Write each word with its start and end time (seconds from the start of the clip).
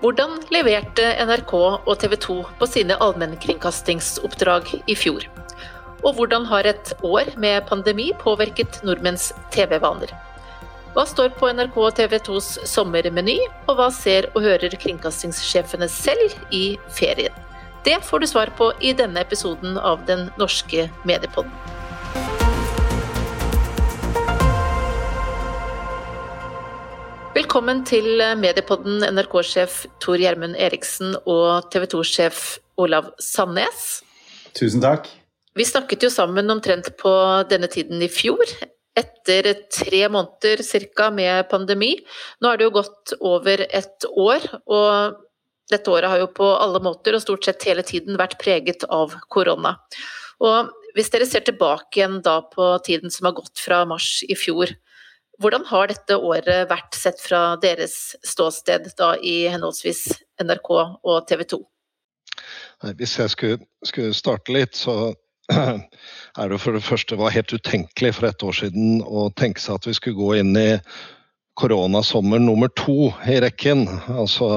Hvordan 0.00 0.38
leverte 0.48 1.10
NRK 1.28 1.50
og 1.60 1.90
TV 2.00 2.14
2 2.24 2.34
på 2.56 2.66
sine 2.72 2.96
allmennkringkastingsoppdrag 3.04 4.70
i 4.88 4.94
fjor? 4.96 5.26
Og 6.00 6.14
hvordan 6.16 6.46
har 6.48 6.64
et 6.70 6.92
år 7.04 7.28
med 7.36 7.66
pandemi 7.68 8.06
påvirket 8.22 8.78
nordmenns 8.80 9.26
TV-vaner? 9.52 10.14
Hva 10.94 11.04
står 11.04 11.34
på 11.36 11.50
NRK 11.52 11.76
og 11.82 11.98
TV 11.98 12.16
2s 12.30 12.48
sommermeny, 12.64 13.36
og 13.68 13.76
hva 13.76 13.90
ser 13.92 14.30
og 14.32 14.40
hører 14.46 14.78
kringkastingssjefene 14.80 15.90
selv 15.92 16.32
i 16.48 16.78
ferien? 16.96 17.36
Det 17.84 18.00
får 18.00 18.24
du 18.24 18.30
svar 18.32 18.56
på 18.56 18.72
i 18.80 18.96
denne 18.96 19.20
episoden 19.20 19.76
av 19.76 20.00
Den 20.08 20.30
norske 20.40 20.88
mediepodden. 21.04 21.52
Velkommen 27.30 27.84
til 27.86 28.18
Mediepodden, 28.42 29.04
NRK-sjef 29.06 29.84
Tor 30.02 30.18
Gjermund 30.18 30.56
Eriksen 30.58 31.12
og 31.30 31.68
TV 31.70 31.84
2-sjef 31.92 32.40
Olav 32.82 33.12
Sandnes. 33.22 34.00
Tusen 34.58 34.82
takk. 34.82 35.06
Vi 35.54 35.62
snakket 35.68 36.02
jo 36.02 36.10
sammen 36.10 36.50
omtrent 36.50 36.90
på 36.98 37.12
denne 37.46 37.70
tiden 37.70 38.02
i 38.02 38.10
fjor, 38.10 38.42
etter 38.98 39.46
tre 39.70 40.02
måneder 40.10 40.64
ca. 40.98 41.12
med 41.14 41.46
pandemi. 41.52 41.92
Nå 42.42 42.50
er 42.50 42.58
det 42.58 42.66
jo 42.66 42.74
gått 42.80 43.14
over 43.20 43.62
et 43.62 44.10
år, 44.10 44.50
og 44.66 45.22
dette 45.70 45.94
året 45.94 46.10
har 46.10 46.24
jo 46.24 46.32
på 46.34 46.50
alle 46.50 46.82
måter 46.82 47.14
og 47.14 47.22
stort 47.22 47.46
sett 47.46 47.62
hele 47.70 47.86
tiden 47.86 48.18
vært 48.18 48.40
preget 48.42 48.82
av 48.90 49.14
korona. 49.30 49.76
Og 50.42 50.74
hvis 50.98 51.14
dere 51.14 51.30
ser 51.30 51.46
tilbake 51.46 52.00
igjen 52.02 52.18
da 52.26 52.40
på 52.42 52.72
tiden 52.82 53.14
som 53.14 53.30
har 53.30 53.38
gått 53.38 53.62
fra 53.62 53.84
mars 53.86 54.24
i 54.26 54.34
fjor, 54.34 54.74
hvordan 55.40 55.64
har 55.70 55.88
dette 55.90 56.16
året 56.16 56.68
vært 56.70 56.96
sett 56.96 57.20
fra 57.22 57.56
deres 57.60 58.14
ståsted 58.26 58.90
da 58.98 59.14
i 59.16 59.48
henholdsvis 59.50 60.06
NRK 60.42 60.70
og 60.72 61.16
TV 61.28 61.46
2? 61.54 61.60
Hvis 62.96 63.16
jeg 63.20 63.32
skulle, 63.32 63.60
skulle 63.84 64.16
starte 64.16 64.52
litt, 64.54 64.76
så 64.76 65.14
er 65.50 66.52
det 66.52 66.60
for 66.62 66.76
det 66.76 66.84
første 66.84 67.18
var 67.20 67.34
helt 67.34 67.52
utenkelig 67.52 68.14
for 68.16 68.28
et 68.28 68.44
år 68.46 68.56
siden 68.60 69.00
å 69.02 69.28
tenke 69.36 69.62
seg 69.62 69.80
at 69.80 69.88
vi 69.88 69.96
skulle 69.96 70.20
gå 70.20 70.36
inn 70.42 70.54
i 70.56 70.68
koronasommer 71.60 72.40
nummer 72.40 72.70
to 72.78 73.10
i 73.28 73.36
rekken. 73.44 73.84
Altså, 74.08 74.48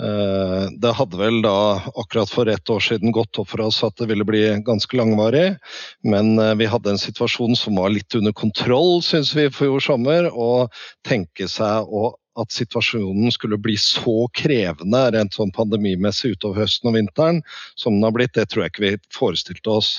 eh, 0.00 0.66
det 0.82 0.94
hadde 0.98 1.20
vel 1.20 1.40
da 1.44 1.56
akkurat 1.94 2.32
for 2.32 2.50
ett 2.50 2.70
år 2.70 2.82
siden 2.82 3.14
gått 3.14 3.38
opp 3.38 3.52
for 3.52 3.62
oss 3.68 3.82
at 3.86 3.96
det 4.00 4.10
ville 4.10 4.26
bli 4.26 4.42
ganske 4.66 4.98
langvarig. 4.98 5.56
Men 6.02 6.34
eh, 6.42 6.54
vi 6.58 6.70
hadde 6.70 6.94
en 6.94 7.02
situasjon 7.02 7.56
som 7.58 7.78
var 7.78 7.94
litt 7.94 8.18
under 8.18 8.34
kontroll, 8.36 8.98
syns 9.06 9.34
vi, 9.36 9.48
for 9.50 9.66
fjor 9.66 9.86
sommer. 9.90 10.30
Og 10.32 10.74
tenke 11.06 11.48
seg 11.50 11.86
at 12.36 12.52
situasjonen 12.52 13.32
skulle 13.32 13.58
bli 13.60 13.76
så 13.80 14.26
krevende 14.36 15.06
rent 15.14 15.36
sånn 15.36 15.54
pandemimessig 15.56 16.34
utover 16.36 16.64
høsten 16.64 16.90
og 16.90 16.98
vinteren 16.98 17.40
som 17.78 17.96
den 17.96 18.04
har 18.04 18.14
blitt, 18.16 18.34
det 18.36 18.50
tror 18.50 18.66
jeg 18.66 18.74
ikke 18.74 18.84
vi 18.84 18.92
forestilte 19.16 19.72
oss. 19.78 19.92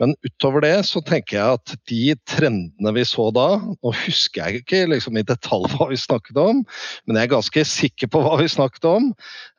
Men 0.00 0.14
utover 0.24 0.64
det 0.64 0.76
så 0.88 1.02
tenker 1.04 1.36
jeg 1.36 1.58
at 1.58 1.74
de 1.90 2.14
trendene 2.28 2.94
vi 2.96 3.04
så 3.08 3.28
da 3.34 3.48
Nå 3.60 3.92
husker 4.04 4.42
jeg 4.42 4.62
ikke 4.62 4.84
liksom 4.90 5.18
i 5.20 5.26
detalj 5.26 5.68
hva 5.74 5.90
vi 5.90 5.98
snakket 6.00 6.40
om, 6.40 6.62
men 7.06 7.18
jeg 7.18 7.28
er 7.28 7.34
ganske 7.34 7.66
sikker 7.68 8.10
på 8.12 8.22
hva 8.24 8.38
vi 8.40 8.48
snakket 8.50 8.86
om. 8.88 9.10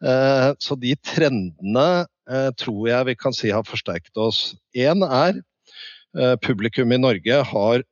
Eh, 0.05 0.49
så 0.61 0.77
de 0.79 0.95
trendene 1.05 1.87
eh, 2.29 2.49
tror 2.59 2.83
jeg 2.89 3.09
vi 3.11 3.17
kan 3.19 3.35
si 3.35 3.53
har 3.53 3.67
forsterket 3.67 4.17
oss. 4.21 4.51
Én 4.77 5.05
er 5.07 5.39
eh, 6.17 6.35
publikum 6.43 6.93
i 6.93 7.01
Norge 7.01 7.45
har 7.53 7.87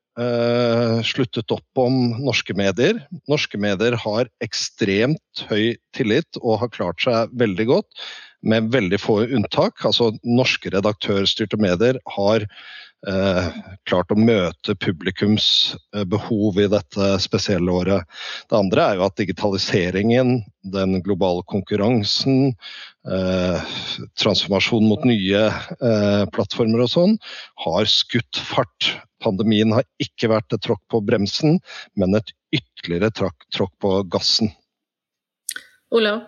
sluttet 1.08 1.48
opp 1.56 1.80
om 1.80 1.94
norske 2.20 2.52
medier. 2.58 2.98
Norske 3.32 3.56
medier 3.62 3.96
har 4.02 4.28
ekstremt 4.44 5.44
høy 5.48 5.78
tillit 5.96 6.40
og 6.42 6.58
har 6.60 6.72
klart 6.74 7.00
seg 7.06 7.32
veldig 7.40 7.68
godt 7.70 8.04
med 8.42 8.72
veldig 8.74 9.00
få 9.02 9.22
unntak. 9.28 9.84
Altså, 9.86 10.12
norske 10.24 10.72
redaktørstyrte 10.74 11.60
medier 11.62 12.00
har 12.16 12.46
eh, 13.08 13.50
klart 13.90 14.12
å 14.12 14.20
møte 14.20 14.76
publikums 14.80 15.76
eh, 15.96 16.06
behov 16.10 16.60
i 16.62 16.70
dette 16.72 17.12
spesielle 17.24 17.74
året. 17.82 18.08
Det 18.50 18.58
andre 18.60 18.86
er 18.86 19.00
jo 19.00 19.06
at 19.08 19.20
digitaliseringen, 19.20 20.40
den 20.74 21.02
globale 21.06 21.44
konkurransen, 21.52 22.54
eh, 23.10 23.76
transformasjon 24.20 24.88
mot 24.90 25.06
nye 25.08 25.46
eh, 25.50 26.24
plattformer 26.36 26.86
og 26.86 26.92
sånn, 26.96 27.20
har 27.66 27.92
skutt 27.92 28.42
fart. 28.52 28.94
Pandemien 29.24 29.74
har 29.76 29.84
ikke 30.00 30.32
vært 30.32 30.56
et 30.56 30.64
tråkk 30.64 30.86
på 30.92 31.04
bremsen, 31.04 31.60
men 32.00 32.16
et 32.16 32.32
ytterligere 32.56 33.12
tråkk 33.12 33.76
på 33.84 33.96
gassen. 34.08 34.54
Olav? 35.92 36.22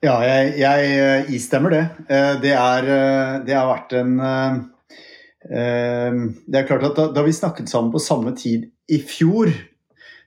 Ja, 0.00 0.14
jeg, 0.24 0.54
jeg 0.56 0.92
eh, 0.96 1.30
istemmer 1.36 1.74
det. 1.74 1.80
Eh, 2.08 2.34
det, 2.40 2.54
er, 2.56 2.86
eh, 2.88 3.32
det, 3.44 3.52
har 3.52 3.68
vært 3.68 3.92
en 3.98 4.14
Det 5.40 6.56
er 6.56 6.68
klart 6.68 6.86
at 6.88 6.96
da, 6.96 7.04
da, 7.12 7.24
vi 7.24 7.34
snakket 7.36 7.68
sammen 7.68 7.92
på 7.92 8.00
samme 8.00 8.32
tid 8.36 8.64
i 8.88 9.00
fjor, 9.04 9.52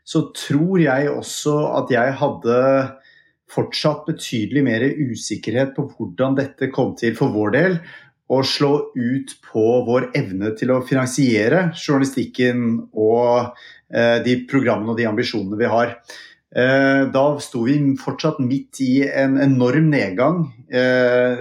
så 0.05 0.27
tror 0.37 0.77
jeg 0.81 1.09
også 1.09 1.55
at 1.79 1.93
jeg 1.93 2.13
hadde 2.19 2.57
fortsatt 3.53 4.05
betydelig 4.05 4.63
mer 4.65 4.85
usikkerhet 4.89 5.73
på 5.75 5.87
hvordan 5.89 6.37
dette 6.37 6.69
kom 6.73 6.93
til 6.97 7.15
for 7.17 7.33
vår 7.33 7.53
del 7.53 7.77
å 8.33 8.41
slå 8.45 8.71
ut 8.93 9.33
på 9.45 9.65
vår 9.87 10.11
evne 10.17 10.53
til 10.57 10.73
å 10.73 10.81
finansiere 10.85 11.67
journalistikken 11.73 12.77
og 12.93 13.57
de 14.25 14.37
programmene 14.49 14.93
og 14.93 15.01
de 15.01 15.09
ambisjonene 15.09 15.59
vi 15.59 15.69
har. 15.69 15.97
Eh, 16.53 17.03
da 17.09 17.23
sto 17.41 17.63
vi 17.65 17.75
fortsatt 17.97 18.37
midt 18.43 18.77
i 18.85 19.01
en 19.09 19.39
enorm 19.41 19.87
nedgang. 19.89 20.43
Eh, 20.69 21.39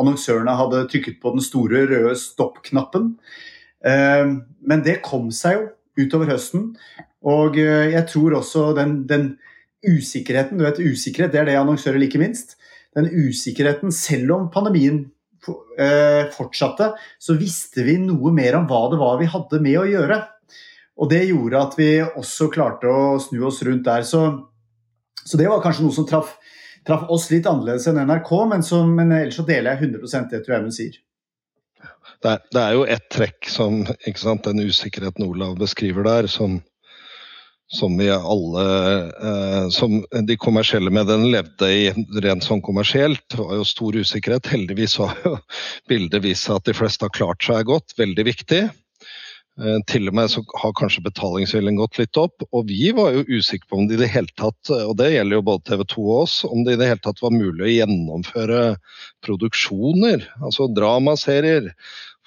annonsørene 0.00 0.56
hadde 0.58 0.84
trykket 0.92 1.16
på 1.22 1.32
den 1.32 1.44
store 1.44 1.86
røde 1.88 2.16
stopp-knappen. 2.20 3.14
Eh, 3.80 4.34
men 4.60 4.82
det 4.84 5.00
kom 5.06 5.30
seg 5.32 5.56
jo 5.56 6.04
utover 6.04 6.34
høsten. 6.34 6.74
Og 7.24 7.56
jeg 7.60 8.00
tror 8.08 8.38
også 8.38 8.70
den, 8.72 9.02
den 9.04 9.34
usikkerheten 9.84 10.56
Du 10.56 10.64
vet, 10.64 10.78
usikkerhet 10.80 11.34
det 11.34 11.40
er 11.40 11.48
det 11.50 11.56
annonsører 11.60 12.00
liker 12.00 12.20
minst. 12.20 12.56
Den 12.96 13.08
usikkerheten, 13.12 13.92
selv 13.92 14.32
om 14.36 14.46
pandemien 14.52 15.10
fortsatte, 16.36 16.90
så 17.20 17.36
visste 17.36 17.84
vi 17.84 17.94
noe 18.00 18.32
mer 18.32 18.58
om 18.58 18.66
hva 18.68 18.80
det 18.92 18.98
var 19.00 19.20
vi 19.20 19.28
hadde 19.28 19.60
med 19.64 19.78
å 19.80 19.86
gjøre. 19.88 20.18
Og 21.00 21.08
det 21.12 21.22
gjorde 21.30 21.60
at 21.60 21.76
vi 21.80 21.90
også 22.04 22.50
klarte 22.52 22.88
å 22.88 23.16
snu 23.20 23.38
oss 23.48 23.62
rundt 23.64 23.86
der. 23.88 24.04
Så 24.04 24.49
så 25.30 25.38
det 25.38 25.46
var 25.50 25.62
kanskje 25.62 25.86
noe 25.86 25.94
som 25.94 26.06
traff, 26.08 26.34
traff 26.86 27.06
oss 27.12 27.28
litt 27.30 27.46
annerledes 27.46 27.86
enn 27.90 28.00
NRK, 28.02 28.32
men, 28.50 28.64
som, 28.66 28.90
men, 28.96 29.12
ellers 29.14 29.38
så 29.38 29.46
deler 29.46 29.76
jeg 29.76 29.92
100% 29.92 30.34
det 30.34 30.42
tror 30.44 30.56
jeg 30.56 30.66
hun 30.66 30.74
sier. 30.74 30.98
Det 32.20 32.32
er, 32.32 32.42
det 32.52 32.62
er, 32.62 32.72
jo 32.76 32.82
ett 32.96 33.06
trekk 33.12 33.48
som 33.48 33.84
sant, 34.18 34.44
den 34.44 34.66
usikkerheten 34.66 35.24
Olav 35.24 35.54
beskriver 35.60 36.04
der, 36.04 36.28
som, 36.28 36.58
som 37.72 37.94
vi 37.96 38.10
alle 38.10 38.64
eh, 39.30 39.68
Som 39.72 40.02
de 40.28 40.36
kommersielle 40.36 40.92
mediene 40.92 41.30
levde 41.30 41.70
i 41.72 41.86
rent 42.20 42.44
sånn 42.44 42.60
kommersielt. 42.66 43.22
Det 43.30 43.40
var 43.40 43.56
jo 43.56 43.64
stor 43.68 43.96
usikkerhet. 43.96 44.50
Heldigvis 44.52 44.98
har 45.00 45.16
jo 45.24 45.36
bildet 45.88 46.26
vist 46.26 46.48
seg 46.48 46.58
at 46.58 46.68
de 46.68 46.76
fleste 46.76 47.06
har 47.06 47.14
klart 47.16 47.46
seg 47.46 47.64
godt. 47.70 47.96
Veldig 48.00 48.26
viktig. 48.28 48.62
Eh, 49.60 49.80
til 49.90 50.08
og 50.08 50.16
med 50.16 50.30
så 50.32 50.40
har 50.62 50.72
kanskje 50.78 51.02
betalingsviljen 51.04 51.78
gått 51.80 51.98
litt 52.00 52.16
opp. 52.20 52.44
Og 52.56 52.68
vi 52.70 52.92
var 52.96 53.12
jo 53.12 53.26
usikre 53.28 53.68
på 53.68 53.80
om 53.80 53.88
det 53.88 53.98
i 53.98 54.02
det 54.04 54.12
hele 54.14 54.32
tatt, 54.40 54.72
og 54.72 54.94
det 55.00 55.10
gjelder 55.12 55.36
jo 55.36 55.46
både 55.50 55.66
TV 55.68 55.82
2 55.94 56.04
og 56.04 56.20
oss, 56.22 56.36
om 56.48 56.62
det 56.64 56.76
i 56.76 56.80
det 56.80 56.88
hele 56.92 57.04
tatt 57.04 57.20
var 57.24 57.34
mulig 57.34 57.66
å 57.66 57.74
gjennomføre 57.74 58.62
produksjoner, 59.26 60.24
altså 60.40 60.70
dramaserier. 60.76 61.74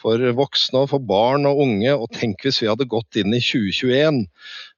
For 0.04 0.20
voksne 0.36 0.82
og 0.84 0.90
for 0.92 1.00
barn 1.08 1.48
og 1.48 1.62
unge. 1.64 1.94
Og 1.96 2.10
tenk 2.12 2.44
hvis 2.44 2.60
vi 2.60 2.68
hadde 2.68 2.90
gått 2.92 3.16
inn 3.22 3.32
i 3.32 3.40
2021 3.40 4.18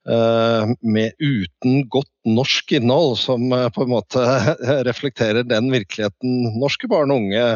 eh, 0.06 0.74
med, 0.86 1.16
uten 1.18 1.80
godt 1.90 2.12
norsk 2.30 2.76
innhold, 2.78 3.16
som 3.18 3.50
eh, 3.50 3.66
på 3.74 3.82
en 3.82 3.90
måte 3.90 4.22
reflekterer 4.86 5.42
den 5.42 5.72
virkeligheten 5.74 6.60
norske 6.62 6.86
barn 6.92 7.10
og 7.10 7.26
unge 7.26 7.48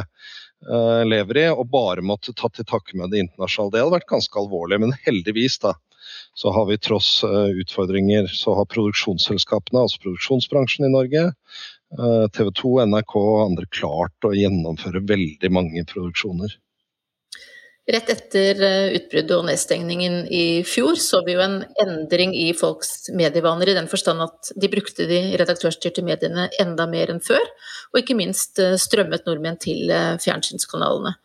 lever 1.08 1.38
i, 1.40 1.44
og 1.48 1.70
bare 1.72 2.02
måtte 2.04 2.34
ta 2.36 2.50
til 2.52 2.66
takke 2.68 2.98
med 3.00 3.14
det 3.14 3.22
internasjonale. 3.24 3.72
Det 3.72 3.80
hadde 3.80 3.94
vært 3.94 4.10
ganske 4.10 4.42
alvorlig, 4.42 4.80
men 4.82 4.92
heldigvis 5.06 5.56
da, 5.62 5.72
så 6.34 6.52
har 6.52 6.66
vi 6.66 6.78
tross 6.78 7.24
uh, 7.24 7.48
utfordringer, 7.62 8.26
så 8.26 8.54
har 8.54 8.68
produksjonsselskapene, 8.70 9.82
altså 9.84 10.00
produksjonsbransjen 10.04 10.86
i 10.86 10.92
Norge, 10.92 11.26
eh, 11.98 12.26
TV 12.36 12.50
2, 12.62 12.72
NRK 12.92 13.16
og 13.20 13.42
andre 13.44 13.66
klart 13.72 14.26
å 14.28 14.34
gjennomføre 14.36 15.02
veldig 15.10 15.50
mange 15.52 15.84
produksjoner. 15.90 16.54
Rett 17.88 18.10
etter 18.12 18.60
eh, 18.60 18.92
utbruddet 18.98 19.32
og 19.34 19.46
nedstengningen 19.48 20.26
i 20.28 20.60
fjor 20.68 20.98
så 21.00 21.22
vi 21.24 21.34
jo 21.34 21.40
en 21.42 21.62
endring 21.80 22.34
i 22.36 22.50
folks 22.54 23.08
medievaner, 23.16 23.70
i 23.72 23.76
den 23.78 23.88
forstand 23.88 24.20
at 24.22 24.50
de 24.60 24.68
brukte 24.70 25.06
de 25.08 25.22
redaktørstyrte 25.40 26.04
mediene 26.04 26.50
enda 26.60 26.86
mer 26.90 27.10
enn 27.10 27.22
før, 27.24 27.40
og 27.90 28.02
ikke 28.02 28.18
minst 28.18 28.60
eh, 28.62 28.76
strømmet 28.78 29.24
nordmenn 29.26 29.58
til 29.62 29.90
eh, 29.90 30.18
fjernsynskanalene. 30.20 31.16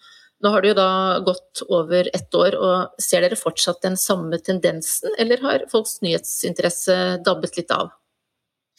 Nå 0.43 0.51
har 0.51 0.63
det 0.63 0.71
jo 0.71 0.79
da 0.79 0.89
gått 1.27 1.61
over 1.67 2.09
ett 2.15 2.39
år, 2.39 2.55
og 2.55 3.03
ser 3.03 3.25
dere 3.25 3.39
fortsatt 3.39 3.83
den 3.83 3.99
samme 3.99 4.39
tendensen, 4.39 5.13
eller 5.19 5.43
har 5.43 5.67
folks 5.71 5.99
nyhetsinteresse 6.05 7.19
dabbet 7.25 7.59
litt 7.59 7.71
av? 7.75 7.93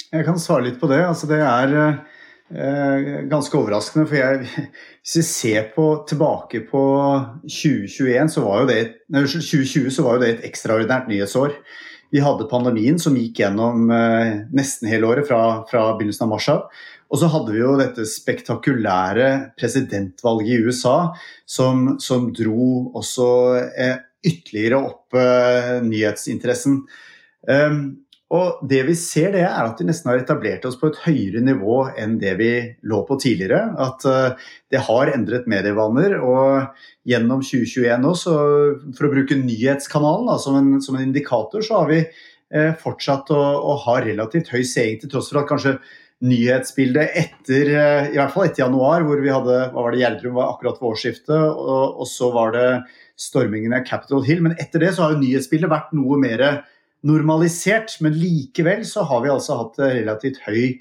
jeg 0.07 0.23
kan 0.27 0.39
svare 0.39 0.69
litt 0.69 0.77
på 0.81 0.89
det. 0.91 1.01
Altså, 1.03 1.27
det 1.29 1.41
er 1.43 1.73
ganske 2.47 3.59
overraskende. 3.59 4.05
For 4.07 4.17
jeg, 4.21 4.67
hvis 5.03 5.17
vi 5.19 5.25
ser 5.27 5.67
på, 5.75 5.87
tilbake 6.09 6.61
på 6.69 6.83
2021, 7.43 8.31
så 8.37 8.45
var 8.45 8.63
jo 8.63 8.69
det, 8.71 8.81
nei, 9.11 9.25
2020 9.27 9.91
så 9.97 10.07
var 10.07 10.17
jo 10.17 10.23
det 10.23 10.31
et 10.35 10.47
ekstraordinært 10.51 11.11
nyhetsår. 11.11 11.57
Vi 12.15 12.23
hadde 12.23 12.47
pandemien 12.51 12.99
som 13.03 13.17
gikk 13.19 13.41
gjennom 13.43 13.91
eh, 13.91 14.45
nesten 14.55 14.91
hele 14.91 15.09
året, 15.11 15.27
fra, 15.29 15.67
fra 15.71 15.89
begynnelsen 15.97 16.27
av 16.27 16.31
mars 16.33 16.47
av. 16.53 16.85
Og 17.11 17.21
så 17.21 17.31
hadde 17.31 17.55
vi 17.55 17.63
jo 17.63 17.75
dette 17.79 18.07
spektakulære 18.09 19.29
presidentvalget 19.59 20.55
i 20.55 20.63
USA 20.67 20.97
som, 21.49 21.97
som 22.03 22.31
dro 22.35 22.87
også 22.99 23.29
eh, 23.75 23.99
ytterligere 24.27 24.81
opp 24.89 25.19
eh, 25.19 25.77
nyhetsinteressen. 25.87 26.81
Um, 27.47 28.06
og 28.35 28.63
det 28.67 28.81
vi 28.89 28.95
ser, 28.99 29.29
det 29.37 29.45
er 29.47 29.69
at 29.69 29.79
vi 29.79 29.85
nesten 29.87 30.11
har 30.11 30.19
etablert 30.19 30.65
oss 30.67 30.75
på 30.81 30.89
et 30.91 30.99
høyere 31.05 31.45
nivå 31.47 31.85
enn 31.95 32.17
det 32.19 32.33
vi 32.41 32.49
lå 32.91 33.05
på 33.07 33.19
tidligere. 33.23 33.61
At 33.79 34.03
uh, 34.03 34.49
det 34.73 34.83
har 34.89 35.13
endret 35.13 35.47
medievaner. 35.51 36.17
Og 36.19 37.07
gjennom 37.07 37.45
2021 37.47 38.03
nå, 38.03 38.15
for 38.19 39.07
å 39.07 39.13
bruke 39.13 39.39
nyhetskanalen 39.39 40.27
da, 40.33 40.41
som, 40.43 40.59
en, 40.59 40.83
som, 40.83 40.99
en, 40.99 41.07
indikator, 41.07 41.63
så 41.63 41.85
har 41.85 41.93
vi 41.93 42.01
eh, 42.03 42.73
fortsatt 42.81 43.31
å, 43.31 43.39
å, 43.63 43.79
ha 43.85 44.01
relativt 44.03 44.51
høy 44.51 44.65
seing, 44.67 44.99
til 44.99 45.13
tross 45.13 45.31
for 45.31 45.45
at 45.45 45.47
kanskje 45.53 45.77
nyhetsbildet 46.27 47.15
etter 47.23 47.71
uh, 47.77 48.11
i 48.11 48.19
hvert 48.19 48.35
fall 48.35 48.49
etter 48.49 48.65
januar, 48.65 49.07
hvor 49.07 49.23
vi 49.23 49.31
hadde 49.31 49.67
hva 49.71 49.85
var 49.85 49.95
det, 49.95 50.03
Gjerdrum 50.03 50.41
var 50.41 50.57
akkurat 50.57 50.83
ved 50.83 50.91
årsskiftet, 50.91 51.37
og, 51.47 52.01
og 52.03 52.11
så 52.11 52.35
var 52.35 52.57
det 52.59 52.71
stormingen 53.23 53.77
av 53.77 53.87
Capitol 53.87 54.27
Hill. 54.27 54.43
Men 54.43 54.59
etter 54.59 54.83
det 54.83 54.97
så 54.97 55.07
har 55.07 55.15
jo 55.15 55.23
nyhetsbildet 55.23 55.71
vært 55.71 55.95
noe 55.95 56.19
mer 56.19 56.49
normalisert, 57.07 57.99
men 58.01 58.17
likevel 58.19 58.85
så 58.89 59.05
har 59.09 59.25
vi 59.25 59.33
altså 59.33 59.61
hatt 59.61 59.81
relativt 59.83 60.41
høy, 60.47 60.79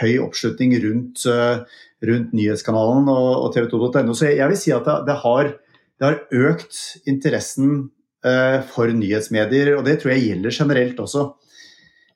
høy 0.00 0.18
oppslutning 0.24 0.76
rundt, 0.84 1.24
uh, 1.30 1.64
rundt 2.06 2.36
nyhetskanalen 2.36 3.08
og, 3.12 3.30
og 3.46 3.56
tv2.no. 3.56 4.14
Så 4.14 4.30
jeg, 4.32 4.48
vil 4.52 4.60
si 4.60 4.74
at 4.76 4.86
det, 4.86 4.98
det, 5.08 5.18
har, 5.24 5.50
det 5.98 6.08
har, 6.08 6.20
økt 6.50 6.80
interessen 7.08 7.90
uh, 8.26 8.60
for 8.70 8.92
nyhetsmedier, 8.92 9.74
og 9.76 9.84
det 9.88 10.00
tror 10.02 10.14
jeg 10.14 10.30
gjelder 10.30 10.56
generelt 10.62 11.02
også. 11.02 11.28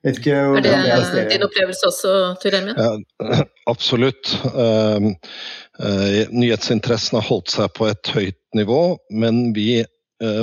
er 0.01 0.61
det, 0.65 0.75
det 1.13 1.25
din 1.29 1.45
opplevelse 1.45 1.89
også, 1.91 2.13
Tor 2.41 2.57
Emil? 2.57 2.77
Ja, 2.77 3.43
absolutt. 3.73 4.33
Uh, 4.55 5.11
nyhetsinteressen 6.33 7.19
har 7.19 7.27
holdt 7.27 7.53
seg 7.53 7.73
på 7.77 7.89
et 7.91 8.15
høyt 8.15 8.39
nivå, 8.57 8.81
men 9.13 9.51
vi 9.57 9.81
Eh, 9.81 9.90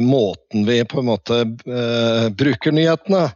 måten 0.03 0.65
vi 0.67 0.81
på 0.85 1.01
en 1.01 1.09
måte 1.11 1.43
uh, 1.69 2.29
bruker 2.35 2.75
nyhetene. 2.75 3.29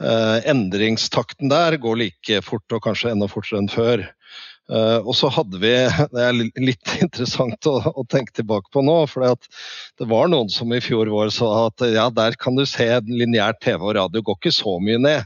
Uh, 0.00 0.38
endringstakten 0.48 1.50
der 1.50 1.78
går 1.82 1.98
like 2.04 2.42
fort, 2.46 2.66
og 2.72 2.84
kanskje 2.86 3.12
enda 3.14 3.28
fortere 3.30 3.62
enn 3.62 3.72
før. 3.72 4.06
Og 4.68 5.14
så 5.16 5.30
hadde 5.32 5.56
vi 5.62 5.70
Det 6.12 6.20
er 6.20 6.34
litt 6.36 6.90
interessant 7.00 7.64
å, 7.70 7.78
å 7.88 8.02
tenke 8.04 8.34
tilbake 8.36 8.68
på 8.68 8.82
nå. 8.84 8.98
For 9.08 9.24
det 9.24 10.08
var 10.10 10.28
noen 10.28 10.52
som 10.52 10.74
i 10.76 10.82
fjor 10.84 11.08
vår 11.08 11.32
sa 11.32 11.48
at 11.70 11.86
ja, 11.88 12.10
der 12.12 12.36
kan 12.36 12.58
du 12.58 12.66
se 12.68 12.84
lineær 13.08 13.56
TV 13.64 13.80
og 13.80 13.96
radio 13.96 14.20
går 14.26 14.36
ikke 14.36 14.52
så 14.52 14.76
mye 14.84 15.00
ned. 15.00 15.24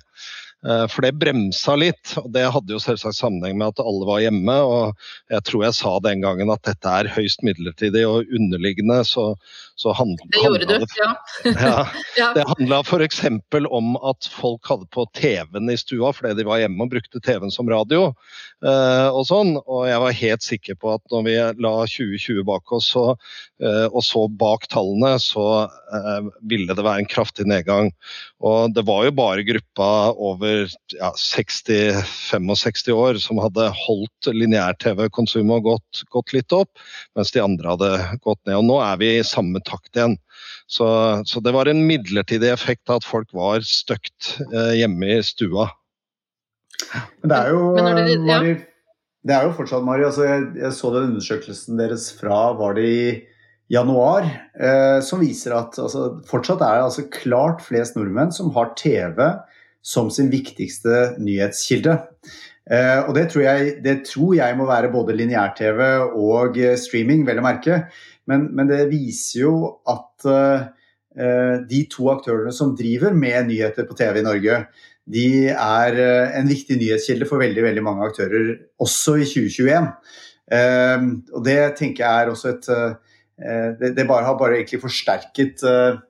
Eh, 0.63 0.85
for 0.87 1.03
det 1.03 1.17
bremsa 1.19 1.75
litt. 1.79 2.15
og 2.21 2.31
Det 2.35 2.45
hadde 2.55 2.75
jo 2.75 2.81
selvsagt 2.83 3.19
sammenheng 3.19 3.59
med 3.59 3.73
at 3.73 3.83
alle 3.83 4.07
var 4.07 4.23
hjemme. 4.23 4.57
og 4.63 4.95
Jeg 5.31 5.43
tror 5.49 5.65
jeg 5.67 5.79
sa 5.79 5.99
den 6.05 6.23
gangen 6.23 6.53
at 6.55 6.63
dette 6.69 6.89
er 6.89 7.11
høyst 7.11 7.43
midlertidig 7.43 8.07
og 8.07 8.31
underliggende. 8.31 9.03
så, 9.05 9.35
så 9.77 9.93
handlet, 9.97 10.27
Det 10.33 10.43
gjorde 10.45 10.69
du, 10.69 10.87
ja. 10.99 11.11
ja, 11.45 11.87
ja. 12.19 12.29
Det 12.37 12.45
handla 12.49 12.81
f.eks. 12.81 13.23
om 13.69 13.97
at 13.97 14.29
folk 14.31 14.69
hadde 14.69 14.89
på 14.95 15.07
TV-en 15.19 15.71
i 15.73 15.79
stua 15.81 16.13
fordi 16.17 16.37
de 16.39 16.47
var 16.49 16.63
hjemme 16.63 16.85
og 16.85 16.93
brukte 16.93 17.23
TV-en 17.23 17.55
som 17.55 17.71
radio. 17.71 18.13
Eh, 18.65 19.09
og 19.09 19.27
sånn, 19.29 19.57
og 19.63 19.87
jeg 19.89 20.03
var 20.05 20.19
helt 20.21 20.47
sikker 20.47 20.79
på 20.81 20.93
at 20.97 21.03
når 21.15 21.27
vi 21.29 21.37
la 21.65 21.75
2020 21.89 22.45
bak 22.49 22.75
oss 22.77 22.93
så, 22.95 23.07
eh, 23.63 23.87
og 23.89 24.03
så 24.07 24.27
bak 24.29 24.69
tallene, 24.73 25.15
så 25.23 25.69
ville 26.49 26.73
det 26.73 26.85
være 26.85 27.03
en 27.03 27.09
kraftig 27.09 27.45
nedgang. 27.49 27.91
Og 28.43 28.73
det 28.75 28.85
var 28.89 29.05
jo 29.07 29.15
bare 29.15 29.45
gruppa 29.47 29.89
over 30.13 30.67
ja, 30.97 31.11
60-65 31.19 32.93
år 32.97 33.21
som 33.23 33.41
hadde 33.43 33.69
holdt 33.77 34.31
lineær-TV-konsumet 34.33 35.65
gått, 35.67 36.03
gått, 36.11 36.33
litt 36.37 36.55
opp, 36.57 36.71
mens 37.17 37.33
de 37.35 37.43
andre 37.43 37.75
hadde 37.75 37.91
gått 38.25 38.41
ned. 38.47 38.59
Og 38.59 38.67
nå 38.69 38.79
er 38.83 38.99
vi 39.03 39.11
i 39.19 39.27
samme 39.27 39.62
takt 39.67 39.97
igjen. 39.97 40.17
Så, 40.71 40.87
så 41.29 41.43
det 41.45 41.55
var 41.55 41.71
en 41.71 41.85
midlertidig 41.89 42.51
effekt 42.53 42.91
av 42.91 43.01
at 43.01 43.09
folk 43.09 43.31
var 43.37 43.65
støkt 43.67 44.37
eh, 44.51 44.75
hjemme 44.81 45.17
i 45.17 45.23
stua. 45.27 45.71
Men 47.23 47.33
det 47.33 47.39
er 47.39 47.53
jo, 47.55 47.65
det, 47.77 48.07
ja. 48.13 48.21
Mari, 48.27 48.55
det 49.23 49.37
er 49.37 49.47
jo 49.47 49.57
fortsatt, 49.59 49.85
Mari, 49.87 50.07
altså 50.09 50.27
jeg, 50.27 50.49
jeg 50.65 50.75
så 50.79 50.95
den 50.95 51.13
undersøkelsen 51.13 51.79
deres 51.81 52.09
fra 52.19 52.41
var 52.59 52.79
det 52.79 52.89
i 52.89 53.05
januar, 53.73 54.27
eh, 54.61 54.99
som 55.05 55.23
viser 55.23 55.55
at 55.57 55.79
altså, 55.81 56.09
fortsatt 56.29 56.63
er 56.65 56.79
det 56.81 56.87
altså 56.91 57.09
klart 57.15 57.63
flest 57.65 57.97
nordmenn 57.97 58.35
som 58.35 58.53
har 58.57 58.75
TV 58.79 59.21
som 59.83 60.11
sin 60.15 60.31
viktigste 60.33 61.17
nyhetskilde. 61.23 61.99
Eh, 62.71 63.01
og 63.09 63.15
det 63.17 63.27
tror, 63.33 63.43
jeg, 63.43 63.77
det 63.83 63.97
tror 64.07 64.37
jeg 64.39 64.57
må 64.59 64.69
være 64.69 64.93
både 64.93 65.17
lineær-TV 65.19 65.81
og 66.15 66.59
eh, 66.61 66.77
streaming, 66.79 67.25
vel 67.27 67.41
å 67.43 67.47
merke. 67.47 67.83
Men, 68.31 68.49
men, 68.55 68.71
det 68.71 68.87
viser 68.93 69.43
jo 69.43 69.55
at 69.91 70.27
eh, 70.31 70.67
de 71.69 71.81
to 71.93 72.09
aktørene 72.13 72.55
som 72.55 72.77
driver 72.79 73.15
med 73.17 73.51
nyheter 73.51 73.89
på 73.89 73.97
TV 73.99 74.21
i 74.21 74.27
Norge, 74.27 74.59
de 75.13 75.29
er 75.51 75.99
eh, 75.99 76.37
en 76.39 76.51
viktig 76.51 76.79
nyhetskilde 76.79 77.27
for 77.29 77.43
veldig, 77.43 77.65
veldig 77.67 77.87
mange 77.87 78.07
aktører, 78.11 78.53
også 78.83 79.19
i 79.19 79.27
2021. 79.27 79.89
Eh, 80.55 81.09
og 81.35 81.49
det 81.49 81.59
tenker 81.81 82.07
jeg 82.07 82.27
er 82.27 82.33
også 82.33 82.55
et 82.55 82.71
Eh, 83.41 83.93
det, 83.95 84.05
bare, 84.05 84.25
har 84.25 84.39
bare 84.39 84.59
egentlig 84.61 84.83
forsterket 84.83 85.63
eh, 85.67 86.01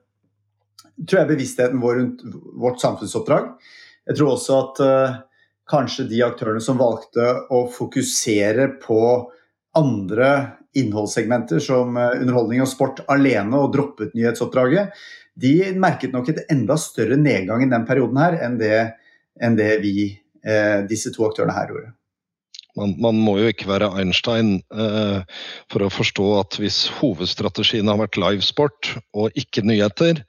tror 1.07 1.19
jeg, 1.21 1.29
bevisstheten 1.31 1.81
vår 1.81 1.99
rundt 1.99 2.25
vårt 2.61 2.81
samfunnsoppdrag. 2.83 3.53
Jeg 4.09 4.19
tror 4.19 4.33
også 4.33 4.57
at 4.59 4.81
uh, 4.83 5.13
kanskje 5.71 6.03
de 6.09 6.19
aktørene 6.25 6.59
som 6.61 6.75
valgte 6.75 7.23
å 7.55 7.61
fokusere 7.71 8.65
på 8.83 8.99
andre 9.79 10.29
innholdssegmenter 10.79 11.61
som 11.63 11.97
uh, 11.99 12.13
underholdning 12.19 12.63
og 12.63 12.69
sport 12.71 13.03
alene 13.11 13.59
og 13.59 13.73
droppet 13.75 14.15
nyhetsoppdraget, 14.17 14.93
de 15.33 15.55
merket 15.81 16.13
nok 16.13 16.29
et 16.29 16.43
enda 16.53 16.77
større 16.77 17.17
nedgang 17.17 17.65
i 17.65 17.71
den 17.71 17.87
perioden 17.89 18.21
her 18.21 18.37
enn 18.45 18.59
det, 18.61 18.77
enn 19.41 19.57
det 19.57 19.75
vi, 19.85 20.11
uh, 20.45 20.85
disse 20.89 21.13
to 21.13 21.25
aktørene 21.29 21.57
her 21.57 21.73
gjorde. 21.73 21.93
Man, 22.73 22.95
man, 22.97 23.19
må 23.21 23.35
jo 23.37 23.49
ikke 23.51 23.67
være 23.69 23.91
Einstein 24.01 24.55
eh, 24.73 25.19
for 25.69 25.85
å 25.85 25.91
forstå 25.93 26.25
at 26.39 26.57
hvis 26.57 26.79
hovedstrategien 26.97 27.89
har 27.91 27.99
vært 28.01 28.17
livesport 28.17 28.95
og 29.13 29.37
ikke 29.37 29.61
nyheter, 29.65 30.23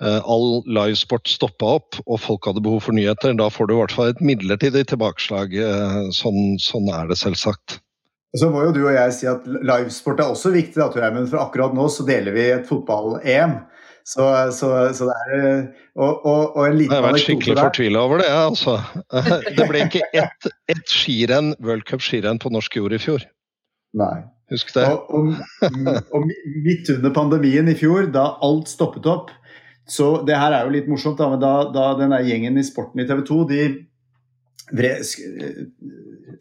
eh, 0.00 0.20
all 0.24 0.62
livesport 0.64 1.28
stoppa 1.28 1.74
opp 1.76 2.00
og 2.06 2.22
folk 2.24 2.48
hadde 2.48 2.64
behov 2.64 2.86
for 2.86 2.96
nyheter, 2.96 3.36
da 3.36 3.50
får 3.52 3.68
du 3.68 3.74
i 3.76 3.80
hvert 3.82 3.96
fall 3.96 4.12
et 4.14 4.24
midlertidig 4.24 4.86
tilbakeslag. 4.88 5.52
Eh, 5.52 5.98
sånn, 6.16 6.56
sånn, 6.64 6.88
er 6.96 7.12
det 7.12 7.20
selvsagt. 7.20 7.82
Så 8.38 8.48
må 8.48 8.62
jo 8.64 8.72
du 8.72 8.80
og 8.86 8.94
jeg 8.94 9.12
si 9.12 9.28
at 9.28 9.44
livesport 9.44 10.22
er 10.22 10.32
også 10.32 10.54
viktig, 10.54 10.78
da, 10.80 10.88
for 11.28 11.42
akkurat 11.42 11.74
nå 11.76 11.84
så 11.92 12.06
deler 12.08 12.32
vi 12.32 12.46
et 12.54 12.68
fotball-EM. 12.68 13.58
Så, 14.08 14.24
så, 14.56 14.68
så, 14.96 15.06
det 15.06 15.16
er 15.36 15.58
og, 15.94 16.24
og, 16.26 16.56
og 16.56 16.64
en 16.66 16.74
liten 16.74 16.90
Jeg 16.90 17.04
har 17.04 17.12
vært 17.12 17.22
skikkelig 17.22 17.54
fortvila 17.60 18.00
over 18.02 18.22
det, 18.22 18.30
altså. 18.34 18.78
Det 19.58 19.66
ble 19.68 19.84
ikke 19.84 20.08
ett 20.10 20.48
et 20.72 20.82
skirenn, 20.90 21.52
worldcup-skirenn 21.62 22.40
på 22.42 22.50
norsk 22.50 22.80
jord 22.80 22.96
i 22.96 23.00
fjor. 23.02 23.28
Nei. 24.00 24.16
Husk 24.52 24.72
det. 24.74 24.88
Og, 24.88 25.36
og, 26.16 26.26
midt 26.64 26.90
under 26.96 27.14
pandemien 27.14 27.70
i 27.70 27.76
fjor, 27.78 28.08
da 28.12 28.26
alt 28.44 28.68
stoppet 28.68 29.06
opp 29.08 29.30
Så 29.88 30.18
det 30.26 30.36
her 30.36 30.52
er 30.56 30.66
jo 30.66 30.74
litt 30.74 30.90
morsomt, 30.90 31.20
da, 31.20 31.30
men 31.32 31.40
da, 31.40 31.54
da 31.72 31.92
denne 32.00 32.20
gjengen 32.26 32.58
i 32.58 32.66
Sporten 32.66 33.04
i 33.04 33.06
TV 33.08 33.22
2 33.28 33.38
de 33.52 33.62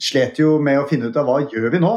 slet 0.01 0.39
jo 0.39 0.55
med 0.63 0.79
å 0.79 0.87
finne 0.89 1.11
ut 1.11 1.17
av 1.19 1.27
hva 1.27 1.41
gjør 1.45 1.69
vi 1.73 1.81
nå 1.83 1.95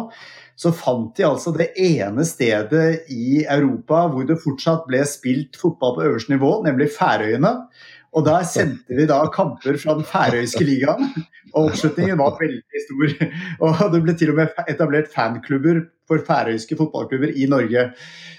så 0.57 0.71
fant 0.75 1.17
de 1.19 1.26
altså 1.26 1.53
det 1.55 1.73
ene 1.81 2.25
stedet 2.26 3.11
i 3.11 3.43
Europa 3.43 4.05
hvor 4.12 4.26
det 4.29 4.38
fortsatt 4.43 4.87
ble 4.87 5.03
spilt 5.09 5.59
fotball 5.59 5.97
på 5.97 6.07
øverste 6.09 6.35
nivå, 6.35 6.57
nemlig 6.67 6.93
Færøyene. 6.95 7.57
Og 8.14 8.23
der 8.23 8.45
sendte 8.47 8.95
vi 8.95 9.09
da 9.11 9.19
kamper 9.35 9.75
fra 9.83 9.97
den 9.99 10.07
færøyske 10.07 10.62
ligaen, 10.62 11.09
og 11.50 11.73
oppslutningen 11.73 12.21
var 12.21 12.37
veldig 12.38 12.83
stor. 12.85 13.14
Og 13.67 13.81
det 13.91 14.00
ble 14.05 14.14
til 14.21 14.31
og 14.31 14.38
med 14.38 14.61
etablert 14.71 15.11
fanklubber 15.11 15.81
for 16.07 16.23
færøyske 16.23 16.79
fotballklubber 16.79 17.35
i 17.35 17.49
Norge. 17.50 17.88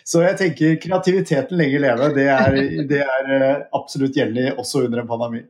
Så 0.07 0.23
jeg 0.23 0.39
tenker 0.39 0.79
kreativiteten 0.79 1.59
lenger 1.59 1.83
leve, 1.83 2.07
det 2.15 2.29
er, 2.31 2.55
det 2.87 3.01
er 3.03 3.35
eh, 3.35 3.65
absolutt 3.75 4.15
gjeldende 4.15 4.55
også 4.61 4.85
under 4.85 5.03
en 5.03 5.11
pandemi. 5.11 5.43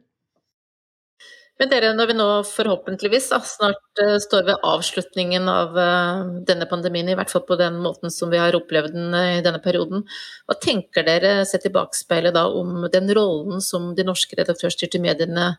Men 1.56 1.70
dere, 1.72 1.94
når 1.96 2.10
vi 2.10 2.16
nå 2.18 2.28
forhåpentligvis 2.50 3.30
da, 3.32 3.38
snart 3.48 4.02
uh, 4.02 4.18
står 4.20 4.48
ved 4.50 4.66
avslutningen 4.68 5.48
av 5.48 5.78
uh, 5.80 6.24
denne 6.48 6.68
pandemien, 6.68 7.08
i 7.08 7.16
hvert 7.16 7.32
fall 7.32 7.46
på 7.48 7.56
den 7.60 7.78
måten 7.84 8.12
som 8.12 8.32
vi 8.34 8.42
har 8.42 8.58
opplevd 8.58 8.92
den 8.98 9.16
uh, 9.16 9.38
i 9.38 9.44
denne 9.46 9.62
perioden, 9.64 10.04
hva 10.50 10.58
tenker 10.60 11.08
dere 11.08 11.46
sett 11.48 11.70
i 11.70 11.72
bakspeilet 11.72 12.36
da 12.36 12.50
om 12.52 12.84
den 12.92 13.08
rollen 13.16 13.64
som 13.64 13.94
de 13.96 14.04
norske 14.08 14.36
redaktørstyrte 14.40 15.02
mediene 15.04 15.54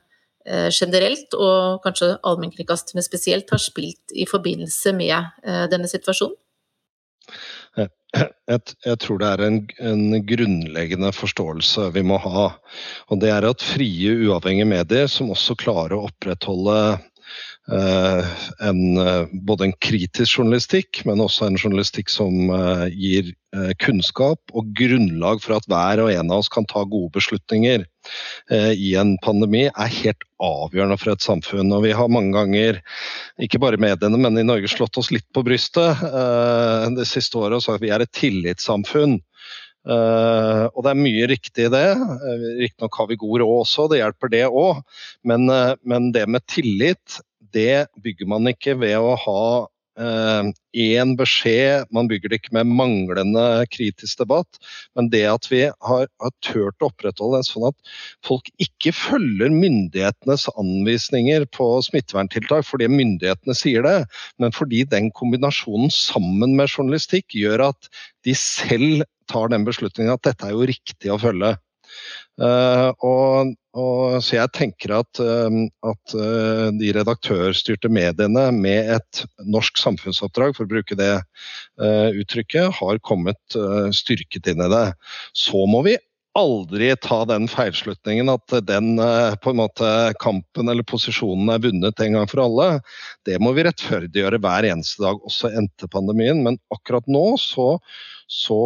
generelt, 0.46 1.32
og 1.34 1.80
kanskje 1.82 2.12
allmennkringkasterne 2.22 3.02
spesielt, 3.02 3.48
har 3.50 3.58
spilt 3.58 4.12
i 4.14 4.28
forbindelse 4.30 4.92
med 4.94 5.40
denne 5.72 5.88
situasjonen? 5.90 6.36
Jeg, 8.14 8.60
jeg, 8.86 8.98
tror 9.02 9.18
det 9.20 9.28
er 9.28 9.42
en, 9.42 9.56
en, 9.82 10.02
grunnleggende 10.28 11.10
forståelse 11.12 11.88
vi 11.96 12.04
må 12.06 12.20
ha. 12.22 12.46
Og 13.10 13.20
det 13.20 13.32
er 13.34 13.48
at 13.48 13.64
frie, 13.64 14.14
uavhengige 14.28 14.68
medier 14.70 15.10
som 15.10 15.32
også 15.34 15.56
klarer 15.58 15.96
å 15.96 16.06
opprettholde 16.06 16.78
en, 17.66 18.98
eh, 18.98 19.26
både 19.32 19.64
en 19.64 19.74
kritisk 19.82 20.38
journalistikk, 20.38 21.02
men 21.08 21.22
også 21.22 21.48
en 21.48 21.58
journalistikk 21.58 22.12
som 22.12 22.50
eh, 22.54 22.86
gir 22.94 23.34
kunnskap 23.80 24.52
og 24.52 24.66
grunnlag 24.76 25.38
for 25.40 25.56
at 25.56 25.64
hver 25.70 26.02
og 26.02 26.10
en 26.12 26.28
av 26.28 26.42
oss 26.42 26.50
kan 26.52 26.66
ta 26.68 26.82
gode 26.84 27.08
beslutninger 27.14 27.86
i 28.76 28.90
en 29.00 29.14
pandemi, 29.24 29.62
er 29.70 29.94
helt 29.94 30.26
avgjørende 30.44 30.98
for 31.00 31.14
et 31.14 31.24
samfunn. 31.24 31.72
Og 31.72 31.86
vi 31.86 31.94
har 31.96 32.10
mange 32.12 32.34
ganger, 32.36 32.82
ikke 33.40 33.62
bare 33.62 33.80
mediene, 33.80 34.20
men 34.20 34.36
i 34.36 34.44
Norge 34.44 34.68
slått 34.68 35.00
oss 35.00 35.08
litt 35.14 35.24
på 35.32 35.40
brystet 35.46 36.04
det 36.98 37.08
siste 37.08 37.40
året 37.40 37.56
og 37.56 37.64
sagt 37.64 37.80
at 37.80 37.86
vi 37.86 37.94
er 37.96 38.04
et 38.04 38.12
tillitssamfunn. 38.18 39.16
Uh, 39.86 40.66
og 40.74 40.82
det 40.82 40.90
er 40.90 40.98
mye 40.98 41.26
riktig 41.30 41.68
i 41.68 41.70
det. 41.70 41.86
Riktignok 42.58 42.96
har 42.98 43.06
vi 43.06 43.18
god 43.22 43.42
råd 43.44 43.60
også, 43.60 43.86
det 43.92 44.00
hjelper 44.00 44.32
det 44.32 44.42
òg. 44.48 44.80
Men, 45.26 45.46
uh, 45.46 45.78
men, 45.86 46.10
det 46.14 46.26
med 46.26 46.42
tillit 46.50 47.20
det 47.54 47.86
bygger 48.02 48.28
man 48.30 48.50
ikke 48.50 48.76
ved 48.80 48.98
å 48.98 49.14
ha 49.22 49.42
én 49.96 50.52
eh, 51.00 51.12
beskjed, 51.16 51.86
man 51.94 52.08
bygger 52.10 52.28
det 52.28 52.40
ikke 52.42 52.54
med 52.58 52.68
manglende 52.68 53.64
kritisk 53.72 54.20
debatt, 54.20 54.58
men 54.96 55.08
det 55.12 55.22
at 55.30 55.48
vi 55.48 55.62
har, 55.70 56.04
har 56.20 56.34
turt 56.44 56.84
å 56.84 56.90
opprettholde 56.90 57.40
det 57.40 57.48
sånn 57.48 57.68
at 57.70 57.92
folk 58.26 58.50
ikke 58.60 58.92
følger 58.92 59.54
myndighetenes 59.54 60.48
anvisninger 60.52 61.48
på 61.56 61.70
smitteverntiltak 61.88 62.68
fordi 62.68 62.90
myndighetene 62.92 63.56
sier 63.56 63.86
det, 63.86 63.98
men 64.42 64.52
fordi 64.56 64.84
den 64.92 65.08
kombinasjonen 65.16 65.92
sammen 65.94 66.58
med 66.60 66.68
journalistikk 66.68 67.32
gjør 67.32 67.70
at 67.70 67.92
de 68.28 68.36
selv 68.36 69.06
tar 69.32 69.48
den 69.50 69.64
beslutningen 69.66 70.12
at 70.12 70.26
dette 70.28 70.44
er 70.44 70.52
jo 70.54 70.68
riktig 70.68 71.10
å 71.10 71.22
følge. 71.22 71.56
Uh, 72.36 72.92
og, 73.00 73.56
og, 73.76 74.16
så 74.24 74.38
jeg 74.38 74.52
tenker 74.56 74.94
at, 74.96 75.20
uh, 75.20 75.60
at 75.86 76.16
uh, 76.16 76.68
de 76.76 76.92
redaktørstyrte 76.96 77.90
mediene 77.92 78.48
med 78.56 78.90
et 78.96 79.22
norsk 79.44 79.78
samfunnsoppdrag, 79.82 80.56
for 80.56 80.66
å 80.66 80.72
bruke 80.72 80.98
det 80.98 81.14
uttrykket, 81.76 82.72
har 82.78 82.98
kommet 83.04 83.56
styrket 83.92 84.48
inn 84.48 84.62
i 84.64 84.68
det. 84.72 84.86
Så 85.36 85.66
må 85.68 85.82
vi 85.84 85.92
aldri 86.36 86.88
ta 87.04 87.18
den 87.28 87.44
feilslutningen 87.52 88.30
at 88.32 88.54
den 88.68 88.96
på 89.44 89.52
en 89.52 89.60
måte 89.60 89.90
kampen 90.22 90.72
eller 90.72 90.86
posisjonen 90.88 91.52
er 91.52 91.62
vunnet 91.64 92.00
en 92.00 92.16
gang 92.16 92.30
for 92.32 92.46
alle. 92.46 92.68
Det 93.28 93.36
må 93.44 93.52
vi 93.56 93.66
rettferdiggjøre 93.68 94.40
hver 94.44 94.68
eneste 94.72 95.04
dag, 95.04 95.20
også 95.20 95.52
etter 95.52 95.92
pandemien. 95.92 96.40
Men 96.44 96.56
akkurat 96.72 97.08
nå 97.12 97.26
så 97.40 97.74
så 98.26 98.58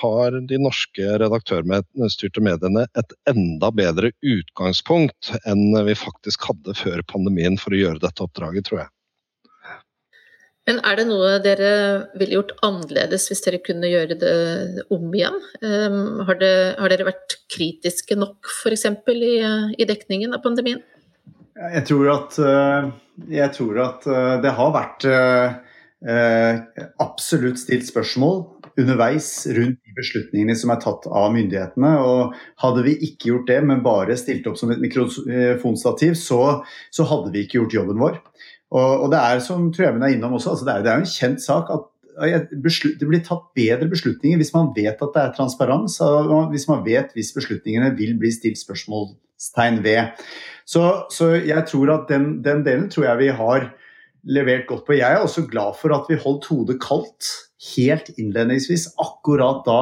har 0.00 0.38
de 0.48 0.58
norske 0.60 1.18
redaktørstyrte 1.20 2.42
mediene 2.44 2.86
et 2.98 3.14
enda 3.28 3.68
bedre 3.74 4.12
utgangspunkt 4.24 5.34
enn 5.44 5.76
vi 5.86 5.96
faktisk 5.98 6.48
hadde 6.48 6.76
før 6.78 7.04
pandemien 7.12 7.58
for 7.60 7.76
å 7.76 7.82
gjøre 7.82 8.02
dette 8.02 8.24
oppdraget, 8.24 8.68
tror 8.68 8.84
jeg. 8.84 8.92
Men 10.68 10.78
er 10.86 10.98
det 11.00 11.08
noe 11.08 11.30
dere 11.42 11.70
ville 12.14 12.36
gjort 12.38 12.54
annerledes 12.62 13.26
hvis 13.28 13.42
dere 13.42 13.58
kunne 13.66 13.90
gjøre 13.90 14.14
det 14.20 14.34
om 14.94 15.08
igjen? 15.10 15.40
Um, 15.58 16.22
har, 16.28 16.38
det, 16.38 16.52
har, 16.78 16.92
dere 16.92 17.08
vært 17.08 17.36
kritiske 17.50 18.14
nok 18.18 18.46
f.eks. 18.60 18.86
I, 19.10 19.32
i 19.74 19.88
dekningen 19.90 20.36
av 20.36 20.44
pandemien? 20.46 20.80
Jeg 21.58 21.84
tror 21.90 22.12
at, 22.14 22.38
eh, 22.40 22.86
jeg 23.34 23.54
tror 23.58 23.80
at 23.82 24.06
eh, 24.08 24.36
det 24.42 24.54
har 24.56 24.70
vært 24.72 25.04
eh, 25.10 26.54
absolutt 27.02 27.60
stilt 27.60 27.84
spørsmål 27.90 28.40
underveis 28.80 29.28
rundt 29.56 29.78
de 29.82 29.94
beslutningene 29.96 30.56
som 30.58 30.72
er 30.72 30.80
tatt 30.82 31.06
av 31.10 31.30
myndighetene. 31.34 31.92
og 32.00 32.36
Hadde 32.62 32.84
vi 32.86 32.96
ikke 33.08 33.32
gjort 33.32 33.48
det, 33.50 33.60
men 33.68 33.84
bare 33.84 34.16
stilt 34.20 34.46
opp 34.50 34.58
som 34.60 34.72
et 34.72 34.82
mikrofonstativ, 34.82 36.16
så, 36.18 36.42
så 36.94 37.06
hadde 37.10 37.32
vi 37.34 37.44
ikke 37.44 37.60
gjort 37.60 37.78
jobben 37.78 38.02
vår. 38.02 38.20
Og, 38.72 39.04
og 39.04 39.08
det 39.12 39.20
er 39.20 39.42
som 39.44 39.68
Trøven 39.74 40.04
er 40.04 40.14
innom 40.14 40.38
også, 40.38 40.54
altså 40.54 40.68
det, 40.68 40.76
er, 40.78 40.86
jo 40.96 41.04
en 41.04 41.10
kjent 41.12 41.42
sak 41.44 41.72
at 41.72 41.88
det 42.12 43.08
blir 43.08 43.22
tatt 43.24 43.44
bedre 43.56 43.88
beslutninger 43.88 44.40
hvis 44.40 44.52
man 44.52 44.70
vet 44.76 45.00
at 45.00 45.14
det 45.14 45.22
er 45.22 45.34
transparens, 45.36 45.98
og 46.04 46.50
hvis 46.52 46.68
man 46.68 46.82
vet 46.84 47.12
hvis 47.16 47.32
beslutningene 47.36 47.92
vil 47.96 48.16
bli 48.20 48.32
stilt 48.32 48.60
spørsmålstegn 48.60 49.80
ved. 49.84 50.24
Så, 50.68 50.82
så 51.10 51.32
jeg 51.36 51.64
tror 51.68 51.94
at 51.96 52.10
den, 52.12 52.42
den, 52.44 52.64
delen 52.66 52.90
tror 52.92 53.08
jeg 53.10 53.22
vi 53.22 53.30
har 53.36 53.70
levert 54.22 54.68
godt 54.68 54.84
på. 54.86 54.98
Jeg 54.98 55.16
er 55.16 55.22
også 55.22 55.46
glad 55.50 55.78
for 55.80 55.94
at 55.96 56.10
vi 56.10 56.20
holdt 56.20 56.46
hodet 56.50 56.78
kaldt 56.82 57.30
helt 57.76 58.08
innledningsvis, 58.18 58.88
akkurat 59.00 59.62
da 59.66 59.78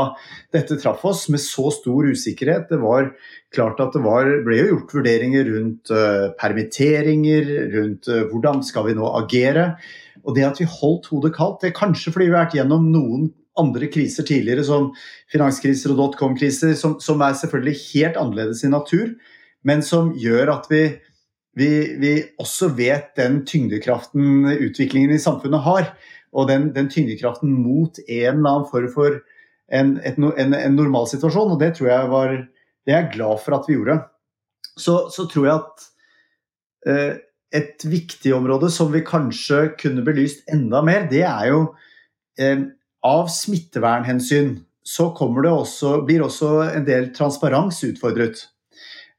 dette 0.53 0.77
traff 0.81 1.05
oss, 1.09 1.27
med 1.33 1.41
så 1.41 1.71
stor 1.73 2.11
usikkerhet. 2.13 2.69
Det 2.69 2.81
var 2.83 3.11
klart 3.55 3.81
at 3.81 3.97
det 3.97 4.03
var, 4.05 4.29
ble 4.45 4.59
jo 4.61 4.69
gjort 4.75 4.95
vurderinger 4.99 5.49
rundt 5.49 5.93
uh, 5.95 6.29
permitteringer, 6.41 7.49
rundt 7.75 8.11
uh, 8.13 8.27
hvordan 8.29 8.63
skal 8.67 8.91
vi 8.91 8.97
nå 8.99 9.09
agere. 9.23 9.73
Og 10.27 10.37
det 10.37 10.45
at 10.45 10.61
vi 10.61 10.69
holdt 10.69 11.09
hodet 11.13 11.33
kaldt, 11.37 11.63
det 11.63 11.71
er 11.71 11.79
kanskje 11.81 12.13
fordi 12.13 12.29
vi 12.29 12.37
har 12.37 12.45
vært 12.45 12.59
gjennom 12.61 12.91
noen 12.93 13.31
andre 13.61 13.89
kriser 13.93 14.27
tidligere, 14.29 14.65
som 14.65 14.91
finanskriser 15.33 15.93
og 15.93 16.01
dotcom-kriser, 16.01 16.75
som, 16.79 16.99
som, 17.03 17.21
er 17.25 17.37
selvfølgelig 17.37 17.77
helt 17.91 18.21
annerledes 18.21 18.65
i 18.65 18.73
natur, 18.73 19.15
men 19.67 19.83
som 19.85 20.13
gjør 20.17 20.53
at 20.55 20.69
vi, 20.71 20.85
vi, 21.59 21.71
vi 21.99 22.13
også 22.39 22.71
vet 22.79 23.13
den 23.19 23.43
tyngdekraften 23.49 24.47
utviklingen 24.55 25.15
i 25.15 25.23
samfunnet 25.23 25.65
har 25.67 25.91
og 26.31 26.47
den, 26.51 26.71
den 26.75 26.91
tyngdekraften 26.91 27.53
mot 27.63 27.99
en 28.07 28.39
eller 28.39 28.53
annen 28.53 28.69
form 28.71 28.91
for 28.95 29.19
en, 29.71 29.97
et, 30.07 30.19
en, 30.19 30.55
en 30.55 30.77
normalsituasjon. 30.79 31.57
Og 31.57 31.61
det 31.63 31.75
tror 31.77 31.91
jeg 31.91 32.11
var 32.13 32.37
Det 32.87 32.95
er 32.95 33.03
jeg 33.03 33.13
glad 33.17 33.43
for 33.45 33.59
at 33.59 33.67
vi 33.69 33.77
gjorde. 33.77 33.99
Så, 34.79 35.11
så 35.13 35.27
tror 35.29 35.47
jeg 35.47 35.59
at 35.59 35.87
eh, 36.89 37.13
et 37.61 37.85
viktig 37.85 38.33
område 38.35 38.71
som 38.73 38.93
vi 38.95 39.03
kanskje 39.05 39.75
kunne 39.79 40.05
belyst 40.07 40.47
enda 40.51 40.81
mer, 40.87 41.09
det 41.11 41.25
er 41.27 41.51
jo 41.51 41.61
eh, 42.41 42.63
av 43.05 43.29
smittevernhensyn 43.29 44.55
så 44.87 45.11
det 45.13 45.51
også, 45.51 46.01
blir 46.07 46.23
også 46.25 46.49
en 46.71 46.87
del 46.87 47.11
transparens 47.15 47.83
utfordret. 47.85 48.47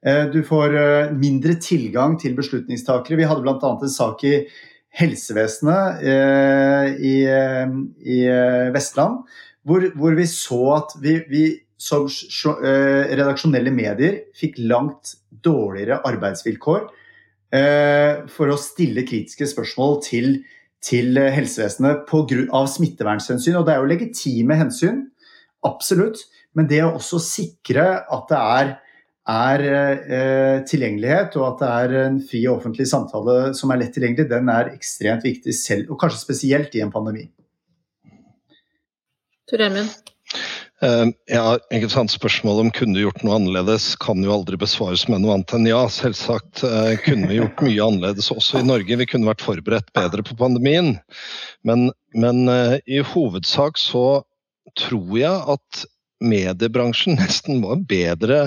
Eh, 0.02 0.26
du 0.34 0.42
får 0.46 0.76
eh, 0.78 1.14
mindre 1.14 1.56
tilgang 1.62 2.18
til 2.22 2.34
beslutningstakere. 2.38 3.20
Vi 3.20 3.28
hadde 3.30 3.46
bl.a. 3.46 3.72
en 3.72 3.94
sak 3.94 4.24
i 4.26 4.36
helsevesenet 4.98 6.02
eh, 6.04 6.88
i, 6.98 7.18
i, 8.02 8.22
Vestland, 8.74 9.22
hvor, 9.64 9.86
hvor, 9.96 10.18
vi 10.18 10.26
så 10.28 10.62
at 10.80 10.98
vi, 11.04 11.20
vi 11.30 11.44
som 11.82 12.06
redaksjonelle 12.62 13.72
medier 13.74 14.20
fikk 14.38 14.60
langt 14.70 15.16
dårligere 15.42 16.02
arbeidsvilkår 16.06 16.84
for 18.30 18.52
å 18.54 18.60
stille 18.62 19.02
kritiske 19.08 19.48
spørsmål 19.50 19.98
til, 20.06 20.28
til 20.86 21.18
helsevesenet 21.18 22.04
på 22.10 22.22
grunn 22.30 22.52
av 22.54 22.70
smittevernhensyn. 22.70 23.58
Og 23.58 23.66
det 23.66 23.74
er 23.74 23.82
jo 23.82 23.90
legitime 23.90 24.60
hensyn, 24.60 25.02
absolutt, 25.66 26.22
men 26.54 26.70
det 26.70 26.84
å 26.86 26.94
også 27.00 27.18
sikre 27.26 27.88
at 28.06 28.30
det 28.30 28.44
er 28.60 28.72
er 29.30 29.64
eh, 29.68 30.58
tilgjengelighet, 30.66 31.36
og 31.38 31.48
at 31.52 31.60
det 31.62 31.72
er 31.72 31.98
en 32.08 32.22
fri 32.26 32.42
og 32.48 32.58
offentlig 32.58 32.88
samtale 32.90 33.52
som 33.58 33.74
er 33.74 33.84
lett 33.84 33.94
tilgjengelig, 33.96 34.30
den 34.32 34.50
er 34.50 34.72
ekstremt 34.74 35.26
viktig 35.28 35.54
selv, 35.56 35.92
og 35.94 36.02
kanskje 36.02 36.24
spesielt 36.24 36.78
i 36.78 36.82
en 36.82 36.94
pandemi. 36.94 37.28
Tor 39.50 39.62
Gjermund? 39.62 39.92
Uh, 40.82 41.12
ja, 41.30 41.60
ikke 41.76 41.92
sant, 41.94 42.10
Spørsmålet 42.10 42.64
om 42.64 42.72
kunne 42.74 42.96
du 42.98 43.04
gjort 43.04 43.22
noe 43.22 43.36
annerledes 43.38 43.92
kan 44.02 44.24
jo 44.26 44.32
aldri 44.34 44.58
besvares 44.58 45.04
med 45.12 45.22
noe 45.22 45.36
annet 45.36 45.54
enn 45.54 45.68
ja. 45.70 45.84
Selvsagt 45.94 46.64
uh, 46.66 46.96
kunne 47.04 47.30
vi 47.30 47.38
gjort 47.38 47.62
mye 47.62 47.86
annerledes 47.86 48.32
også 48.34 48.64
i 48.64 48.66
Norge. 48.66 48.98
Vi 48.98 49.10
kunne 49.12 49.30
vært 49.30 49.46
forberedt 49.46 49.92
bedre 49.94 50.26
på 50.26 50.38
pandemien. 50.40 50.96
Men, 51.68 51.92
men 52.18 52.42
uh, 52.50 52.80
i 52.90 53.04
hovedsak 53.12 53.78
så 53.78 54.24
tror 54.80 55.14
jeg 55.20 55.38
at 55.54 55.84
mediebransjen 56.22 57.20
nesten 57.20 57.62
var 57.66 57.84
bedre 57.90 58.42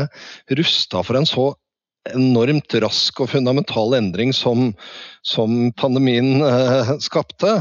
rusta 0.54 1.02
for 1.04 1.18
en 1.18 1.28
så 1.28 1.50
enormt 2.12 2.74
rask 2.84 3.20
og 3.24 3.30
fundamental 3.32 3.94
endring 3.96 4.34
som, 4.36 4.72
som 5.24 5.70
pandemien 5.80 6.42
eh, 6.44 6.90
skapte. 7.00 7.54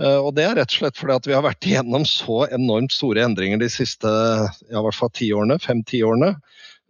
Eh, 0.00 0.18
og 0.18 0.34
det 0.36 0.44
er 0.46 0.58
rett 0.58 0.74
og 0.74 0.82
slett 0.82 1.00
fordi 1.00 1.16
at 1.16 1.28
vi 1.30 1.36
har 1.36 1.46
vært 1.46 1.68
igjennom 1.68 2.04
så 2.08 2.42
enormt 2.52 2.92
store 2.92 3.24
endringer 3.24 3.62
de 3.62 3.70
siste 3.72 4.10
ja, 4.10 4.82
hvert 4.84 4.98
fall 4.98 5.12
ti 5.16 5.30
årene, 5.32 5.56
fem-ti 5.64 6.02
årene. 6.04 6.34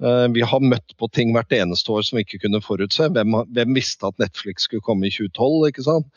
Eh, 0.01 0.29
vi 0.33 0.43
har 0.43 0.63
møtt 0.65 0.95
på 0.97 1.09
ting 1.13 1.35
hvert 1.35 1.53
eneste 1.53 1.93
år 1.93 2.05
som 2.07 2.17
vi 2.17 2.25
ikke 2.25 2.41
kunne 2.47 2.63
forutse. 2.65 3.11
Hvem, 3.13 3.37
hvem 3.53 3.75
visste 3.77 4.09
at 4.09 4.17
Netflix 4.23 4.65
skulle 4.67 4.85
komme 4.85 5.09
i 5.09 5.13
2012? 5.13 5.69
ikke 5.69 5.85
sant? 5.85 6.09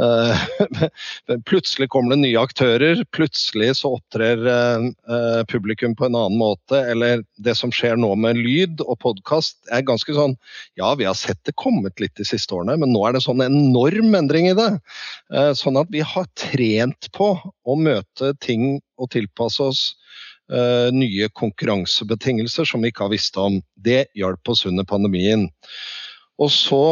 Eh, 0.00 1.38
plutselig 1.48 1.88
kommer 1.92 2.14
det 2.14 2.20
nye 2.26 2.42
aktører, 2.42 3.00
plutselig 3.16 3.72
så 3.80 3.94
opptrer 3.96 4.44
eh, 4.52 5.40
publikum 5.50 5.96
på 5.96 6.08
en 6.08 6.18
annen 6.18 6.40
måte. 6.40 6.82
Eller 6.92 7.24
det 7.40 7.56
som 7.58 7.72
skjer 7.74 7.96
nå 8.00 8.12
med 8.20 8.40
lyd 8.40 8.84
og 8.84 8.98
podkast 9.06 9.58
er 9.72 9.86
ganske 9.88 10.14
sånn 10.16 10.36
Ja, 10.78 10.92
vi 10.98 11.08
har 11.08 11.16
sett 11.18 11.40
det 11.48 11.56
kommet 11.60 12.00
litt 12.02 12.16
de 12.20 12.26
siste 12.28 12.54
årene, 12.56 12.76
men 12.80 12.92
nå 12.92 13.04
er 13.06 13.16
det 13.16 13.24
sånn 13.24 13.42
enorm 13.44 14.14
endring 14.16 14.50
i 14.50 14.56
det. 14.56 14.68
Sånn 15.56 15.78
at 15.80 15.90
vi 15.92 16.02
har 16.04 16.28
trent 16.38 17.08
på 17.16 17.32
å 17.40 17.76
møte 17.78 18.32
ting 18.42 18.80
og 19.00 19.10
tilpasse 19.14 19.64
oss 19.64 19.82
nye 20.94 21.28
konkurransebetingelser 21.38 22.66
som 22.66 22.82
vi 22.82 22.90
ikke 22.90 23.06
har 23.06 23.12
visst 23.12 23.36
om. 23.38 23.60
Det 23.78 24.08
hjalp 24.18 24.50
oss 24.50 24.64
under 24.66 24.86
pandemien. 24.88 25.46
Og 26.40 26.50
så 26.54 26.82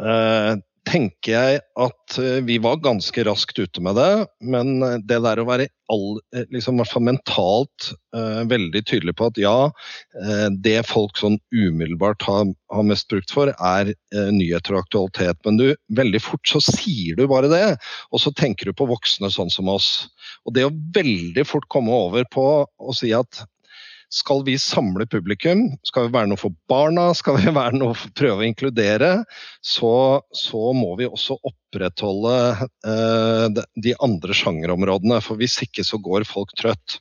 uh, 0.00 0.52
tenker 0.86 1.32
jeg 1.32 1.60
at 1.82 2.18
eh, 2.22 2.38
vi 2.46 2.58
var 2.62 2.82
ganske 2.84 3.24
raskt 3.26 3.58
ute 3.58 3.82
med 3.82 3.98
det. 3.98 4.26
Men 4.44 4.78
det 5.06 5.18
der 5.24 5.40
å 5.42 5.46
være 5.48 5.68
all, 5.92 6.18
liksom, 6.50 6.80
mentalt 7.06 7.90
uh, 8.16 8.42
veldig 8.50 8.82
tydelig 8.88 9.14
på 9.18 9.28
at 9.30 9.38
ja, 9.38 9.68
uh, 9.70 10.48
det 10.50 10.80
folk 10.88 11.18
sånn 11.20 11.38
umiddelbart 11.54 12.26
har, 12.26 12.48
har 12.74 12.86
mest 12.86 13.08
brukt 13.12 13.30
for, 13.34 13.52
er 13.54 13.92
uh, 13.94 14.30
nyheter 14.34 14.74
og 14.74 14.84
aktualitet. 14.84 15.38
Men 15.46 15.60
du, 15.60 15.66
veldig 15.98 16.22
fort 16.24 16.50
så 16.50 16.62
sier 16.64 17.18
du 17.18 17.26
bare 17.30 17.50
det, 17.52 17.64
og 18.10 18.22
så 18.22 18.34
tenker 18.34 18.70
du 18.70 18.76
på 18.76 18.88
voksne 18.90 19.30
sånn 19.32 19.52
som 19.52 19.70
oss. 19.70 20.08
Og 20.46 20.56
det 20.58 20.66
å 20.66 20.74
veldig 20.96 21.46
fort 21.46 21.68
komme 21.72 21.94
over 21.94 22.26
på 22.34 22.48
å 22.66 22.96
si 22.96 23.14
at 23.14 23.46
skal 24.12 24.44
vi 24.46 24.54
samle 24.60 25.06
publikum, 25.10 25.64
skal 25.86 26.06
vi 26.06 26.14
være 26.14 26.30
noe 26.30 26.40
for 26.40 26.54
barna, 26.70 27.08
skal 27.16 27.40
vi 27.40 27.52
være 27.60 27.78
noe 27.80 27.96
for 27.96 28.10
å 28.10 28.16
prøve 28.20 28.44
å 28.44 28.48
inkludere, 28.48 29.10
så, 29.64 30.22
så 30.36 30.70
må 30.76 30.94
vi 31.00 31.08
også 31.10 31.38
opprettholde 31.40 32.38
eh, 32.86 33.64
de 33.82 33.98
andre 34.04 34.36
sjangerområdene. 34.36 35.20
For 35.24 35.40
hvis 35.40 35.58
ikke 35.66 35.84
så 35.86 36.00
går 36.02 36.28
folk 36.28 36.54
trøtt. 36.58 37.00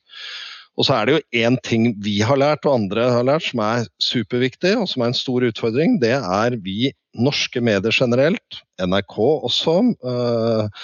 Og 0.76 0.88
så 0.88 0.98
er 0.98 1.08
det 1.08 1.14
jo 1.16 1.46
én 1.46 1.56
ting 1.64 1.88
vi 2.04 2.18
har 2.26 2.40
lært, 2.40 2.66
og 2.68 2.82
andre 2.82 3.08
har 3.14 3.28
lært, 3.28 3.46
som 3.48 3.62
er 3.64 3.86
superviktig, 4.04 4.74
og 4.82 4.90
som 4.92 5.06
er 5.06 5.14
en 5.14 5.18
stor 5.18 5.46
utfordring. 5.48 6.00
Det 6.02 6.18
er 6.18 6.58
vi 6.66 6.92
norske 7.16 7.62
medier 7.64 7.96
generelt, 7.96 8.60
NRK 8.84 9.16
også, 9.48 9.76
øh, 10.04 10.82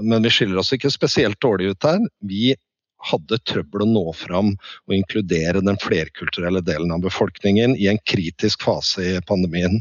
men 0.00 0.24
vi 0.24 0.32
skiller 0.32 0.62
oss 0.62 0.72
ikke 0.72 0.92
spesielt 0.92 1.36
dårlig 1.44 1.74
ut 1.74 1.88
her. 1.90 2.00
Vi 2.24 2.54
hadde 3.10 3.38
trøbbel 3.48 3.84
å 3.84 3.88
nå 3.88 4.04
fram 4.16 4.52
og 4.54 4.96
inkludere 4.96 5.62
den 5.64 5.78
flerkulturelle 5.82 6.62
delen 6.64 6.92
av 6.94 7.04
befolkningen 7.04 7.76
i 7.76 7.88
en 7.90 8.00
kritisk 8.08 8.64
fase 8.66 9.04
i 9.04 9.22
pandemien. 9.28 9.80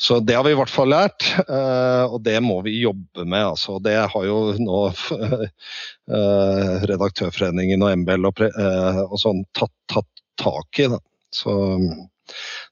Så 0.00 0.20
det 0.20 0.36
har 0.36 0.44
vi 0.46 0.52
i 0.54 0.58
hvert 0.58 0.72
fall 0.72 0.92
lært, 0.92 1.26
eh, 1.46 2.04
og 2.04 2.20
det 2.26 2.38
må 2.44 2.60
vi 2.66 2.78
jobbe 2.82 3.24
med. 3.24 3.52
Altså. 3.54 3.78
Det 3.82 3.96
har 4.12 4.28
jo 4.28 4.38
nå 4.60 4.80
eh, 5.16 6.86
Redaktørforeningen 6.92 7.82
og 7.82 8.04
MBL 8.04 8.30
og, 8.30 8.46
eh, 8.46 9.02
sånn 9.22 9.44
tatt, 9.56 9.74
tatt 9.92 10.24
tak 10.36 10.82
i. 10.84 10.90
Da. 10.92 11.00
Så 11.32 11.52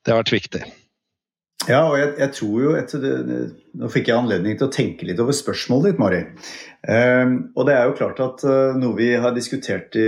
det 0.04 0.12
har 0.12 0.23
vært 0.23 0.37
viktig. 0.37 0.64
Ja, 1.64 1.78
og 1.88 1.94
jeg, 1.97 2.11
jeg 2.21 2.33
tror 2.37 2.56
jo 2.61 2.73
det, 2.76 3.37
Nå 3.80 3.88
fikk 3.92 4.11
jeg 4.11 4.18
anledning 4.18 4.59
til 4.61 4.66
å 4.66 4.73
tenke 4.75 5.06
litt 5.09 5.21
over 5.23 5.35
spørsmålet 5.37 5.94
ditt, 5.94 6.00
Mari. 6.02 6.21
Um, 6.85 7.33
og 7.56 7.64
det 7.68 7.76
er 7.78 7.88
jo 7.88 7.97
klart 7.97 8.21
at 8.21 8.44
uh, 8.44 8.76
noe 8.76 8.92
vi 8.99 9.09
har 9.16 9.33
diskutert 9.37 9.97
i 9.97 10.04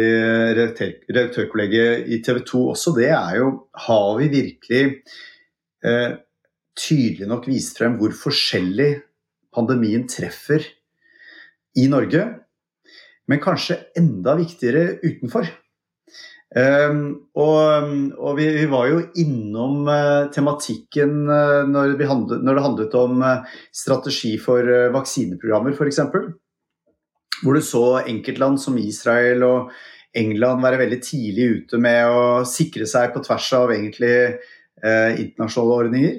redaktørkollegiet 0.58 2.10
i 2.12 2.20
TV 2.24 2.42
2 2.44 2.60
også, 2.74 2.92
det 2.98 3.08
er 3.16 3.38
jo 3.40 3.48
Har 3.86 4.10
vi 4.20 4.28
virkelig 4.34 4.82
uh, 5.86 6.18
tydelig 6.76 7.30
nok 7.30 7.48
vist 7.48 7.80
frem 7.80 7.96
hvor 8.00 8.12
forskjellig 8.14 8.90
pandemien 9.56 10.04
treffer 10.12 10.66
i 11.80 11.88
Norge? 11.88 12.26
Men 13.26 13.42
kanskje 13.42 13.80
enda 13.96 14.36
viktigere 14.38 14.98
utenfor. 15.00 15.48
Um, 16.54 17.26
og, 17.34 17.88
og 18.22 18.36
vi, 18.38 18.46
vi, 18.54 18.66
var 18.70 18.86
jo 18.86 19.00
innom 19.18 19.88
uh, 19.90 20.28
tematikken 20.32 21.24
uh, 21.26 21.66
når, 21.66 21.96
handlet, 22.06 22.44
når, 22.46 22.54
det 22.54 22.62
handlet 22.62 22.94
om 23.00 23.24
uh, 23.24 23.56
strategi 23.74 24.36
for 24.38 24.70
vaksineprogrammer, 24.94 25.74
f.eks. 25.74 26.00
Hvor 27.42 27.58
du 27.58 27.64
så 27.64 27.84
enkeltland 28.06 28.60
som 28.62 28.78
Israel 28.78 29.42
og 29.44 29.74
England 30.16 30.62
være 30.64 30.80
veldig 30.84 31.00
tidlig 31.04 31.48
ute 31.58 31.80
med 31.82 32.14
å 32.14 32.22
sikre 32.48 32.86
seg 32.88 33.10
på 33.12 33.20
tvers 33.26 33.50
av 33.58 33.74
egentlig 33.74 34.14
internasjonale 34.86 35.76
ordninger. 35.82 36.16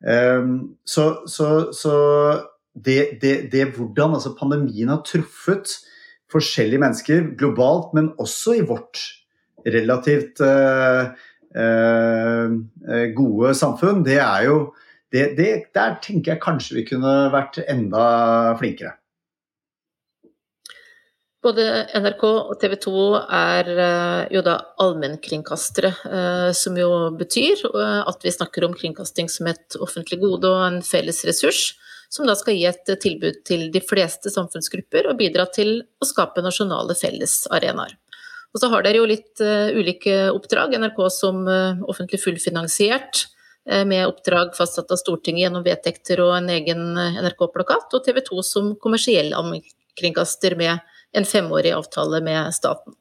Um, 0.00 0.76
så, 0.84 1.22
så, 1.28 1.70
så 1.76 1.94
det, 2.72 3.20
det, 3.22 3.32
det, 3.52 3.64
hvordan 3.76 4.16
altså 4.16 4.34
pandemien 4.36 4.90
har 4.92 5.00
truffet 5.06 5.78
forskjellige 6.32 6.82
mennesker 6.82 7.30
globalt, 7.40 7.94
men 7.96 8.12
også 8.20 8.58
i 8.58 8.66
vårt 8.68 9.00
relativt 9.74 10.42
uh, 10.44 11.10
uh, 11.56 12.46
gode 13.16 13.54
samfunn, 13.58 14.04
det 14.06 14.20
er 14.22 14.46
jo 14.48 14.60
det, 15.08 15.38
det, 15.38 15.50
Der 15.72 15.94
tenker 16.04 16.34
jeg 16.34 16.42
kanskje 16.42 16.76
vi 16.76 16.88
kunne 16.90 17.12
vært 17.32 17.62
enda 17.64 18.02
flinkere. 18.60 18.98
Både 21.40 21.64
NRK 21.96 22.24
og 22.28 22.54
TV 22.60 22.74
2 22.82 23.02
er 23.38 23.70
jo 24.34 24.42
da 24.44 24.56
allmennkringkastere, 24.82 25.92
som 26.52 26.76
jo 26.76 26.88
betyr 27.16 27.62
at 27.78 28.26
vi 28.26 28.34
snakker 28.34 28.66
om 28.66 28.74
kringkasting 28.76 29.30
som 29.32 29.48
et 29.48 29.78
offentlig 29.80 30.18
gode 30.20 30.50
og 30.50 30.64
en 30.66 30.80
felles 30.84 31.22
ressurs, 31.24 31.70
som 32.08 32.26
da 32.28 32.34
skal 32.36 32.56
gi 32.56 32.66
et 32.68 32.92
tilbud 33.00 33.42
til 33.48 33.68
de 33.72 33.82
fleste 33.84 34.32
samfunnsgrupper 34.32 35.08
og 35.10 35.18
bidra 35.20 35.46
til 35.52 35.78
å 36.00 36.08
skape 36.08 36.44
nasjonale 36.44 36.96
fellesarenaer. 36.98 37.96
Og 38.58 38.62
så 38.64 38.72
har 38.72 38.82
dere 38.82 38.98
jo 38.98 39.06
litt 39.06 39.38
uh, 39.38 39.70
ulike 39.70 40.32
oppdrag. 40.34 40.72
NRK 40.82 40.96
som 41.14 41.44
uh, 41.46 41.78
offentlig 41.86 42.18
fullfinansiert 42.18 43.20
uh, 43.70 43.84
med 43.86 44.02
oppdrag 44.08 44.50
fastsatt 44.58 44.90
av 44.90 44.98
Stortinget 44.98 45.44
gjennom 45.44 45.62
vedtekter 45.62 46.18
og 46.24 46.32
en 46.40 46.50
egen 46.50 46.82
NRK-plakat, 46.98 47.94
og 47.94 48.02
TV 48.02 48.18
2 48.26 48.42
som 48.42 48.72
kommersiell 48.82 49.30
allmennkringkaster 49.30 50.58
med 50.58 50.82
en 51.14 51.28
femårig 51.28 51.70
avtale 51.76 52.18
med 52.26 52.50
staten. 52.56 52.98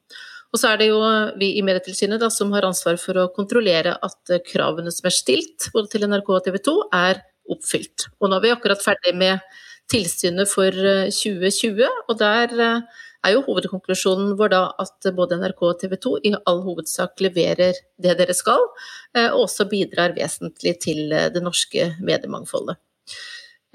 Og 0.53 0.61
så 0.61 0.75
er 0.75 0.77
det 0.83 0.91
jo 0.91 1.01
vi 1.41 1.55
i 1.57 1.65
Medietilsynet 1.65 2.21
da, 2.21 2.29
som 2.29 2.53
har 2.53 2.69
ansvar 2.69 3.01
for 3.01 3.17
å 3.17 3.25
kontrollere 3.33 3.97
at 3.97 4.35
kravene 4.45 4.93
som 4.93 5.09
er 5.09 5.17
stilt 5.17 5.71
både 5.73 5.89
til 5.95 6.05
NRK 6.05 6.29
og 6.37 6.45
TV 6.45 6.61
2 6.69 6.77
er 7.01 7.25
oppfylt. 7.49 8.11
Og 8.21 8.29
nå 8.29 8.37
er 8.37 8.45
vi 8.45 8.53
akkurat 8.53 8.85
ferdig 8.85 9.17
med 9.17 9.41
tilsynet 9.89 10.53
for 10.53 10.69
2020, 11.17 11.81
og 11.81 12.21
der 12.21 12.55
er 13.25 13.35
jo 13.35 13.43
hovedkonklusjonen 13.47 14.35
vår 14.39 14.51
da 14.53 14.63
at 14.81 15.09
både 15.15 15.37
NRK 15.41 15.63
og 15.69 15.79
TV 15.81 15.95
2 16.03 16.13
i 16.29 16.33
all 16.49 16.63
hovedsak 16.65 17.21
leverer 17.23 17.77
det 18.01 18.17
dere 18.19 18.35
skal, 18.37 18.63
eh, 19.15 19.29
og 19.29 19.47
også 19.47 19.67
bidrar 19.69 20.15
vesentlig 20.17 20.77
til 20.83 21.11
eh, 21.11 21.29
det 21.33 21.43
norske 21.43 21.93
mediemangfoldet. 21.99 22.79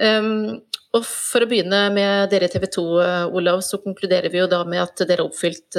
Um, 0.02 0.62
og 0.96 1.04
for 1.06 1.44
å 1.44 1.48
begynne 1.48 1.84
med 1.94 2.30
dere 2.32 2.48
i 2.48 2.52
TV 2.52 2.66
2, 2.74 2.84
eh, 3.04 3.24
Olav, 3.38 3.62
så 3.64 3.80
konkluderer 3.82 4.32
vi 4.32 4.40
jo 4.40 4.50
da 4.50 4.62
med 4.68 4.82
at 4.84 5.04
dere 5.04 5.22
har 5.22 5.30
oppfylt 5.30 5.78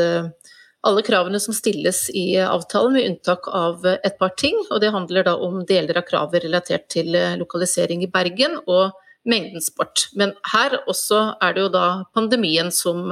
alle 0.83 1.01
kravene 1.05 1.39
som 1.39 1.55
stilles 1.55 2.09
i 2.11 2.35
avtalen, 2.43 2.97
med 2.97 3.07
unntak 3.07 3.47
av 3.47 3.85
et 3.93 4.17
par 4.19 4.33
ting. 4.39 4.57
Og 4.69 4.81
det 4.83 4.91
handler 4.91 5.23
da 5.23 5.37
om 5.39 5.61
deler 5.67 6.01
av 6.01 6.03
kravet 6.09 6.43
relatert 6.43 6.89
til 6.91 7.15
lokalisering 7.39 8.03
i 8.03 8.09
Bergen 8.11 8.57
og 8.65 8.91
mengden 9.23 9.63
sport. 9.63 10.09
Men 10.19 10.33
her 10.51 10.75
også 10.83 11.21
er 11.39 11.55
det 11.55 11.63
jo 11.63 11.71
da 11.71 11.85
pandemien 12.11 12.67
som 12.75 13.07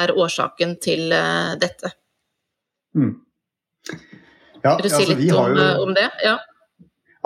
er 0.00 0.14
årsaken 0.16 0.78
til 0.82 1.12
eh, 1.16 1.52
dette. 1.60 1.92
Mm. 2.96 3.12
Ja, 4.62 4.76
Vil 4.76 4.86
du 4.86 4.90
si 4.92 5.00
altså, 5.00 5.14
litt 5.18 5.34
om, 5.34 5.56
jo, 5.58 5.68
om, 5.82 5.94
det? 5.96 6.08
Ja. 6.22 6.36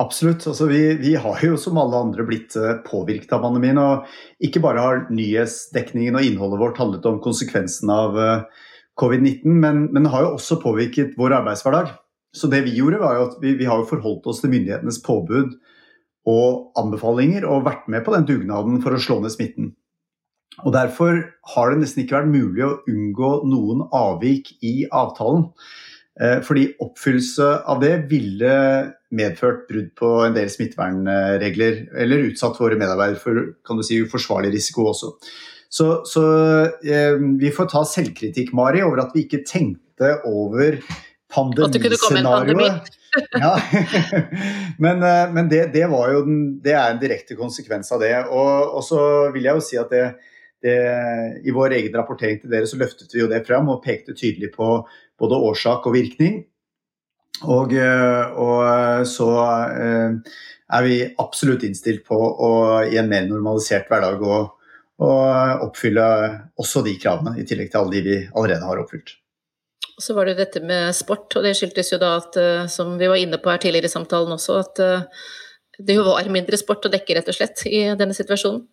Absolutt. 0.00 0.46
Altså, 0.48 0.68
vi, 0.70 0.81
vi, 1.00 1.14
har 1.20 1.42
jo 1.44 1.59
som 1.61 1.79
alle 1.81 2.00
andre 2.09 2.24
blitt 2.29 2.57
eh, 2.61 2.79
påvirket 2.87 3.33
av 3.37 3.44
pandemien. 3.44 3.81
Og 3.81 4.09
ikke 4.44 4.62
bare 4.64 4.83
har 4.85 5.05
nyhetsdekningen 5.12 6.18
og 6.18 6.26
innholdet 6.26 6.62
vårt 6.62 6.81
handlet 6.81 7.09
om 7.09 7.20
konsekvensen 7.24 7.92
av 7.92 8.18
eh, 8.20 8.66
covid-19, 9.00 9.61
men, 9.64 9.87
men 9.92 10.07
det 10.07 10.12
har 10.14 10.24
jo 10.24 10.35
også 10.38 10.61
påvirket 10.62 11.16
vår 11.20 11.38
arbeidshverdag. 11.42 11.94
Så 12.37 12.48
det 12.52 12.62
vi 12.66 12.76
gjorde 12.76 13.00
var 13.00 13.16
jo 13.16 13.26
at 13.31 13.40
vi, 13.40 13.55
vi 13.57 13.68
har 13.68 13.81
jo 13.81 13.88
forholdt 13.88 14.29
oss 14.29 14.42
til 14.42 14.52
myndighetenes 14.52 15.00
påbud 15.05 15.57
og 16.26 16.79
anbefalinger 16.81 17.46
og 17.48 17.64
vært 17.68 17.87
med 17.92 18.05
på 18.05 18.12
den 18.16 18.26
dugnaden 18.29 18.81
for 18.85 18.96
å 18.96 19.00
slå 19.00 19.20
ned 19.22 19.33
smitten. 19.33 19.70
Og 20.64 20.73
Derfor 20.73 21.19
har 21.53 21.71
det 21.71 21.83
nesten 21.83 22.05
ikke 22.05 22.21
vært 22.21 22.33
mulig 22.33 22.64
å 22.64 22.77
unngå 22.88 23.33
noen 23.51 23.85
avvik 23.95 24.55
i 24.64 24.87
avtalen. 24.88 25.51
Eh, 26.16 26.38
fordi 26.40 26.71
oppfyllelse 26.81 27.49
av 27.69 27.83
det 27.83 27.92
ville 28.09 28.53
medført 29.16 29.66
brudd 29.69 29.90
på 29.99 30.12
en 30.25 30.37
del 30.37 30.49
smittevernregler, 30.49 31.83
eller 32.01 32.31
utsatt 32.31 32.57
våre 32.61 32.79
medarbeidere 32.81 33.21
for 33.21 33.42
kan 33.66 33.77
du 33.77 33.85
si, 33.85 34.01
uforsvarlig 34.01 34.55
risiko 34.55 34.88
også. 34.95 35.12
Så, 35.69 35.88
så 36.09 36.23
eh, 36.87 37.19
vi 37.40 37.51
får 37.53 37.69
ta 37.69 37.83
selvkritikk, 37.85 38.55
Mari, 38.57 38.81
over 38.87 39.05
at 39.05 39.12
vi 39.12 39.27
ikke 39.27 39.45
tenkte 39.45 40.14
over 40.25 40.79
pandemiscenarioet. 41.33 42.88
ja. 43.45 43.53
men, 44.85 45.05
eh, 45.05 45.35
men 45.37 45.51
det, 45.53 45.66
det, 45.75 45.85
var 45.92 46.14
jo 46.14 46.25
den, 46.25 46.40
det 46.64 46.73
er 46.79 46.95
en 46.95 47.03
direkte 47.03 47.37
konsekvens 47.37 47.92
av 47.92 48.01
det. 48.01 48.14
Og, 48.31 48.79
og 48.79 48.87
så 48.87 49.03
vil 49.37 49.51
jeg 49.51 49.61
jo 49.61 49.66
si 49.69 49.81
at 49.83 49.92
det, 49.92 50.07
det, 50.66 50.81
I 51.46 51.55
vår 51.55 51.76
egen 51.79 51.94
rapportering 51.96 52.42
til 52.42 52.52
dere 52.52 52.68
så 52.68 52.79
løftet 52.81 53.14
vi 53.14 53.22
jo 53.22 53.31
det 53.31 53.44
fram 53.46 53.70
og 53.72 53.83
pekte 53.85 54.16
tydelig 54.16 54.52
på 54.57 54.81
både 55.20 55.40
årsak 55.50 55.87
og 55.88 55.96
virkning. 55.96 56.42
Og, 57.44 57.72
eh, 57.76 58.37
og 58.40 59.07
så 59.09 59.31
eh, 59.76 60.37
er 60.76 60.87
vi 60.87 61.02
absolutt 61.22 61.66
innstilt 61.66 62.05
på 62.09 62.16
å 62.16 62.52
i 62.88 62.98
en 62.98 63.11
mer 63.11 63.29
normalisert 63.29 63.90
hverdag 63.90 64.24
å, 64.24 64.40
å 65.05 65.12
oppfylle 65.68 66.09
også 66.59 66.83
de 66.87 66.96
kravene, 67.00 67.37
i 67.38 67.46
tillegg 67.46 67.70
til 67.70 67.83
alle 67.83 67.96
de 67.96 68.05
vi 68.07 68.18
allerede 68.33 68.66
har 68.66 68.83
oppfylt. 68.83 69.16
Og 69.96 70.05
så 70.05 70.16
var 70.16 70.29
det 70.29 70.37
dette 70.37 70.61
med 70.64 70.92
sport, 70.96 71.31
og 71.38 71.44
det 71.44 71.55
skyldtes 71.57 71.94
jo 71.94 71.98
da 72.00 72.16
at, 72.18 72.37
eh, 72.40 72.68
som 72.72 72.96
vi 73.00 73.09
var 73.09 73.20
inne 73.20 73.40
på 73.40 73.52
her 73.52 73.61
tidligere 73.62 73.88
i 73.88 73.94
samtalen 73.94 74.35
også, 74.35 74.59
at 74.61 74.83
eh, 74.85 75.29
det 75.79 75.96
jo 75.96 76.05
var 76.05 76.29
mindre 76.33 76.59
sport 76.61 76.88
å 76.88 76.92
dekke, 76.92 77.16
rett 77.16 77.31
og 77.33 77.37
slett, 77.37 77.64
i 77.68 77.85
denne 77.96 78.16
situasjonen. 78.16 78.64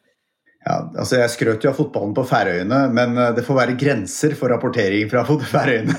Ja, 0.63 0.78
altså 0.95 1.19
Jeg 1.19 1.32
skrøt 1.34 1.65
jo 1.65 1.71
av 1.73 1.76
fotballen 1.76 2.13
på 2.15 2.23
Færøyene, 2.28 2.86
men 2.95 3.17
eh, 3.19 3.34
det 3.36 3.43
får 3.43 3.58
være 3.58 3.78
grenser 3.80 4.36
for 4.39 4.54
rapportering 4.54 5.10
fra 5.12 5.26
Færøyene. 5.56 5.97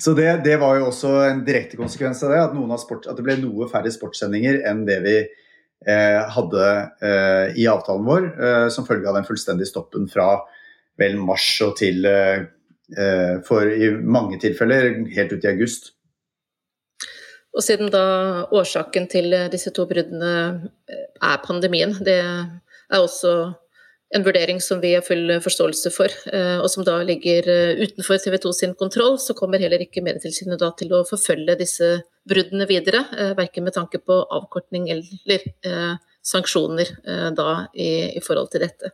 Så 0.00 0.14
det, 0.16 0.28
det, 0.46 0.56
var 0.62 0.78
jo 0.78 0.88
også 0.88 1.10
en 1.26 1.42
direkte 1.44 1.76
konsekvens 1.76 2.22
av 2.24 2.32
det, 2.32 2.40
at, 2.46 2.80
sport, 2.80 3.08
at 3.10 3.18
det 3.18 3.26
ble 3.26 3.36
noe 3.42 3.68
færre 3.68 3.90
sportssendinger 3.92 4.62
enn 4.70 4.86
det 4.86 5.00
vi 5.04 5.16
eh, 5.20 6.20
hadde 6.36 6.68
eh, 7.04 7.58
i 7.60 7.66
avtalen 7.68 8.06
vår, 8.06 8.28
eh, 8.30 8.66
som 8.72 8.86
følge 8.88 9.10
av 9.10 9.18
den 9.18 9.26
fullstendige 9.28 9.68
stoppen 9.68 10.06
fra 10.08 10.38
vel 11.00 11.18
mars 11.20 11.48
og 11.66 11.74
til 11.80 12.06
eh, 12.08 12.46
eh, 12.96 13.34
For 13.46 13.68
i 13.68 13.90
mange 14.00 14.38
tilfeller 14.40 15.02
helt 15.16 15.34
ut 15.34 15.44
i 15.44 15.50
august. 15.50 15.92
Og 17.50 17.64
siden 17.66 17.90
da 17.90 18.46
årsaken 18.54 19.10
til 19.10 19.34
disse 19.50 19.72
to 19.74 19.88
bruddene 19.90 20.34
er 20.86 21.40
pandemien, 21.42 21.96
det 22.06 22.20
er 22.22 23.00
også 23.02 23.50
en 24.10 24.24
vurdering 24.26 24.58
som 24.60 24.80
vi 24.82 24.94
har 24.96 25.04
full 25.06 25.30
forståelse 25.42 25.92
for, 25.94 26.10
eh, 26.32 26.58
og 26.58 26.66
som 26.72 26.84
da 26.86 26.96
ligger 27.06 27.46
eh, 27.46 27.82
utenfor 27.84 28.18
TV 28.18 28.38
2 28.42 28.52
sin 28.56 28.74
kontroll, 28.74 29.18
så 29.22 29.36
kommer 29.38 29.62
heller 29.62 29.82
ikke 29.84 30.02
Medietilsynet 30.02 30.58
da 30.58 30.72
til 30.78 30.90
å 30.96 31.04
forfølge 31.06 31.58
disse 31.60 31.90
bruddene 32.28 32.66
videre. 32.66 33.04
Eh, 33.14 33.34
verken 33.38 33.68
med 33.68 33.76
tanke 33.78 34.02
på 34.02 34.18
avkortning 34.26 34.90
eller 34.90 35.46
sanksjoner 36.26 36.90
da 37.32 37.50
i, 37.72 38.16
i 38.18 38.20
forhold 38.20 38.50
til 38.52 38.66
dette. 38.66 38.90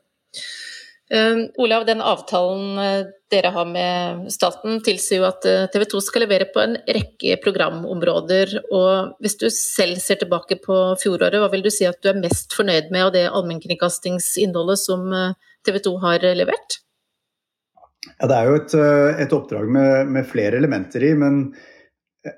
Uh, 1.07 1.47
Olav, 1.63 1.85
den 1.87 2.01
avtalen 2.03 2.79
uh, 2.83 3.11
dere 3.31 3.53
har 3.55 3.67
med 3.71 4.25
staten 4.35 4.81
tilsier 4.87 5.21
jo 5.21 5.27
at 5.29 5.47
eh, 5.47 5.65
TV 5.71 5.83
2 5.91 6.01
skal 6.03 6.23
levere 6.23 6.47
på 6.55 6.61
en 6.63 6.77
rekke 6.95 7.37
programområder. 7.43 8.53
og 8.71 9.17
Hvis 9.23 9.35
du 9.41 9.49
selv 9.51 9.99
ser 9.99 10.21
tilbake 10.21 10.61
på 10.63 10.77
fjoråret, 11.03 11.41
hva 11.43 11.49
vil 11.51 11.65
du 11.65 11.71
si 11.75 11.89
at 11.89 11.99
du 12.03 12.13
er 12.13 12.21
mest 12.21 12.55
fornøyd 12.55 12.93
med 12.95 13.09
av 13.09 13.11
det 13.17 13.25
allmennkringkastingsinnholdet 13.27 14.79
som 14.79 15.11
TV 15.67 15.81
2 15.89 15.95
har 16.05 16.29
levert? 16.39 16.79
Ja, 18.13 18.29
Det 18.31 18.37
er 18.37 18.47
jo 18.47 18.61
et, 18.61 18.77
et 19.27 19.35
oppdrag 19.35 19.75
med, 19.75 20.15
med, 20.15 20.31
flere 20.31 20.63
elementer 20.63 21.03
i, 21.03 21.11
men 21.19 21.43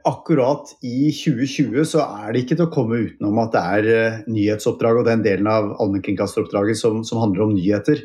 akkurat 0.08 0.72
i 0.80 1.12
2020 1.12 1.84
så 1.92 2.06
er 2.24 2.32
det 2.32 2.46
ikke 2.46 2.56
til 2.56 2.70
å 2.70 2.72
komme 2.72 3.02
utenom 3.10 3.44
at 3.44 3.52
det 3.52 3.66
er 3.76 4.18
nyhetsoppdrag 4.24 5.02
og 5.02 5.12
den 5.12 5.20
delen 5.28 5.52
av 5.52 5.74
allmennkringkasteroppdraget 5.76 6.80
som, 6.80 7.04
som 7.04 7.20
handler 7.20 7.44
om 7.44 7.56
nyheter. 7.60 8.00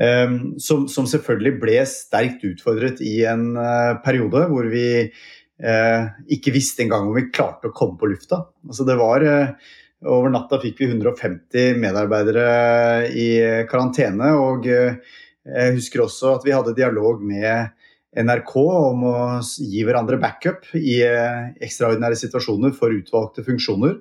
Ehm, 0.00 0.54
som, 0.56 0.86
som, 0.88 1.04
selvfølgelig 1.08 1.58
ble 1.60 1.76
sterkt 1.88 2.44
utfordret 2.48 3.02
i 3.04 3.20
en 3.28 3.52
uh, 3.58 3.98
periode 4.04 4.46
hvor 4.48 4.68
vi 4.72 4.86
uh, 5.04 6.08
ikke 6.32 6.54
visste 6.54 6.86
engang 6.86 7.10
om 7.10 7.18
vi 7.18 7.26
klarte 7.28 7.68
å 7.68 7.76
komme 7.76 8.00
på 8.00 8.08
lufta. 8.08 8.46
Altså 8.68 8.86
det 8.88 8.96
var 9.00 9.26
uh, 9.26 9.76
Over 10.08 10.32
natta 10.32 10.56
fikk 10.62 10.78
vi 10.80 10.86
150 10.94 11.76
medarbeidere 11.76 13.10
i 13.12 13.26
karantene. 13.68 14.30
Og 14.40 14.64
jeg 14.64 15.74
husker 15.74 16.00
også 16.06 16.30
at 16.38 16.46
vi 16.46 16.54
hadde 16.56 16.72
dialog 16.72 17.20
med 17.20 17.68
NRK 18.16 18.54
om 18.64 19.04
å 19.04 19.18
gi 19.44 19.84
hverandre 19.84 20.16
backup 20.22 20.64
i 20.72 21.02
ekstraordinære 21.04 22.16
situasjoner 22.16 22.72
for 22.72 22.96
utvalgte 22.96 23.44
funksjoner. 23.44 23.98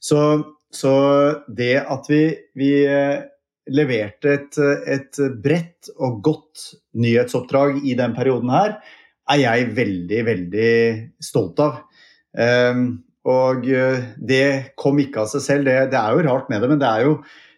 Så, 0.00 0.22
så 0.72 0.94
det 1.60 1.74
at 1.84 2.08
vi, 2.08 2.22
vi 2.56 2.72
leverte 3.74 4.32
et, 4.34 4.58
et 4.88 5.20
bredt 5.42 5.90
og 5.96 6.22
godt 6.24 6.64
nyhetsoppdrag 6.98 7.82
i 7.84 7.96
den 7.98 8.14
perioden 8.16 8.52
her, 8.52 8.78
er 9.28 9.42
jeg 9.42 9.68
veldig, 9.76 10.22
veldig 10.28 10.72
stolt 11.22 11.60
av. 11.62 11.82
Um, 12.32 12.88
og 13.28 13.66
eh, 13.68 14.10
det 14.16 14.74
kom 14.78 15.00
ikke 15.02 15.24
av 15.24 15.30
seg 15.32 15.44
selv. 15.44 15.68
Det, 15.68 15.76
det, 15.92 16.00
er 16.00 16.16
jo 16.16 16.26
rart 16.28 16.50
med 16.52 16.62
det, 16.62 16.70
men 16.72 16.80
det 16.80 16.88
er 16.88 17.06
jo, 17.06 17.14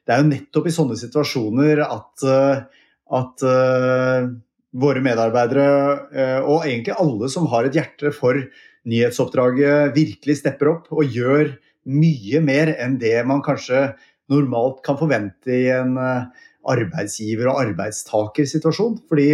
det 0.07 0.15
er 0.15 0.23
jo 0.23 0.31
nettopp 0.31 0.67
i 0.67 0.75
sånne 0.75 0.99
situasjoner 0.99 1.83
at, 1.87 2.25
eh, 2.27 2.87
at 3.21 3.45
uh, 3.47 4.31
våre 4.83 5.03
medarbeidere, 5.05 5.69
uh, 6.15 6.41
og 6.43 6.67
egentlig 6.67 6.97
alle 6.99 7.31
som 7.31 7.49
har 7.53 7.69
et 7.69 7.79
hjerte 7.79 8.13
for 8.15 8.39
nyhetsoppdraget, 8.91 9.93
virkelig 9.95 10.41
stepper 10.41 10.73
opp 10.73 10.91
og 10.95 11.11
gjør 11.11 11.53
mye 11.91 12.41
mer 12.45 12.73
enn 12.81 12.99
det 13.01 13.19
man 13.29 13.43
kanskje 13.45 13.91
normalt 14.31 14.83
kan 14.87 14.99
forvente 15.01 15.53
i 15.53 15.67
en 15.75 15.97
eh, 16.01 16.29
arbeidsgiver- 16.71 17.51
og 17.51 17.63
arbeidstakersituasjon. 17.65 19.01
Fordi 19.09 19.31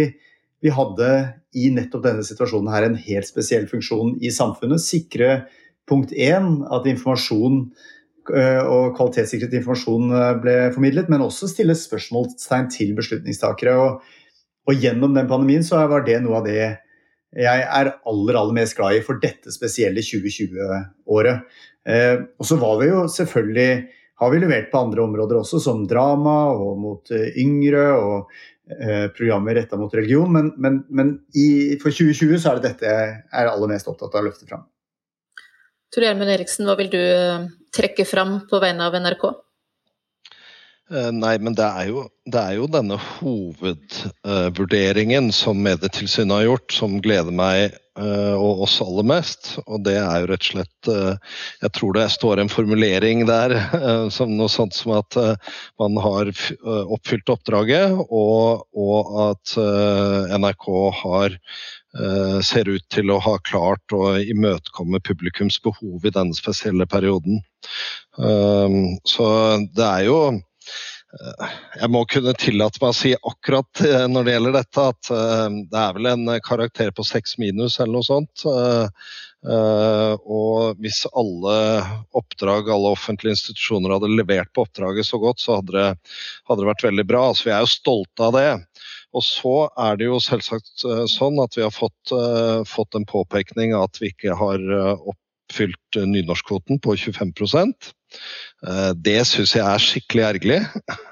vi 0.63 0.73
hadde 0.73 1.11
i 1.57 1.69
nettopp 1.73 2.05
denne 2.05 2.25
situasjonen 2.25 2.71
her 2.73 2.87
en 2.87 2.97
helt 2.99 3.29
spesiell 3.29 3.67
funksjon 3.69 4.17
i 4.21 4.33
samfunnet. 4.33 4.83
Sikre 4.83 5.45
punkt 5.87 6.11
én 6.11 6.63
at 6.73 6.87
informasjon 6.89 7.61
eh, 8.33 8.63
og 8.63 8.97
kvalitetssikret 8.97 9.53
informasjon 9.59 10.11
eh, 10.11 10.33
ble 10.41 10.57
formidlet, 10.75 11.11
men 11.13 11.25
også 11.25 11.49
stille 11.51 11.77
spørsmålstegn 11.77 12.71
til 12.73 12.95
beslutningstakere. 12.97 13.77
Og, 13.77 14.01
og 14.67 14.83
gjennom 14.83 15.15
den 15.15 15.29
pandemien 15.29 15.65
så 15.65 15.85
var 15.89 16.05
det 16.07 16.19
noe 16.25 16.41
av 16.41 16.49
det 16.49 16.59
jeg 17.37 17.61
er 17.61 17.89
aller 18.07 18.37
aller 18.39 18.55
mest 18.55 18.77
glad 18.77 18.97
i 18.97 19.03
for 19.03 19.19
dette 19.21 19.51
spesielle 19.53 20.01
2020-året. 20.01 21.43
Eh, 21.87 22.15
og 22.39 22.47
så 22.47 22.57
var 22.59 22.79
vi 22.81 22.89
jo 22.89 23.03
selvfølgelig 23.11 23.71
har 24.17 24.31
vi 24.33 24.39
levert 24.41 24.71
på 24.71 24.79
andre 24.81 25.03
områder 25.05 25.41
også, 25.41 25.59
som 25.61 25.83
drama 25.89 26.37
og 26.57 26.77
mot 26.81 27.11
eh, 27.13 27.35
yngre 27.37 27.83
og 27.97 28.31
eh, 28.73 29.05
programmer 29.13 29.59
retta 29.59 29.77
mot 29.77 29.93
religion. 29.93 30.31
Men, 30.33 30.49
men, 30.57 30.79
men 30.89 31.13
i, 31.37 31.77
for 31.81 31.93
2020 31.93 32.41
så 32.41 32.51
er 32.51 32.59
det 32.59 32.71
dette 32.71 32.89
jeg 32.89 33.19
er 33.29 33.51
aller 33.51 33.71
mest 33.71 33.89
opptatt 33.91 34.15
av 34.15 34.23
å 34.23 34.29
løfte 34.29 34.49
fram. 34.49 34.65
Tor 35.93 36.03
Gjermund 36.03 36.33
Eriksen, 36.33 36.65
hva 36.67 36.75
vil 36.79 36.89
du 36.91 36.99
eh, 36.99 37.45
trekke 37.77 38.07
fram 38.09 38.39
på 38.49 38.61
vegne 38.63 38.89
av 38.89 38.97
NRK? 38.97 39.29
Eh, 40.87 41.09
nei, 41.11 41.33
men 41.43 41.51
det 41.57 41.65
er 41.67 41.89
jo, 41.89 42.05
det 42.31 42.39
er 42.39 42.53
jo 42.55 42.67
denne 42.71 42.95
hovedvurderingen 43.17 45.33
som 45.35 45.59
Medietilsynet 45.65 46.37
har 46.37 46.45
gjort, 46.45 46.71
som 46.71 46.93
gleder 47.03 47.33
meg 47.35 47.75
eh, 47.99 48.35
og 48.37 48.61
oss 48.63 48.77
aller 48.85 49.03
mest. 49.11 49.59
Og 49.65 49.83
det 49.83 49.97
er 49.99 50.21
jo 50.23 50.29
rett 50.31 50.45
og 50.45 50.49
slett 50.53 50.91
eh, 50.93 51.35
Jeg 51.65 51.71
tror 51.75 51.91
det 51.97 52.15
står 52.15 52.39
en 52.39 52.53
formulering 52.53 53.25
der 53.27 53.49
som 54.15 54.31
noe 54.37 54.47
sånt 54.51 54.75
som 54.77 54.91
at 54.95 55.11
man 55.81 55.93
har 55.99 56.31
oppfylt 56.63 57.29
oppdraget, 57.35 57.91
og, 58.07 58.63
og 58.71 59.11
at 59.27 59.55
NRK 60.39 60.67
har 61.03 61.29
ser 62.45 62.69
ut 62.69 62.85
til 62.93 63.09
å 63.09 63.17
ha 63.25 63.39
klart 63.41 63.89
å 63.95 64.21
imøtekomme 64.21 64.99
publikums 65.01 65.57
behov 65.65 66.05
i 66.05 66.13
denne 66.13 66.37
spesielle 66.37 66.85
perioden. 66.85 67.41
Så 68.13 69.25
det 69.73 69.87
er 69.87 70.03
jo 70.05 70.37
jeg 71.07 71.87
må 71.93 72.01
kunne 72.11 72.33
tillate 72.35 72.81
meg 72.81 72.91
å 72.91 72.95
si 72.95 73.13
akkurat 73.15 73.81
eh, 73.85 74.03
når 74.11 74.25
det 74.27 74.33
gjelder 74.33 74.55
dette, 74.57 74.87
at 74.91 75.11
eh, 75.15 75.45
det 75.71 75.79
er 75.79 75.95
vel 75.95 76.09
en 76.11 76.33
karakter 76.43 76.91
på 76.95 77.05
seks 77.07 77.37
minus 77.39 77.79
eller 77.79 77.95
noe 77.95 78.07
sånt. 78.07 78.43
Og 80.27 80.81
hvis 80.81 81.05
alle 81.15 81.53
oppdrag, 82.17 82.67
alle 82.73 82.91
offentlige 82.91 83.37
institusjoner 83.37 83.93
hadde 83.95 84.09
levert 84.11 84.51
på 84.51 84.65
oppdraget 84.65 85.07
så 85.07 85.19
godt, 85.21 85.39
så 85.39 85.59
hadde 85.59 85.75
det, 85.77 86.15
hadde 86.49 86.65
det 86.65 86.69
vært 86.73 86.83
veldig 86.89 87.05
bra. 87.07 87.21
Så 87.31 87.47
vi 87.47 87.53
er 87.55 87.63
jo 87.63 87.71
stolte 87.71 88.27
av 88.27 88.35
det. 88.35 88.49
Og 89.15 89.23
så 89.23 89.55
er 89.79 90.01
det 90.01 90.09
jo 90.09 90.19
selvsagt 90.19 90.83
sånn 91.13 91.39
at 91.39 91.55
vi 91.55 91.63
har 91.63 91.71
fått, 91.71 92.11
fått 92.67 92.97
en 92.99 93.07
påpekning 93.07 93.77
av 93.77 93.87
at 93.87 94.01
vi 94.01 94.11
ikke 94.11 94.35
har 94.41 94.65
oppfylt 94.97 96.01
nynorskkvoten 96.01 96.83
på 96.83 96.97
25 97.05 97.31
Eh, 98.56 98.56
det 98.97 99.19
syns 99.29 99.53
jeg 99.53 99.65
er 99.65 99.83
skikkelig 99.83 100.23
ergerlig. 100.31 100.61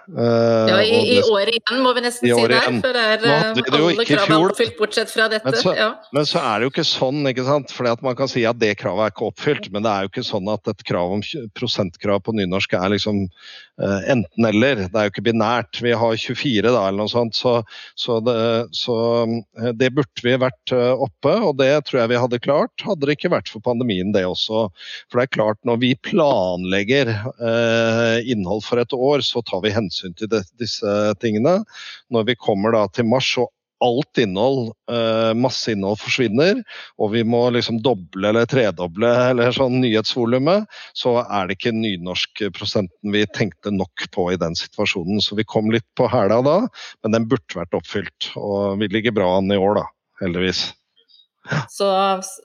Eh, 0.05 0.69
ja, 0.69 0.81
i, 0.84 1.17
i 1.17 1.21
år 1.21 1.49
igjen, 1.49 1.79
må 1.81 1.91
vi 1.97 2.03
nesten 2.05 2.29
si 2.29 2.47
der. 2.49 2.67
For 2.84 2.93
det 2.93 3.03
er 3.03 3.23
alle 3.25 4.05
kravene 4.05 4.38
oppfylt 4.51 4.77
bortsett 4.77 5.10
fra 5.10 5.25
dette. 5.31 5.49
Men 5.49 5.58
så, 5.58 5.73
ja. 5.77 5.88
men 6.13 6.27
så, 6.29 6.41
er 6.43 6.62
det 6.62 6.67
jo 6.67 6.73
ikke 6.75 6.86
sånn, 6.88 7.21
ikke 7.31 7.45
sant. 7.47 7.73
Fordi 7.73 7.93
at 7.95 8.03
man 8.05 8.17
kan 8.19 8.29
si 8.29 8.45
at 8.45 8.60
det 8.62 8.75
kravet 8.81 9.08
er 9.08 9.13
ikke 9.15 9.29
oppfylt, 9.31 9.69
men 9.73 9.86
det 9.86 9.91
er 9.93 10.05
jo 10.05 10.13
ikke 10.13 10.25
sånn 10.27 10.51
at 10.53 10.71
et 10.71 10.84
krav 10.86 11.15
om 11.17 11.23
prosentkrav 11.58 12.21
på 12.25 12.36
nynorsk 12.38 12.75
er 12.77 12.93
liksom 12.93 13.23
uh, 13.25 14.01
enten-eller. 14.13 14.86
Det 14.86 15.01
er 15.01 15.10
jo 15.10 15.13
ikke 15.15 15.25
binært. 15.31 15.81
Vi 15.81 15.95
har 15.97 16.21
24 16.21 16.69
da, 16.69 16.86
eller 16.86 17.01
noe 17.01 17.12
sånt. 17.12 17.38
Så, 17.38 17.58
så, 17.97 18.19
det, 18.25 18.38
så 18.77 18.97
det, 19.73 19.91
burde 19.97 20.25
vi 20.25 20.38
vært 20.45 20.75
oppe, 20.75 21.34
og 21.49 21.58
det 21.62 21.71
tror 21.89 22.03
jeg 22.03 22.13
vi 22.13 22.21
hadde 22.21 22.43
klart. 22.45 22.86
Hadde 22.86 23.10
det 23.10 23.17
ikke 23.17 23.34
vært 23.34 23.49
for 23.49 23.65
pandemien, 23.65 24.13
det 24.13 24.27
også. 24.29 24.67
For 25.10 25.17
det 25.17 25.27
er 25.27 25.36
klart, 25.39 25.62
når 25.65 25.81
vi 25.81 25.95
planlegger 26.05 27.15
innhold 27.39 28.63
for 28.63 28.82
et 28.82 28.93
år, 28.95 29.24
så 29.26 29.41
tar 29.45 29.63
vi 29.65 29.74
hensyn 29.76 30.15
til 30.17 30.32
disse 30.32 30.95
tingene. 31.21 31.60
Når 32.13 32.30
vi 32.32 32.39
kommer 32.39 32.76
da 32.76 32.86
til 32.93 33.08
mars 33.10 33.30
og 33.41 33.52
alt 33.84 34.19
innhold, 34.21 34.71
eh, 34.91 35.32
masse 35.38 35.71
innhold 35.71 36.00
forsvinner, 36.00 36.62
og 37.02 37.12
vi 37.15 37.24
må 37.28 37.41
liksom 37.54 37.82
doble 37.84 38.30
eller 38.32 38.48
tredoble 38.50 39.10
eller 39.32 39.56
sånn 39.56 39.80
nyhetsvolumet, 39.84 40.69
så 40.98 41.17
er 41.26 41.48
det 41.48 41.58
ikke 41.58 41.76
nynorskprosenten 41.76 43.13
vi 43.15 43.26
tenkte 43.36 43.74
nok 43.76 44.08
på 44.15 44.30
i 44.34 44.39
den 44.41 44.56
situasjonen. 44.58 45.21
Så 45.24 45.38
vi 45.39 45.48
kom 45.48 45.71
litt 45.74 45.88
på 46.00 46.10
hæla 46.12 46.41
da, 46.45 46.58
men 47.04 47.17
den 47.17 47.30
burde 47.32 47.60
vært 47.60 47.76
oppfylt. 47.78 48.32
Og 48.39 48.80
vi 48.82 48.91
ligger 48.91 49.15
bra 49.15 49.36
an 49.38 49.52
i 49.52 49.60
år, 49.60 49.82
da. 49.82 49.88
Heldigvis. 50.24 50.69
Så 51.69 51.88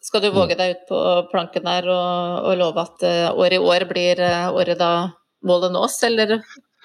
skal 0.04 0.24
du 0.24 0.30
våge 0.34 0.56
deg 0.58 0.74
ut 0.74 0.82
på 0.90 0.98
planken 1.30 1.64
der 1.64 1.88
og, 1.88 2.50
og 2.50 2.58
love 2.60 2.84
at 2.84 3.04
år 3.32 3.32
året 3.32 3.56
i 3.56 3.62
år 3.62 3.86
blir 3.88 4.20
uh, 4.20 4.50
året 4.52 4.80
da 4.80 4.90
målet 5.46 5.72
nås, 5.72 5.96
eller 6.04 6.40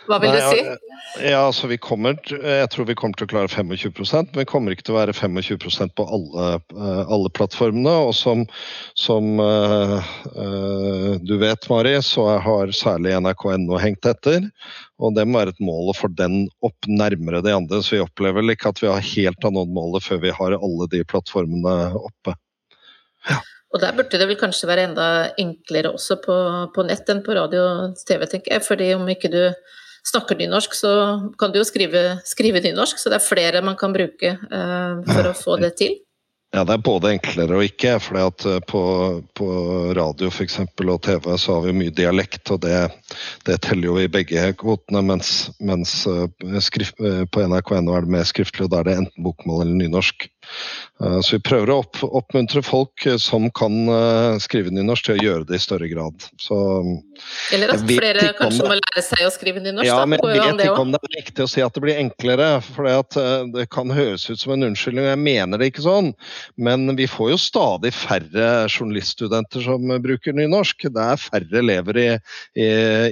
hva 0.06 0.20
vil 0.22 0.32
Nei, 0.32 0.40
du 0.40 0.54
si? 0.54 1.26
Ja, 1.26 1.46
altså 1.48 1.70
vi 1.72 1.78
kommer, 1.82 2.18
Jeg 2.30 2.70
tror 2.74 2.88
vi 2.90 2.96
kommer 2.98 3.18
til 3.18 3.28
å 3.28 3.32
klare 3.32 3.50
25% 3.52 4.34
men 4.34 4.44
vi 4.44 4.48
kommer 4.50 4.74
ikke 4.74 4.88
til 4.88 4.96
å 4.96 5.00
være 5.00 5.16
25% 5.16 5.96
på 5.98 6.06
alle, 6.18 6.48
eh, 6.76 7.02
alle 7.14 7.32
plattformene. 7.34 7.94
Og 8.08 8.14
som, 8.18 8.44
som 9.00 9.40
uh, 9.42 9.98
uh, 10.36 11.12
du 11.24 11.36
vet, 11.42 11.70
Mari, 11.72 11.96
så 12.06 12.28
har 12.44 12.74
særlig 12.76 13.16
NRK.no 13.22 13.80
hengt 13.82 14.08
etter. 14.10 14.50
Og 15.02 15.16
det 15.18 15.26
må 15.28 15.42
være 15.42 15.56
et 15.56 15.64
mål 15.64 15.92
å 15.92 15.98
få 15.98 16.12
den 16.16 16.46
opp 16.66 16.90
nærmere 16.90 17.44
de 17.46 17.56
andre. 17.56 17.82
Så 17.84 17.98
vi 17.98 18.04
opplever 18.06 18.42
vel 18.42 18.56
ikke 18.56 18.74
at 18.74 18.84
vi 18.84 18.92
har 18.92 19.10
helt 19.16 19.50
nådd 19.50 19.74
målet 19.76 20.06
før 20.06 20.24
vi 20.24 20.36
har 20.36 20.58
alle 20.60 20.90
de 20.92 21.04
plattformene 21.08 21.76
oppe. 22.00 22.36
Ja. 23.30 23.42
Og 23.76 23.82
der 23.84 23.96
burde 23.96 24.20
det 24.20 24.28
vel 24.30 24.40
kanskje 24.40 24.70
være 24.70 24.86
enda 24.88 25.06
enklere 25.42 25.92
også 25.92 26.16
på, 26.24 26.36
på 26.72 26.86
nett 26.88 27.10
enn 27.12 27.20
på 27.26 27.36
radio 27.36 27.66
og 27.66 27.98
TV, 28.08 28.24
tenker 28.32 28.56
jeg. 28.56 28.64
Fordi 28.64 28.94
om 28.96 29.10
ikke 29.12 29.32
du 29.34 29.42
snakker 30.06 30.38
nynorsk, 30.40 30.76
så 30.78 30.92
kan 31.40 31.54
du 31.54 31.60
jo 31.62 31.68
skrive, 31.68 32.20
skrive 32.28 32.62
nynorsk, 32.64 33.00
så 33.02 33.12
det 33.12 33.20
er 33.20 33.28
flere 33.28 33.64
man 33.66 33.78
kan 33.80 33.96
bruke 33.96 34.36
uh, 34.52 35.02
for 35.10 35.32
å 35.32 35.38
få 35.38 35.62
det 35.64 35.76
til. 35.82 35.98
Ja, 36.56 36.62
det 36.64 36.78
er 36.78 36.84
både 36.86 37.10
enklere 37.12 37.58
og 37.58 37.66
ikke. 37.66 37.98
for 38.00 38.20
eh, 38.22 38.60
på, 38.70 38.82
på, 39.36 39.48
radio 39.98 40.30
for 40.32 40.46
eksempel, 40.46 40.94
og 40.94 41.02
TV 41.04 41.26
så 41.42 41.58
har 41.58 41.66
vi 41.66 41.74
mye 41.76 41.92
dialekt, 41.92 42.48
og 42.54 42.62
det, 42.64 42.78
det 43.44 43.58
teller 43.66 43.90
jo 43.90 43.98
i 44.00 44.08
begge 44.08 44.54
kvotene. 44.62 45.02
Mens, 45.04 45.50
mens 45.60 46.06
eh, 46.08 46.62
skrift, 46.64 46.96
på 46.96 47.44
nrk.no 47.44 47.98
er 47.98 48.08
det 48.08 48.16
mer 48.16 48.30
skriftlig, 48.30 48.70
og 48.70 48.72
da 48.72 48.80
er 48.80 48.88
det 48.88 48.98
enten 49.02 49.26
bokmål 49.26 49.66
eller 49.66 49.82
nynorsk. 49.82 50.30
Eh, 51.04 51.20
så 51.22 51.36
vi 51.36 51.42
prøver 51.44 51.74
å 51.74 51.82
opp, 51.82 52.00
oppmuntre 52.08 52.62
folk 52.64 53.04
eh, 53.10 53.18
som 53.20 53.50
kan 53.56 53.74
eh, 53.92 54.38
skrive 54.44 54.72
nynorsk, 54.72 55.10
til 55.10 55.18
å 55.18 55.26
gjøre 55.26 55.48
det 55.50 55.58
i 55.58 55.64
større 55.64 55.90
grad. 55.92 56.28
Så, 56.40 56.58
Eller 57.56 57.74
at 57.74 57.84
flere 57.84 58.30
kanskje 58.38 58.70
må 58.70 58.78
lære 58.80 59.04
seg 59.04 59.26
å 59.28 59.32
skrive 59.34 59.64
nynorsk? 59.64 59.90
Ja, 59.90 59.98
men 60.08 60.24
jeg 60.24 60.56
vet 60.56 60.64
ikke 60.70 60.86
om 60.86 60.94
det 60.96 61.02
er 61.02 61.18
riktig 61.18 61.44
å 61.44 61.50
si 61.52 61.64
at 61.66 61.76
det 61.76 61.84
blir 61.84 62.00
enklere. 62.00 62.48
For 62.64 62.88
det 63.52 63.68
kan 63.76 63.92
høres 63.92 64.30
ut 64.30 64.40
som 64.40 64.56
en 64.56 64.70
unnskyldning, 64.70 65.04
og 65.04 65.12
jeg 65.12 65.24
mener 65.26 65.60
det 65.60 65.70
ikke 65.74 65.84
sånn. 65.84 66.14
Men 66.56 66.88
vi 66.96 67.10
får 67.12 67.34
jo 67.34 67.42
stadig 67.44 67.92
færre 67.96 68.48
journaliststudenter 68.70 69.68
som 69.68 69.92
bruker 70.04 70.38
nynorsk. 70.38 70.88
Det 70.96 71.10
er 71.12 71.20
færre 71.20 71.60
elever 71.60 72.00
i, 72.00 72.08
i, 72.56 72.70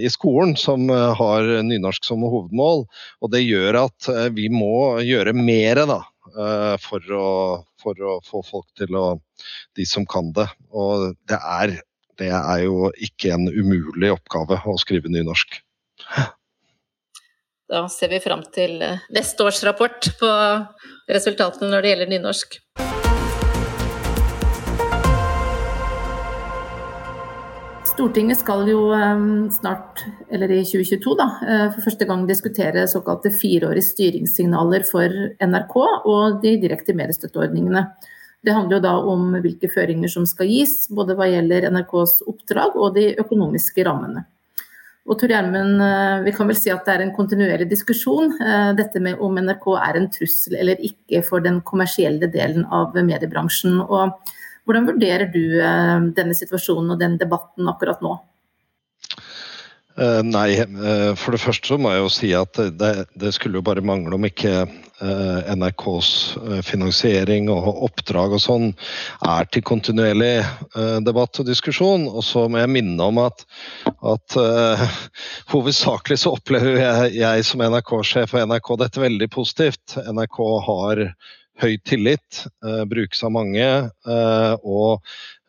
i 0.08 0.14
skolen 0.14 0.56
som 0.60 0.88
har 0.88 1.52
nynorsk 1.68 2.08
som 2.08 2.24
hovedmål. 2.24 2.88
Og 3.20 3.36
det 3.36 3.44
gjør 3.44 3.84
at 3.84 4.12
vi 4.38 4.48
må 4.54 5.04
gjøre 5.04 5.36
mer, 5.36 5.84
da 5.90 6.00
for 6.34 7.14
å, 7.14 7.28
for 7.82 8.00
å 8.02 8.14
få 8.26 8.40
folk 8.48 8.70
til 8.80 8.96
å 8.98 9.08
De 9.78 9.86
som 9.86 10.06
kan 10.10 10.32
det. 10.34 10.48
Og 10.74 11.14
det 11.30 11.38
er, 11.38 11.76
det 12.18 12.32
er 12.34 12.64
jo 12.66 12.90
ikke 12.98 13.36
en 13.36 13.46
umulig 13.50 14.14
oppgave 14.16 14.58
å 14.66 14.78
skrive 14.82 15.12
nynorsk. 15.14 15.62
Da 17.74 17.88
ser 17.90 18.12
vi 18.12 18.20
fram 18.22 18.44
til 18.54 18.82
eh, 18.86 19.06
neste 19.16 19.48
års 19.48 19.64
rapport 19.66 20.10
på 20.20 20.30
resultatene 21.10 21.72
når 21.72 21.82
det 21.82 21.94
gjelder 21.94 22.14
nynorsk. 22.14 22.60
Stortinget 27.94 28.40
skal 28.42 28.66
jo 28.66 28.88
ehm, 28.98 29.52
snart, 29.54 30.02
eller 30.34 30.50
i 30.50 30.64
2022, 30.66 31.12
da, 31.20 31.28
eh, 31.46 31.66
for 31.76 31.86
første 31.86 32.08
gang 32.10 32.24
diskutere 32.26 32.88
såkalte 32.90 33.30
fireårige 33.30 33.86
styringssignaler 33.86 34.82
for 34.88 35.14
NRK 35.38 35.76
og 36.10 36.40
de 36.42 36.56
direkte 36.64 36.96
mediestøtteordningene. 36.98 37.86
Det 38.44 38.56
handler 38.56 38.80
jo 38.80 38.84
da 38.88 38.96
om 39.14 39.38
hvilke 39.38 39.70
føringer 39.70 40.10
som 40.10 40.26
skal 40.26 40.50
gis, 40.50 40.88
både 40.90 41.14
hva 41.20 41.30
gjelder 41.30 41.70
NRKs 41.70 42.24
oppdrag 42.34 42.74
og 42.82 42.98
de 42.98 43.12
økonomiske 43.22 43.86
rammene. 43.86 44.26
Og 45.06 45.20
Tor 45.20 45.30
Gjermund, 45.30 45.78
eh, 45.86 46.26
vi 46.26 46.34
kan 46.34 46.50
vel 46.50 46.58
si 46.58 46.74
at 46.74 46.86
det 46.88 46.96
er 46.96 47.06
en 47.06 47.14
kontinuerlig 47.14 47.70
diskusjon, 47.70 48.40
eh, 48.42 48.72
dette 48.74 49.00
med 49.00 49.22
om 49.22 49.38
NRK 49.38 49.76
er 49.78 50.00
en 50.02 50.10
trussel 50.10 50.58
eller 50.58 50.82
ikke 50.82 51.22
for 51.30 51.46
den 51.46 51.62
kommersielle 51.62 52.26
delen 52.26 52.66
av 52.66 52.96
mediebransjen. 52.96 53.84
og 53.86 54.18
hvordan 54.66 54.88
vurderer 54.88 55.32
du 55.34 55.44
eh, 55.60 55.98
denne 56.18 56.38
situasjonen 56.38 56.96
og 56.96 57.02
den 57.02 57.18
debatten 57.22 57.68
akkurat 57.72 58.04
nå? 58.04 58.18
Uh, 59.94 60.24
nei, 60.26 60.56
uh, 60.58 61.12
for 61.14 61.36
det 61.36 61.44
første 61.44 61.70
så 61.70 61.76
må 61.78 61.92
jeg 61.94 62.02
jo 62.02 62.08
si 62.10 62.30
at 62.34 62.58
det, 62.82 62.94
det 63.14 63.30
skulle 63.36 63.60
jo 63.60 63.66
bare 63.68 63.84
mangle 63.86 64.18
om 64.18 64.26
ikke 64.26 64.64
uh, 64.66 65.52
NRKs 65.54 66.10
finansiering 66.66 67.52
og 67.54 67.84
oppdrag 67.86 68.34
og 68.34 68.42
sånn 68.42 68.66
er 69.30 69.46
til 69.54 69.62
kontinuerlig 69.68 70.32
debatt 71.06 71.38
og 71.44 71.46
diskusjon. 71.46 72.08
Og 72.10 72.26
så 72.26 72.48
må 72.50 72.64
jeg 72.64 72.72
minne 72.74 73.06
om 73.06 73.22
at, 73.22 73.46
at 74.16 74.38
hovedsakelig 75.54 76.24
så 76.24 76.34
opplever 76.40 76.80
jeg, 76.80 77.14
jeg 77.20 77.46
som 77.46 77.62
NRK-sjef 77.62 78.34
og 78.34 78.50
NRK 78.50 78.74
dette 78.82 79.04
veldig 79.04 79.30
positivt. 79.36 79.98
NRK 80.10 80.42
har 80.72 81.06
høy 81.62 81.78
tillit, 81.86 82.44
uh, 82.66 82.84
brukes 82.90 83.22
av 83.26 83.34
mange. 83.36 83.68
Uh, 84.08 84.54
og 84.66 85.04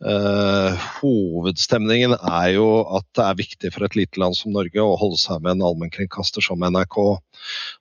uh, 0.05 0.85
hovedstemningen 1.01 2.17
er 2.19 2.51
jo 2.57 2.69
at 2.99 3.07
det 3.17 3.25
er 3.25 3.41
viktig 3.41 3.73
for 3.75 3.87
et 3.87 3.97
lite 3.99 4.21
land 4.21 4.37
som 4.39 4.55
Norge 4.55 4.85
å 4.85 4.99
holde 5.01 5.21
seg 5.23 5.41
med 5.45 5.57
en 5.57 5.67
allmennkringkaster 5.71 6.45
som 6.45 6.63
NRK. 6.65 7.01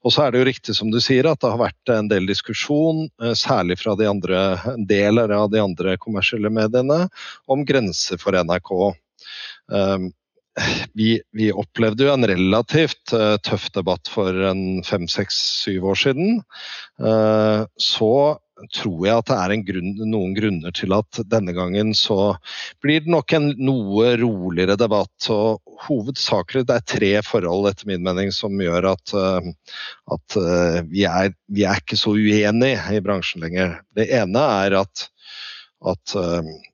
Og 0.04 0.16
så 0.16 0.26
er 0.26 0.34
det 0.34 0.42
jo 0.42 0.50
riktig 0.50 0.78
som 0.80 0.92
du 0.94 1.00
sier 1.04 1.28
at 1.30 1.44
det 1.44 1.52
har 1.52 1.62
vært 1.66 1.94
en 1.94 2.10
del 2.12 2.28
diskusjon, 2.30 3.06
særlig 3.38 3.80
fra 3.84 3.98
de 4.00 4.10
andre 4.10 4.42
deler 4.90 5.36
av 5.36 5.52
de 5.54 5.62
andre 5.64 5.98
kommersielle 6.02 6.52
mediene, 6.54 7.06
om 7.52 7.64
grenser 7.68 8.22
for 8.22 8.36
NRK. 8.40 8.74
Um, 9.72 10.12
vi, 10.94 11.22
vi, 11.32 11.50
opplevde 11.52 12.06
jo 12.06 12.14
en 12.14 12.28
relativt 12.30 13.14
uh, 13.16 13.36
tøff 13.42 13.70
debatt 13.74 14.10
for 14.12 14.38
en 14.52 14.84
fem, 14.86 15.08
seks, 15.10 15.38
syv 15.64 15.90
år 15.94 16.00
siden. 16.06 16.42
Uh, 17.02 17.66
så 17.82 18.40
tror 18.76 19.00
jeg 19.08 19.18
at 19.18 19.28
det 19.32 19.38
er 19.42 19.64
grunn, 19.66 19.96
noen 20.08 20.36
grunner 20.38 20.74
til 20.78 20.94
at 20.96 21.20
denne 21.28 21.56
gangen 21.58 21.90
så 21.98 22.36
blir 22.86 23.02
det 23.04 23.12
nok 23.12 23.34
en 23.36 23.50
noe 23.58 24.14
roligere 24.22 24.78
debatt. 24.80 25.30
og 25.34 25.64
Hovedsakelig 25.88 26.68
det 26.70 26.78
er 26.78 26.86
tre 26.94 27.12
forhold 27.26 27.72
etter 27.72 27.90
min 27.90 28.06
mening 28.06 28.30
som 28.32 28.62
gjør 28.62 28.92
at, 28.94 29.16
uh, 29.18 29.42
at 30.14 30.38
vi, 30.92 31.08
er, 31.10 31.34
vi, 31.50 31.66
er, 31.66 31.82
ikke 31.82 32.00
så 32.00 32.14
uenige 32.14 32.78
i 32.94 33.02
bransjen 33.04 33.44
lenger. 33.44 33.80
Det 33.98 34.08
ene 34.22 34.46
er 34.62 34.78
at, 34.84 35.08
at 35.90 36.16
Eh, 36.24 36.73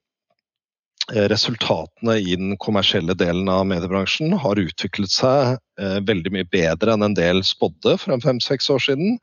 resultatene 1.10 2.18
i 2.18 2.36
den 2.36 2.58
kommersielle 2.62 3.14
delen 3.18 3.50
av 3.50 3.66
mediebransjen 3.70 4.34
har 4.42 4.60
utviklet 4.62 5.12
seg 5.12 5.56
eh, 5.82 5.98
veldig 6.06 6.32
mye 6.36 6.48
bedre 6.52 6.94
enn 6.94 7.06
en 7.08 7.16
del 7.18 7.42
spådde 7.46 7.96
for 8.02 8.24
fem-seks 8.24 8.70
år 8.74 8.84
siden. 8.84 9.18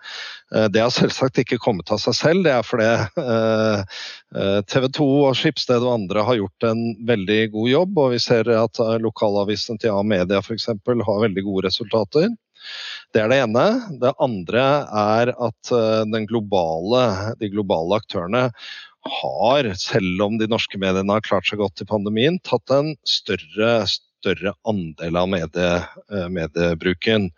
Eh, 0.55 0.67
det 0.73 0.83
har 0.83 0.95
selvsagt 0.95 1.39
ikke 1.43 1.61
kommet 1.63 1.93
av 1.95 2.01
seg 2.03 2.17
selv, 2.19 2.47
det 2.47 2.55
er 2.57 2.67
fordi 2.67 2.89
eh, 3.23 4.01
eh 4.37 4.59
TV 4.67 4.89
2 4.99 5.07
og 5.29 5.37
Skipsted 5.39 5.85
og 5.85 5.95
andre 5.95 6.25
har 6.27 6.41
gjort 6.41 6.67
en 6.71 6.83
veldig 7.07 7.41
god 7.55 7.71
jobb. 7.71 8.03
Og 8.03 8.17
vi 8.17 8.23
ser 8.25 8.51
at 8.51 8.81
lokalavisene 8.81 9.05
lokalavisen 9.07 9.79
til 9.81 9.95
A-media 9.95 10.43
f.eks. 10.43 10.69
har 10.69 11.23
veldig 11.23 11.47
gode 11.47 11.69
resultater. 11.69 12.29
Det 13.15 13.23
er 13.23 13.31
det 13.31 13.39
ene. 13.45 13.65
Det 14.03 14.13
andre 14.21 14.65
er 14.91 15.31
at 15.31 15.71
globale, 16.29 17.03
de 17.39 17.51
globale 17.53 18.01
aktørene 18.01 18.49
har, 19.11 19.69
selv 19.79 20.23
om 20.25 20.37
de 20.41 20.49
norske 20.51 20.79
mediene 20.81 21.17
har 21.17 21.25
klart 21.25 21.49
seg 21.49 21.61
godt 21.63 21.83
i 21.83 21.89
pandemien, 21.89 22.39
tatt 22.47 22.73
en 22.75 22.95
større, 23.07 23.87
større 23.87 24.53
andel 24.69 25.19
av 25.21 25.29
medie, 25.33 25.73
eh, 26.11 26.29
mediebruken. 26.33 27.31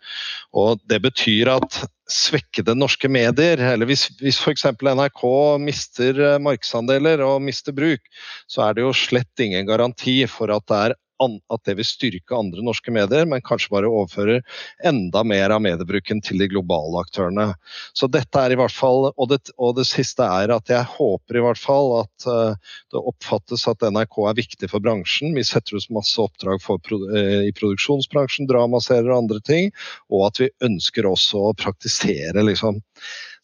Og 0.57 0.81
det 0.89 1.01
betyr 1.05 1.51
at 1.55 1.81
svekkede 2.09 2.73
norske 2.77 3.09
medier, 3.11 3.61
eller 3.61 3.89
hvis, 3.89 4.07
hvis 4.21 4.39
f.eks. 4.41 4.65
NRK 4.81 5.25
mister 5.61 6.23
eh, 6.33 6.39
markedsandeler 6.41 7.21
og 7.25 7.43
mister 7.45 7.75
bruk, 7.75 8.01
så 8.49 8.67
er 8.67 8.77
det 8.77 8.87
jo 8.87 8.95
slett 8.95 9.45
ingen 9.45 9.69
garanti 9.69 10.23
for 10.29 10.51
at 10.55 10.65
det 10.69 10.81
er 10.87 10.97
at 11.19 11.63
det 11.67 11.75
vil 11.79 11.87
styrke 11.87 12.35
andre 12.35 12.63
norske 12.65 12.91
medier, 12.93 13.27
men 13.29 13.43
kanskje 13.45 13.71
bare 13.73 13.91
overfører 13.91 14.41
enda 14.87 15.23
mer 15.27 15.53
av 15.55 15.63
mediebruken 15.63 16.21
til 16.25 16.39
de 16.41 16.49
globale 16.51 17.03
aktørene. 17.03 17.51
Så 17.97 18.09
dette 18.11 18.39
er 18.39 18.55
i 18.55 18.59
hvert 18.59 18.75
fall, 18.75 19.11
Og 19.15 19.29
det, 19.31 19.39
og 19.57 19.75
det 19.77 19.85
siste 19.89 20.23
er 20.23 20.53
at 20.53 20.69
jeg 20.71 20.85
håper 20.95 21.37
i 21.37 21.43
hvert 21.43 21.59
fall 21.59 21.93
at 22.01 22.27
uh, 22.27 22.55
det 22.91 23.03
oppfattes 23.11 23.67
at 23.67 23.83
NRK 23.83 24.19
er 24.29 24.37
viktig 24.39 24.69
for 24.71 24.83
bransjen. 24.83 25.35
Vi 25.35 25.43
setter 25.47 25.77
ut 25.77 25.89
masse 25.93 26.19
oppdrag 26.21 26.61
for, 26.63 26.79
uh, 26.79 27.43
i 27.45 27.53
produksjonsbransjen, 27.55 28.47
dramaserier 28.49 29.11
og 29.11 29.25
andre 29.25 29.41
ting. 29.45 29.73
Og 30.13 30.29
at 30.29 30.43
vi 30.43 30.51
ønsker 30.65 31.07
også 31.09 31.49
å 31.49 31.57
praktisere 31.57 32.45
liksom, 32.47 32.79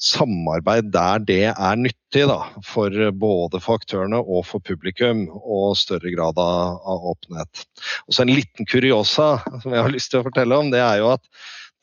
samarbeid 0.02 0.92
der 0.94 1.24
det 1.28 1.42
er 1.52 1.80
nyttig 1.80 2.26
da, 2.30 2.40
for 2.66 2.94
både 3.16 3.62
for 3.64 3.80
aktørene 3.82 4.20
og 4.22 4.46
for 4.50 4.64
publikum, 4.64 5.26
og 5.42 5.76
større 5.80 6.12
grad 6.16 6.40
av, 6.42 6.80
av 6.84 7.12
åpenhet. 7.14 7.66
Og 8.08 8.16
så 8.16 8.26
En 8.26 8.34
liten 8.34 8.66
kuriosa 8.66 9.36
som 9.62 9.74
jeg 9.74 9.84
har 9.86 9.94
lyst 9.94 10.12
til 10.12 10.22
å 10.22 10.28
fortelle 10.28 10.58
om, 10.58 10.72
det 10.74 10.82
er 10.82 11.04
jo 11.04 11.14
at 11.14 11.24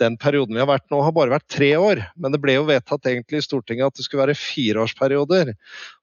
den 0.03 0.17
perioden 0.19 0.57
vi 0.57 0.63
har 0.63 0.71
vært 0.71 0.89
nå, 0.91 1.01
har 1.05 1.15
bare 1.15 1.35
vært 1.35 1.51
tre 1.53 1.71
år. 1.79 2.03
Men 2.19 2.35
det 2.35 2.41
ble 2.43 2.57
jo 2.57 2.67
vedtatt 2.69 3.07
egentlig 3.07 3.43
i 3.43 3.47
Stortinget 3.47 3.93
at 3.93 3.99
det 3.99 4.07
skulle 4.07 4.25
være 4.25 4.39
fireårsperioder. 4.39 5.53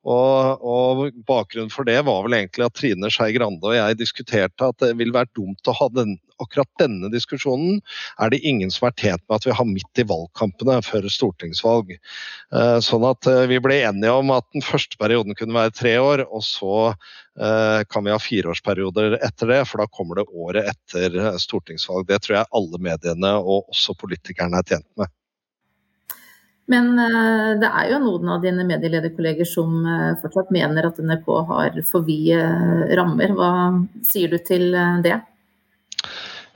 Og, 0.09 0.63
og 0.65 1.19
bakgrunnen 1.29 1.69
for 1.73 1.85
det 1.85 1.99
var 2.07 2.23
vel 2.25 2.35
egentlig 2.39 2.65
at 2.65 2.77
Trine 2.77 3.11
Skei 3.13 3.33
Grande 3.35 3.67
og 3.67 3.75
jeg 3.77 3.99
diskuterte 3.99 4.71
at 4.71 4.81
det 4.81 4.95
ville 4.97 5.13
vært 5.13 5.35
dumt 5.37 5.69
å 5.69 5.75
ha 5.77 5.87
den, 5.93 6.15
akkurat 6.41 6.69
denne 6.81 7.11
diskusjonen 7.13 7.77
er 8.17 8.33
det 8.33 8.41
ingen 8.47 8.71
som 8.73 8.87
er 8.89 8.95
tjent 8.97 9.23
med 9.27 9.37
at 9.37 9.45
vi 9.45 9.55
har 9.59 9.67
midt 9.69 10.01
i 10.01 10.07
valgkampene 10.09 10.79
før 10.85 11.05
stortingsvalg. 11.13 11.93
Eh, 11.93 12.79
sånn 12.85 13.05
at 13.09 13.29
eh, 13.29 13.45
vi 13.51 13.61
ble 13.61 13.81
enige 13.83 14.15
om 14.15 14.33
at 14.33 14.47
den 14.55 14.65
første 14.65 14.97
perioden 15.01 15.37
kunne 15.37 15.57
være 15.57 15.75
tre 15.77 15.93
år, 16.01 16.25
og 16.25 16.41
så 16.47 16.73
eh, 16.89 17.85
kan 17.91 18.07
vi 18.07 18.15
ha 18.15 18.19
fireårsperioder 18.23 19.19
etter 19.19 19.53
det, 19.53 19.61
for 19.69 19.83
da 19.83 19.89
kommer 19.93 20.21
det 20.21 20.29
året 20.33 20.73
etter 20.73 21.37
stortingsvalg. 21.43 22.09
Det 22.09 22.23
tror 22.23 22.39
jeg 22.39 22.53
alle 22.61 22.83
mediene 22.89 23.35
og 23.43 23.69
også 23.69 23.97
politikerne 23.99 24.63
er 24.63 24.73
tjent 24.73 24.89
med. 24.97 25.11
Men 26.69 26.91
det 27.61 27.65
er 27.65 27.87
jo 27.89 27.97
noen 28.03 28.29
av 28.29 28.43
dine 28.43 28.61
medielederkolleger 28.67 29.47
som 29.49 29.81
fortsatt 30.21 30.51
mener 30.53 30.85
at 30.85 30.99
NRK 31.01 31.29
har 31.49 31.79
for 31.89 32.05
vide 32.05 32.43
rammer. 32.99 33.33
Hva 33.33 33.51
sier 34.05 34.29
du 34.29 34.37
til 34.45 34.77
det? 35.01 35.15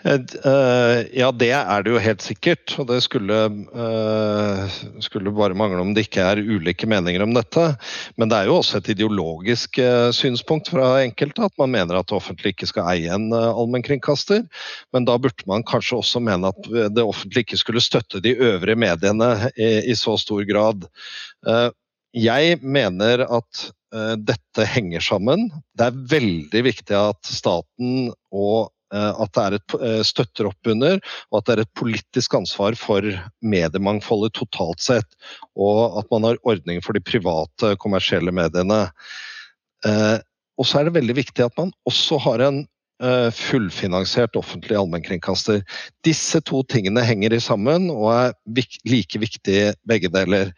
Eh, 0.04 1.00
ja, 1.16 1.30
det 1.32 1.50
er 1.56 1.84
det 1.84 1.94
jo 1.94 2.02
helt 2.04 2.24
sikkert. 2.24 2.74
Og 2.82 2.88
det 2.89 3.00
skulle, 3.06 3.39
eh, 3.72 4.78
skulle, 5.04 5.32
bare 5.32 5.58
mangle 5.58 5.82
om 5.82 5.94
det 5.96 6.08
ikke 6.08 6.26
er 6.28 6.42
ulike 6.44 6.88
meninger 6.89 7.24
om 7.24 7.34
dette. 7.36 7.70
Men 8.20 8.32
det 8.32 8.39
er 8.39 8.52
jo 8.52 8.60
også 8.60 8.82
et 8.82 8.92
ideologisk 8.96 9.80
eh, 9.80 10.10
synspunkt 10.16 10.72
fra 10.74 11.04
enkelte 11.04 11.46
at 11.48 11.56
man 11.62 11.72
mener 11.72 12.00
at 12.00 12.10
det 12.10 12.18
offentlige 12.18 12.58
ikke 12.58 12.72
skal 12.74 12.89
eie 12.96 13.13
en 13.13 13.32
allmennkringkaster. 13.34 14.44
Men 14.94 15.08
da 15.08 15.18
burde 15.18 15.48
man 15.48 15.63
kanskje 15.63 16.02
også 16.02 16.24
mene 16.24 16.52
at 16.52 16.68
det 16.68 17.04
offentlige 17.04 17.48
ikke 17.48 17.62
skulle 17.62 17.84
støtte 17.84 18.22
de 18.24 18.36
øvrige 18.36 18.80
mediene 18.80 19.52
i, 19.56 19.96
så 19.96 20.18
stor 20.20 20.44
grad. 20.48 20.86
Jeg 22.13 22.58
mener 22.62 23.24
at 23.26 23.63
dette 24.26 24.66
henger 24.68 25.04
sammen. 25.06 25.48
Det 25.78 25.86
er 25.86 26.00
veldig 26.13 26.63
viktig 26.66 26.96
at 26.98 27.30
staten 27.30 28.10
og 28.34 28.72
at 28.94 29.32
det 29.36 29.44
er 29.44 29.56
et, 29.58 29.76
eh, 29.80 30.02
støtter 30.06 30.50
opp 30.50 30.70
under, 30.70 31.00
og 31.32 31.40
at 31.40 31.48
det 31.48 31.56
er 31.56 31.64
et 31.64 31.80
politisk 31.80 32.36
ansvar 32.38 32.78
for 32.80 33.08
mediemangfoldet 33.42 34.36
totalt 34.38 34.84
sett. 34.84 35.18
Og 35.56 36.00
at 36.02 36.12
man 36.14 36.30
har 36.30 36.42
ordninger 36.44 36.84
for 36.86 36.98
de 36.98 37.04
private 37.04 37.74
kommersielle 37.84 38.34
mediene. 38.36 38.86
Eh, 39.88 40.20
og 40.60 40.70
så 40.70 40.80
er 40.80 40.88
det 40.88 40.98
veldig 41.00 41.18
viktig 41.24 41.48
at 41.48 41.58
man 41.60 41.74
også 41.90 42.22
har 42.22 42.46
en 42.46 42.64
fullfinansiert 43.36 44.38
offentlig 44.40 44.78
allmennkringkaster. 44.80 45.58
Disse 46.08 46.40
to 46.48 46.62
tingene 46.72 47.02
henger 47.04 47.34
sammen 47.44 47.90
og 47.92 48.06
er 48.14 48.36
like 48.88 49.20
viktige 49.20 49.74
begge 49.90 50.08
deler. 50.14 50.54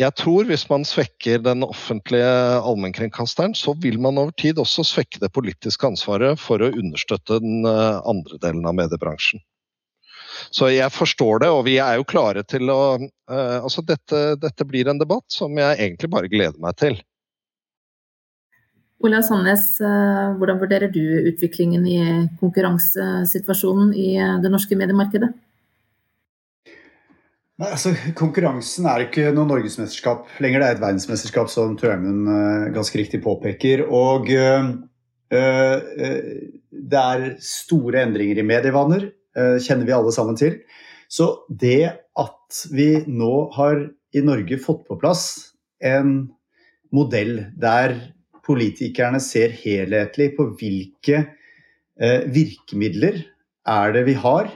Jeg 0.00 0.16
tror 0.16 0.46
hvis 0.48 0.62
man 0.70 0.86
svekker 0.88 1.42
den 1.44 1.64
offentlige 1.66 2.28
allmennkringkasteren, 2.64 3.52
så 3.58 3.74
vil 3.82 3.98
man 4.00 4.16
over 4.20 4.32
tid 4.32 4.60
også 4.62 4.84
svekke 4.86 5.20
det 5.20 5.28
politiske 5.34 5.84
ansvaret 5.86 6.40
for 6.40 6.62
å 6.62 6.70
understøtte 6.72 7.40
den 7.42 7.66
eh, 7.68 7.98
andre 8.08 8.38
delen 8.40 8.64
av 8.68 8.78
mediebransjen. 8.78 9.42
Så 10.48 10.70
jeg 10.72 10.88
forstår 10.94 11.42
det, 11.42 11.50
og 11.52 11.66
vi 11.66 11.76
er 11.82 11.98
jo 11.98 12.06
klare 12.08 12.40
til 12.48 12.70
å 12.72 12.80
uh, 12.96 13.58
Altså 13.60 13.82
dette, 13.84 14.38
dette, 14.40 14.64
blir 14.64 14.88
en 14.88 14.98
debatt 14.98 15.26
som 15.28 15.52
jeg 15.58 15.76
egentlig 15.76 16.08
bare 16.10 16.30
gleder 16.32 16.56
meg 16.62 16.78
til. 16.80 16.96
Olav 19.04 19.26
Sandnes, 19.26 19.66
uh, 19.84 20.32
hvordan 20.40 20.62
vurderer 20.62 20.88
du 20.94 21.28
utviklingen 21.28 21.84
i 21.84 22.00
konkurransesituasjonen 22.40 23.92
i 23.92 24.14
det 24.40 24.52
norske 24.54 24.78
mediemarkedet? 24.80 25.28
Nei, 27.60 27.74
altså, 27.74 27.90
konkurransen 28.16 28.86
er 28.88 29.02
ikke 29.04 29.30
noe 29.36 29.44
norgesmesterskap 29.44 30.30
lenger, 30.40 30.62
det 30.62 30.68
er 30.68 30.76
et 30.78 30.80
verdensmesterskap, 30.80 31.50
som 31.52 31.74
Trømund 31.76 32.28
uh, 32.30 32.70
ganske 32.72 32.96
riktig 32.96 33.20
påpeker. 33.20 33.82
Og 33.84 34.30
uh, 34.32 34.70
uh, 35.34 35.74
det 36.70 37.02
er 37.02 37.26
store 37.44 38.06
endringer 38.06 38.40
i 38.40 38.46
medievaner, 38.46 39.10
kjenner 39.62 39.86
vi 39.86 39.92
alle 39.94 40.10
sammen 40.10 40.34
til. 40.34 40.56
Så 41.06 41.44
det 41.46 41.92
at 42.18 42.56
vi 42.74 42.88
nå 43.06 43.34
har 43.54 43.84
i 44.10 44.22
Norge 44.26 44.58
fått 44.58 44.80
på 44.88 44.96
plass 44.98 45.52
en 45.86 46.16
modell 46.90 47.36
der 47.54 47.94
politikerne 48.42 49.20
ser 49.22 49.54
helhetlig 49.54 50.32
på 50.34 50.48
hvilke 50.58 51.22
virkemidler 52.34 53.20
er 53.70 53.94
det 53.94 54.02
vi 54.08 54.16
har 54.18 54.50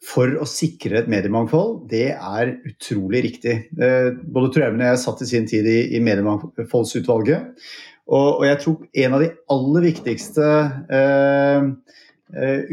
for 0.00 0.32
å 0.40 0.46
sikre 0.48 1.02
et 1.02 1.10
mediemangfold, 1.12 1.84
det 1.90 2.14
er 2.14 2.54
utrolig 2.68 3.20
riktig. 3.26 3.56
Eh, 3.76 4.08
både 4.16 4.52
Trøhaugen 4.54 4.80
og 4.80 4.88
jeg 4.88 5.02
satt 5.02 5.24
i 5.24 5.28
sin 5.28 5.48
tid 5.48 5.68
i, 5.68 5.80
i 5.96 6.00
Mediemangfoldsutvalget. 6.04 7.66
Og, 8.10 8.40
og, 8.40 8.46
jeg 8.48 8.58
tror 8.62 9.04
en 9.04 9.18
av 9.18 9.22
de 9.22 9.28
aller 9.54 9.84
viktigste 9.86 10.46
uh, 10.90 11.68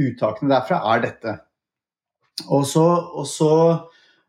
uttakene 0.07 0.49
derfra 0.49 0.79
er 0.95 1.03
dette. 1.03 1.35
Og 2.47 2.63
så, 2.65 2.85
og 3.19 3.27
så, 3.29 3.51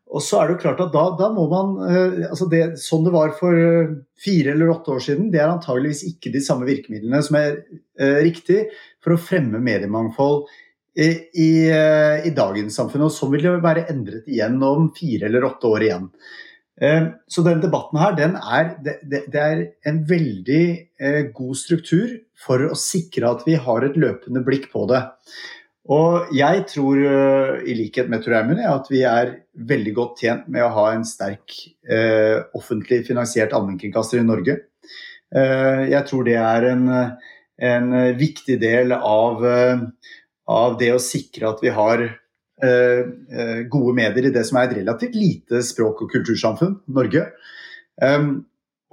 og 0.05 0.21
så 0.21 0.37
er 0.37 0.49
det 0.51 0.57
jo 0.57 0.61
klart 0.67 0.83
at 0.85 0.93
da, 0.93 1.07
da 1.17 1.31
må 1.33 1.47
man 1.49 1.73
uh, 1.81 2.29
altså 2.29 2.45
det, 2.51 2.61
Sånn 2.83 3.07
det 3.07 3.15
var 3.15 3.33
for 3.39 3.57
fire 4.21 4.53
eller 4.53 4.75
åtte 4.75 4.93
år 4.99 5.05
siden, 5.07 5.31
det 5.33 5.41
er 5.41 5.49
antageligvis 5.49 6.03
ikke 6.11 6.35
de 6.35 6.43
samme 6.45 6.69
virkemidlene 6.69 7.23
som 7.25 7.39
er 7.39 7.61
riktig 8.21 8.67
for 9.01 9.15
å 9.15 9.21
fremme 9.23 9.63
mediemangfold 9.63 10.45
i, 10.97 11.69
eh, 11.69 12.27
i, 12.27 12.33
dagens 12.35 12.75
samfunn. 12.75 13.07
Og 13.07 13.13
så 13.13 13.29
vil 13.31 13.45
det 13.45 13.57
være 13.63 13.87
endret 13.91 14.29
igjen 14.29 14.57
om 14.65 14.89
fire 14.95 15.29
eller 15.29 15.47
åtte 15.51 15.69
år 15.69 15.85
igjen. 15.87 16.09
Eh, 16.81 17.05
så 17.27 17.43
denne 17.45 17.63
debatten 17.63 17.99
her, 17.99 18.15
den 18.17 18.35
er, 18.39 18.73
det, 18.83 19.25
det 19.31 19.43
er 19.43 19.63
en 19.89 20.01
veldig 20.07 20.63
eh, 20.99 21.21
god 21.35 21.55
struktur 21.59 22.17
for 22.39 22.69
å 22.69 22.77
sikre 22.79 23.31
at 23.33 23.45
vi 23.47 23.59
har 23.59 23.85
et 23.85 23.99
løpende 23.99 24.43
blikk 24.45 24.69
på 24.73 24.87
det. 24.91 25.03
Og 25.89 26.29
jeg 26.35 26.65
tror, 26.69 26.99
i 27.65 27.73
likhet 27.73 28.11
med 28.11 28.21
Tor 28.21 28.35
Eimund, 28.37 28.59
at 28.61 28.91
vi 28.91 28.99
er 29.09 29.31
veldig 29.71 29.93
godt 29.97 30.19
tjent 30.21 30.43
med 30.53 30.61
å 30.61 30.73
ha 30.75 30.83
en 30.93 31.05
sterk 31.07 31.55
offentlig 32.53 32.99
finansiert 33.07 33.55
allmennkringkaster 33.57 34.21
i 34.21 34.27
Norge. 34.27 34.53
Jeg 35.33 36.03
tror 36.05 36.27
det 36.27 36.35
er 36.37 36.67
en, 36.75 36.83
en 37.71 37.89
viktig 38.21 38.59
del 38.61 38.93
av 38.99 39.41
av 40.49 40.77
det 40.79 40.91
å 40.95 41.01
sikre 41.03 41.51
at 41.51 41.63
vi 41.63 41.71
har 41.73 42.03
eh, 42.03 43.01
eh, 43.05 43.61
gode 43.71 43.95
medier 43.97 44.29
i 44.29 44.33
det 44.35 44.45
som 44.47 44.59
er 44.59 44.69
et 44.69 44.79
relativt 44.81 45.17
lite 45.17 45.63
språk- 45.65 46.03
og 46.05 46.11
kultursamfunn, 46.13 46.79
Norge. 46.95 47.27
Um, 48.01 48.31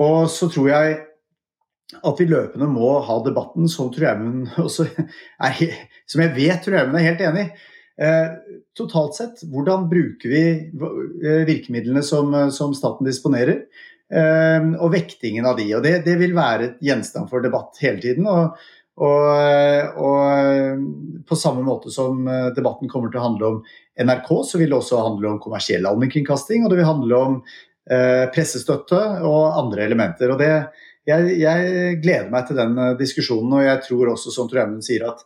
og 0.02 0.26
så 0.32 0.50
tror 0.52 0.68
jeg 0.72 0.96
at 1.94 2.20
vi 2.20 2.26
løpende 2.28 2.66
må 2.68 2.96
ha 3.06 3.16
debatten 3.22 3.70
som 3.70 3.92
Trøimund 3.94 4.50
også 4.66 4.88
er, 4.90 5.64
som 6.10 6.24
jeg 6.24 6.34
vet 6.36 6.64
Trøimund 6.64 6.98
er 6.98 7.10
helt 7.10 7.24
enig 7.24 7.46
i. 7.46 7.50
Eh, 7.96 8.32
totalt 8.76 9.16
sett, 9.16 9.44
hvordan 9.48 9.86
bruker 9.88 10.28
vi 10.28 10.42
eh, 10.52 11.44
virkemidlene 11.48 12.02
som, 12.04 12.34
som 12.52 12.74
staten 12.76 13.08
disponerer? 13.08 13.62
Eh, 14.12 14.66
og 14.76 14.92
vektingen 14.92 15.48
av 15.48 15.56
de. 15.58 15.70
og 15.78 15.86
det, 15.86 16.00
det, 16.04 16.18
vil 16.20 16.36
være 16.36 16.74
gjenstand 16.84 17.30
for 17.32 17.44
debatt 17.44 17.80
hele 17.82 18.02
tiden. 18.02 18.28
og 18.28 18.58
og, 18.96 19.96
og, 20.00 20.84
på 21.28 21.36
samme 21.36 21.64
måte 21.66 21.90
som 21.92 22.22
eh, 22.30 22.48
debatten 22.56 22.88
kommer 22.88 23.12
til 23.12 23.20
å 23.20 23.26
handle 23.26 23.50
om 23.50 23.58
NRK, 24.00 24.30
så 24.48 24.60
vil 24.60 24.72
det 24.72 24.78
også 24.78 25.02
handle 25.04 25.34
om 25.34 25.40
kommersiell 25.42 25.84
allmennkringkasting, 25.88 26.64
og 26.64 26.72
det 26.72 26.78
vil 26.80 26.88
handle 26.88 27.18
om 27.18 27.36
eh, 27.42 28.24
pressestøtte 28.32 29.00
og 29.26 29.58
andre 29.60 29.84
elementer. 29.84 30.32
Og 30.32 30.40
det, 30.40 30.50
jeg, 31.08 31.36
jeg, 31.42 31.98
gleder 32.04 32.32
meg 32.32 32.48
til 32.48 32.60
den 32.60 32.80
eh, 32.80 32.94
diskusjonen, 33.02 33.58
og 33.58 33.68
jeg 33.68 33.84
tror 33.84 34.14
også, 34.14 34.32
som 34.32 34.48
Trømmen 34.52 34.80
sier, 34.84 35.04
at, 35.12 35.22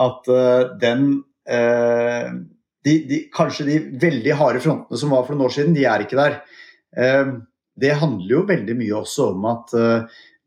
at 0.00 0.34
den 0.80 1.08
de, 1.42 2.92
de, 3.10 3.16
Kanskje 3.34 3.64
de 3.66 3.76
veldig 3.98 4.34
harde 4.38 4.60
frontene 4.62 4.98
som 4.98 5.10
var 5.10 5.24
for 5.26 5.34
noen 5.34 5.48
år 5.48 5.54
siden, 5.56 5.74
de 5.74 5.82
er 5.90 6.04
ikke 6.04 6.20
der. 6.20 6.36
Det 7.74 7.90
handler 7.98 8.30
jo 8.30 8.44
veldig 8.46 8.76
mye 8.78 9.00
også 9.00 9.26
om 9.32 9.48
at 9.50 9.74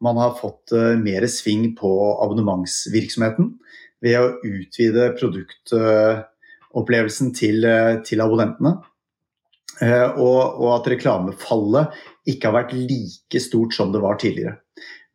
man 0.04 0.18
har 0.20 0.40
fått 0.40 0.72
mer 1.00 1.28
sving 1.32 1.76
på 1.78 1.90
abonnementsvirksomheten 2.24 3.46
ved 4.04 4.20
å 4.20 4.34
utvide 4.44 5.16
produktopplevelsen 5.16 7.32
til, 7.38 7.66
til 8.06 8.22
abonnentene. 8.26 8.74
Og, 9.82 10.42
og, 10.60 10.70
at 10.76 10.88
reklamefallet 10.92 11.86
ikke 12.32 12.48
har 12.50 12.58
vært 12.60 12.76
like 12.76 13.40
stort 13.44 13.74
som 13.76 13.92
det 13.96 14.02
var 14.04 14.16
tidligere. 14.22 14.56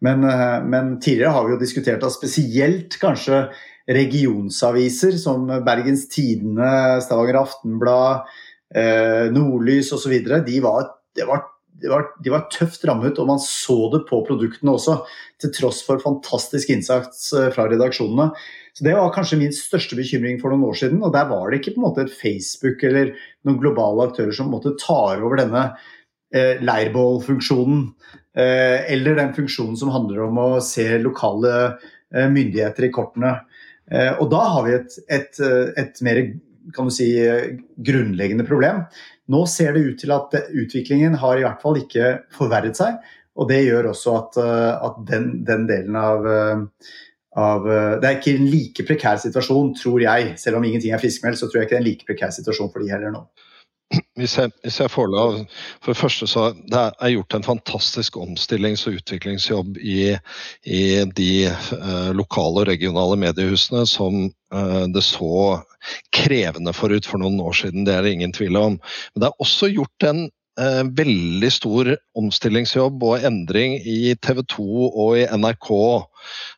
Men, 0.01 0.25
eh, 0.25 0.63
men, 0.65 0.95
tidligere 1.01 1.35
har 1.35 1.47
vi 1.47 1.55
jo 1.55 1.61
diskutert 1.61 2.05
at 2.05 2.15
spesielt 2.15 2.97
kanskje 3.01 3.45
regionsaviser 3.91 5.17
som 5.21 5.49
Bergens 5.67 6.07
Tidende, 6.13 7.01
Stavanger 7.05 7.41
Aftenblad, 7.43 8.31
eh, 8.75 9.29
Nordlys 9.35 9.93
osv. 9.93 10.15
De 10.47 10.61
var, 10.65 10.89
det 11.17 11.27
var, 11.29 11.45
det 11.81 11.91
var, 11.91 12.09
de 12.23 12.33
var 12.33 12.49
tøft 12.53 12.85
rammet, 12.89 13.19
og 13.19 13.29
man 13.29 13.41
så 13.43 13.77
det 13.95 14.05
på 14.09 14.21
produktene 14.27 14.75
også. 14.77 15.01
Til 15.41 15.53
tross 15.57 15.81
for 15.87 16.03
fantastisk 16.03 16.73
innsats 16.75 17.31
eh, 17.37 17.49
fra 17.55 17.69
redaksjonene. 17.71 18.31
Så 18.77 18.85
Det 18.87 18.95
var 18.97 19.13
kanskje 19.15 19.41
min 19.41 19.55
største 19.55 19.99
bekymring 19.99 20.39
for 20.41 20.53
noen 20.53 20.69
år 20.71 20.79
siden. 20.83 21.03
og 21.03 21.13
Der 21.13 21.29
var 21.31 21.51
det 21.51 21.61
ikke 21.61 21.75
på 21.77 21.83
en 21.83 21.89
måte 21.89 22.05
et 22.07 22.15
Facebook 22.15 22.85
eller 22.87 23.15
noen 23.45 23.61
globale 23.63 24.09
aktører 24.09 24.37
som 24.37 24.53
måtte 24.53 24.77
tar 24.81 25.25
over 25.25 25.41
denne 25.43 25.65
eh, 26.35 26.61
leirbålfunksjonen. 26.63 27.89
Eh, 28.37 28.93
eller 28.95 29.19
den 29.19 29.35
funksjonen 29.35 29.79
som 29.79 29.91
handler 29.95 30.29
om 30.29 30.39
å 30.39 30.51
se 30.65 30.87
lokale 31.03 31.55
eh, 31.67 32.29
myndigheter 32.31 32.87
i 32.87 32.93
kortene. 32.95 33.41
Eh, 33.91 34.13
og 34.21 34.31
da 34.31 34.45
har 34.55 34.69
vi 34.69 34.77
et, 34.79 35.01
et, 35.11 35.43
et 35.81 36.05
mer 36.07 36.23
kan 36.77 36.89
du 36.89 36.95
si, 36.95 37.09
grunnleggende 37.77 38.47
problem. 38.49 38.85
Nå 39.31 39.45
ser 39.51 39.77
det 39.77 39.85
ut 39.87 40.01
til 40.03 40.15
at 40.15 40.35
utviklingen 40.49 41.15
har 41.23 41.39
i 41.39 41.45
hvert 41.47 41.63
fall 41.63 41.79
ikke 41.81 42.17
forverret 42.35 42.79
seg. 42.81 42.99
Og 43.41 43.49
det 43.49 43.63
gjør 43.63 43.93
også 43.93 44.17
at, 44.19 44.41
at 44.85 44.99
den, 45.09 45.31
den, 45.47 45.69
delen 45.71 45.97
av, 45.97 46.27
av, 47.39 47.69
Det 48.03 48.09
er 48.09 48.19
ikke 48.19 48.35
en 48.37 48.51
like 48.51 48.85
prekær 48.89 49.21
situasjon, 49.23 49.71
tror 49.79 50.03
jeg. 50.03 50.35
Selv 50.43 50.59
om 50.59 50.67
ingenting 50.67 50.93
er 50.93 51.01
friskmeldt, 51.01 51.39
så 51.41 51.49
tror 51.49 51.63
jeg 51.63 51.69
ikke 51.69 51.77
det 51.77 51.81
er 51.81 51.85
en 51.85 51.91
like 51.93 52.09
prekær 52.11 52.35
situasjon 52.35 52.73
for 52.75 52.83
de 52.83 52.91
heller 52.93 53.15
nå 53.15 53.25
hvis 54.19 54.37
jeg, 54.39 54.53
hvis 54.63 54.79
jeg 54.81 54.91
får 54.93 55.09
lov 55.11 55.39
For 55.83 55.93
det 55.93 55.99
første 55.99 56.27
så 56.31 56.51
det 56.55 56.83
er 57.01 57.15
gjort 57.15 57.35
en 57.35 57.47
fantastisk 57.47 58.17
omstillings- 58.21 58.87
og 58.89 59.01
utviklingsjobb 59.01 59.81
i, 59.83 60.15
i 60.65 60.83
de 61.17 61.33
eh, 61.49 62.11
lokale 62.15 62.63
og 62.63 62.69
regionale 62.71 63.19
mediehusene 63.21 63.87
som 63.91 64.23
eh, 64.29 64.85
det 64.95 65.03
så 65.07 65.61
krevende 66.15 66.75
forut 66.77 67.09
for 67.09 67.23
noen 67.23 67.41
år 67.43 67.57
siden. 67.63 67.87
Det 67.87 67.95
er 67.95 68.07
det 68.07 68.15
ingen 68.17 68.35
tvil 68.37 68.59
om. 68.61 68.79
Men 69.15 69.25
det 69.25 69.31
er 69.31 69.45
også 69.45 69.71
gjort 69.73 70.09
en 70.09 70.25
eh, 70.61 70.83
veldig 71.01 71.53
stor 71.55 71.93
omstillingsjobb 72.21 73.03
og 73.07 73.27
endring 73.27 73.79
i 73.81 74.15
TV 74.23 74.43
2 74.57 74.67
og 74.91 75.17
i 75.21 75.27
NRK. 75.31 75.71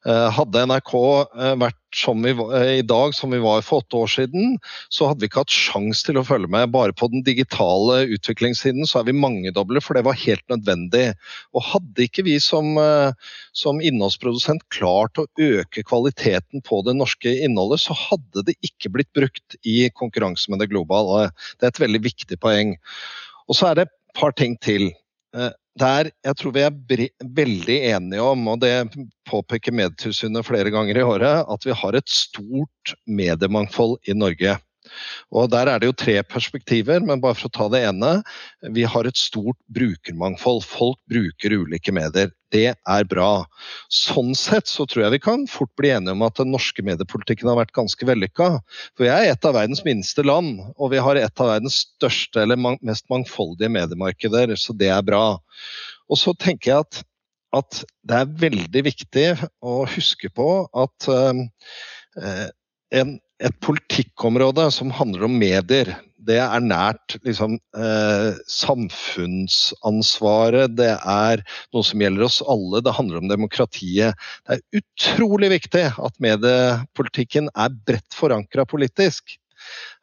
Eh, 0.08 0.28
hadde 0.38 0.66
NRK 0.70 0.94
eh, 0.96 1.54
vært 1.66 1.81
som 1.96 2.22
vi, 2.24 2.30
eh, 2.30 2.78
i 2.78 2.82
dag 2.82 3.14
som 3.14 3.30
vi 3.30 3.38
var 3.42 3.62
for 3.62 3.82
åtte 3.82 3.96
år 3.96 4.10
siden, 4.10 4.58
så 4.88 5.08
hadde 5.08 5.24
vi 5.24 5.30
ikke 5.30 5.42
hatt 5.44 5.54
sjans 5.54 6.02
til 6.06 6.18
å 6.20 6.24
følge 6.26 6.50
med. 6.50 6.72
Bare 6.74 6.94
på 6.96 7.08
den 7.12 7.24
digitale 7.26 8.02
utviklingssiden 8.16 8.88
så 8.88 9.00
er 9.00 9.10
vi 9.10 9.16
mangedoble, 9.16 9.82
for 9.84 9.94
det 9.94 10.04
var 10.06 10.18
helt 10.18 10.44
nødvendig. 10.52 11.14
Og 11.54 11.66
hadde 11.70 12.06
ikke 12.06 12.26
vi 12.26 12.38
som, 12.42 12.76
eh, 12.78 13.12
som 13.52 13.80
innholdsprodusent 13.80 14.66
klart 14.70 15.20
å 15.20 15.28
øke 15.38 15.84
kvaliteten 15.84 16.62
på 16.62 16.82
det 16.84 16.96
norske 16.96 17.32
innholdet, 17.44 17.80
så 17.80 17.96
hadde 17.96 18.46
det 18.46 18.56
ikke 18.62 18.92
blitt 18.92 19.12
brukt 19.12 19.56
i 19.64 19.88
konkurranse 19.90 20.50
med 20.50 20.60
det 20.60 20.70
globale. 20.70 21.30
Det 21.58 21.68
er 21.68 21.74
et 21.74 21.84
veldig 21.86 22.02
viktig 22.02 22.40
poeng. 22.40 22.76
Og 23.48 23.56
så 23.56 23.70
er 23.70 23.74
det 23.74 23.88
et 23.88 23.98
par 24.14 24.32
ting 24.32 24.56
til. 24.56 24.92
Der 25.80 26.10
jeg 26.24 26.36
tror 26.36 26.52
vi 26.52 26.64
er 26.66 26.74
veldig 27.24 27.76
enige 27.94 28.24
om, 28.24 28.44
og 28.52 28.60
det 28.60 28.74
påpeker 29.28 29.72
Medietilsynet 29.72 30.44
flere 30.44 30.72
ganger 30.74 30.98
i 31.00 31.06
året, 31.06 31.46
at 31.48 31.64
vi 31.64 31.72
har 31.72 31.96
et 31.96 32.12
stort 32.12 32.94
mediemangfold 33.08 33.96
i 34.04 34.16
Norge. 34.16 34.58
Og 35.32 35.50
Der 35.52 35.68
er 35.68 35.80
det 35.80 35.88
jo 35.90 35.96
tre 35.96 36.18
perspektiver, 36.22 37.00
men 37.00 37.20
bare 37.22 37.36
for 37.38 37.48
å 37.48 37.56
ta 37.56 37.68
det 37.72 37.82
ene. 37.88 38.12
Vi 38.74 38.84
har 38.88 39.08
et 39.08 39.18
stort 39.18 39.58
brukermangfold. 39.72 40.64
Folk 40.66 40.98
bruker 41.10 41.56
ulike 41.62 41.94
medier. 41.94 42.32
Det 42.52 42.74
er 42.76 43.06
bra. 43.08 43.46
Sånn 43.92 44.34
sett 44.36 44.68
så 44.68 44.84
tror 44.88 45.06
jeg 45.06 45.14
vi 45.14 45.22
kan 45.24 45.46
fort 45.48 45.72
bli 45.80 45.92
enige 45.94 46.12
om 46.16 46.24
at 46.26 46.36
den 46.40 46.52
norske 46.52 46.84
mediepolitikken 46.84 47.48
har 47.48 47.56
vært 47.62 47.72
ganske 47.76 48.08
vellykka. 48.08 48.50
For 48.92 49.06
vi 49.06 49.12
er 49.12 49.30
et 49.30 49.48
av 49.48 49.56
verdens 49.56 49.84
minste 49.86 50.24
land, 50.26 50.60
og 50.76 50.92
vi 50.92 51.00
har 51.00 51.20
et 51.20 51.40
av 51.40 51.54
verdens 51.54 51.82
største 51.86 52.44
eller 52.44 52.60
mest 52.60 53.08
mangfoldige 53.12 53.72
mediemarkeder, 53.72 54.52
så 54.60 54.76
det 54.76 54.92
er 54.92 55.06
bra. 55.06 55.24
Og 56.12 56.20
så 56.20 56.36
tenker 56.36 56.74
jeg 56.74 56.84
at, 56.84 57.02
at 57.56 57.82
det 58.08 58.20
er 58.20 58.36
veldig 58.44 58.84
viktig 58.90 59.26
å 59.64 59.82
huske 59.94 60.28
på 60.36 60.48
at 60.84 61.08
uh, 61.08 62.48
en, 62.92 63.16
et 63.42 63.56
politikkområde 63.64 64.68
som 64.74 64.90
handler 64.94 65.24
om 65.26 65.38
medier, 65.38 65.88
det 66.22 66.36
er 66.38 66.60
nært 66.62 67.16
liksom, 67.26 67.56
eh, 67.74 68.38
samfunnsansvaret. 68.46 70.76
Det 70.78 70.94
er 70.94 71.42
noe 71.74 71.82
som 71.86 72.00
gjelder 72.02 72.24
oss 72.28 72.42
alle. 72.46 72.82
Det 72.84 72.94
handler 72.94 73.18
om 73.18 73.28
demokratiet. 73.30 74.14
Det 74.46 74.52
er 74.54 74.62
utrolig 74.78 75.50
viktig 75.56 75.84
at 75.90 76.14
mediepolitikken 76.22 77.50
er 77.56 77.70
bredt 77.86 78.14
forankra 78.14 78.64
politisk. 78.68 79.38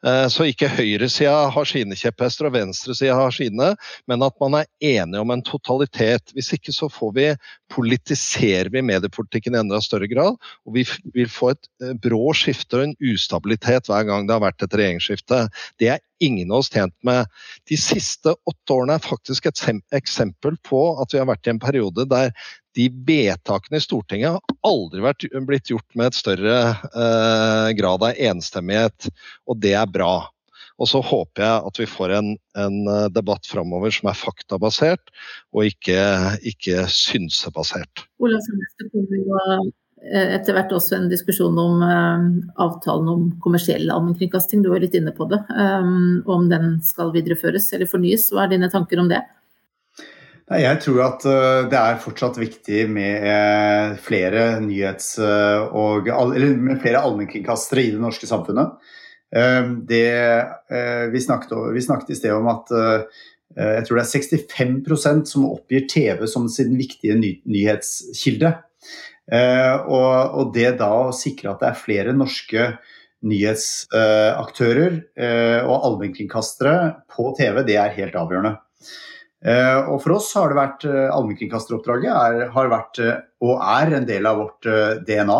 Eh, 0.06 0.26
så 0.32 0.46
ikke 0.48 0.70
høyresida 0.72 1.34
har 1.52 1.68
sine 1.68 1.96
kjepphester 1.98 2.48
og 2.48 2.54
venstresida 2.56 3.16
har 3.18 3.34
sine, 3.34 3.72
men 4.08 4.24
at 4.24 4.36
man 4.40 4.56
er 4.62 4.68
enige 4.80 5.20
om 5.20 5.32
en 5.34 5.44
totalitet. 5.44 6.32
Hvis 6.36 6.52
ikke 6.56 6.72
så 6.72 6.88
får 6.92 7.12
vi 7.16 7.26
politiserer 7.72 8.72
vi 8.72 8.84
mediepolitikken 8.86 9.56
i 9.56 9.60
enda 9.60 9.80
større 9.84 10.08
grad. 10.10 10.38
Og 10.66 10.78
vi 10.78 10.86
vil 11.14 11.30
få 11.30 11.52
et 11.54 11.70
eh, 11.84 11.96
brå 12.00 12.32
skifte 12.36 12.80
og 12.80 12.88
en 12.88 12.96
ustabilitet 13.12 13.90
hver 13.90 14.08
gang 14.08 14.28
det 14.28 14.36
har 14.36 14.46
vært 14.46 14.64
et 14.64 14.78
regjeringsskifte. 14.80 15.44
Det 15.80 15.92
er 15.96 16.04
ingen 16.20 16.52
av 16.52 16.62
oss 16.62 16.70
tjent 16.72 16.96
med. 17.06 17.28
De 17.68 17.78
siste 17.80 18.34
åtte 18.34 18.74
årene 18.76 18.96
er 18.98 19.04
faktisk 19.04 19.48
et 19.50 19.62
eksempel 19.96 20.58
på 20.66 20.82
at 21.02 21.14
vi 21.14 21.20
har 21.20 21.28
vært 21.30 21.48
i 21.48 21.54
en 21.54 21.62
periode 21.62 22.06
der 22.10 22.34
de 22.78 22.86
vedtakene 23.06 23.80
i 23.80 23.82
Stortinget 23.82 24.36
har 24.36 24.58
aldri 24.66 25.02
vært, 25.02 25.26
blitt 25.46 25.72
gjort 25.72 25.96
med 25.98 26.10
et 26.10 26.18
større 26.18 26.58
eh, 26.70 27.70
grad 27.78 28.04
av 28.06 28.20
enstemmighet, 28.30 29.08
og 29.50 29.58
det 29.64 29.74
er 29.78 29.90
bra. 29.90 30.28
Og 30.80 30.88
så 30.88 31.02
håper 31.04 31.44
jeg 31.44 31.64
at 31.68 31.80
vi 31.82 31.88
får 31.90 32.14
en, 32.16 32.30
en 32.62 32.78
eh, 32.88 33.08
debatt 33.12 33.48
framover 33.50 33.92
som 33.92 34.08
er 34.12 34.20
faktabasert, 34.20 35.12
og 35.52 35.66
ikke, 35.68 36.00
ikke 36.52 36.86
synsebasert. 36.94 38.06
Olav 38.22 38.46
det 38.46 38.88
kommer 38.94 39.18
jo 39.18 39.70
etter 40.00 40.56
hvert 40.56 40.72
også 40.72 40.96
en 40.96 41.10
diskusjon 41.10 41.58
om 41.60 41.82
uh, 41.84 42.22
avtalen 42.62 43.10
om 43.12 43.26
kommersiell 43.44 43.90
allmennkringkasting. 43.92 44.62
Du 44.64 44.70
var 44.72 44.80
litt 44.80 44.96
inne 44.96 45.12
på 45.16 45.26
det. 45.28 45.42
Um, 45.52 46.22
om 46.24 46.48
den 46.48 46.78
skal 46.86 47.12
videreføres 47.12 47.68
eller 47.76 47.90
fornyes. 47.90 48.30
Hva 48.32 48.46
er 48.46 48.54
dine 48.54 48.72
tanker 48.72 49.02
om 49.02 49.10
det? 49.12 49.20
Jeg 50.50 50.80
tror 50.82 51.02
at 51.04 51.24
eh, 51.30 51.64
det 51.70 51.78
er 51.78 52.00
fortsatt 52.02 52.38
viktig 52.40 52.86
med 52.90 53.26
eh, 53.30 53.92
flere 54.02 54.46
nyhets- 54.64 55.20
eh, 55.22 55.60
og 55.78 56.08
eller 56.10 56.56
med 56.58 56.80
flere 56.82 57.02
allmennkringkastere 57.04 57.84
i 57.84 57.92
det 57.94 58.02
norske 58.02 58.26
samfunnet. 58.26 58.80
Det, 59.30 60.06
vi, 61.12 61.20
snakket, 61.22 61.52
vi 61.70 61.82
snakket 61.84 62.08
i 62.10 62.16
sted 62.18 62.32
om 62.34 62.48
at 62.50 62.72
jeg 62.74 63.84
tror 63.86 64.00
det 64.00 64.02
er 64.02 64.40
65% 64.48 65.30
som 65.30 65.44
oppgir 65.46 65.84
TV 65.86 66.24
som 66.26 66.48
sin 66.50 66.72
viktige 66.74 67.14
ny, 67.14 67.30
nyhetskilde. 67.46 68.50
Og, 69.30 70.14
og, 70.34 70.48
det 70.56 70.72
da 70.80 70.88
å 71.04 71.12
sikre 71.14 71.52
at 71.52 71.60
det 71.62 71.68
er 71.68 71.78
flere 71.78 72.14
norske 72.16 72.64
nyhetsaktører 73.30 74.96
og 75.68 75.76
allmennkringkastere 75.76 76.74
på 77.14 77.28
TV, 77.38 77.60
det 77.68 77.76
er 77.78 77.94
helt 77.94 78.18
avgjørende. 78.18 78.56
Eh, 79.40 79.78
og 79.88 80.02
for 80.04 80.18
oss 80.18 80.28
har 80.36 80.52
det 80.52 80.58
vært 80.58 80.82
eh, 80.84 81.06
allmennkringkasteroppdraget 81.14 82.50
har 82.52 82.66
vært 82.68 82.98
eh, 83.00 83.22
og 83.40 83.62
er 83.64 83.94
en 83.96 84.08
del 84.08 84.28
av 84.28 84.36
vårt 84.42 84.68
DNA. 85.08 85.38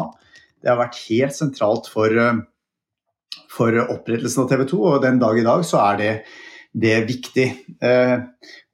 Det 0.61 0.71
har 0.71 0.79
vært 0.81 1.01
helt 1.11 1.37
sentralt 1.37 1.89
for, 1.93 2.15
for 3.53 3.77
opprettelsen 3.83 4.45
av 4.45 4.49
TV 4.49 4.65
2, 4.73 4.79
og 4.89 5.05
den 5.05 5.21
dag 5.21 5.37
i 5.37 5.45
dag 5.45 5.65
så 5.69 5.83
er 5.85 6.01
det, 6.01 6.15
det 6.73 6.91
er 6.95 7.07
viktig. 7.09 7.47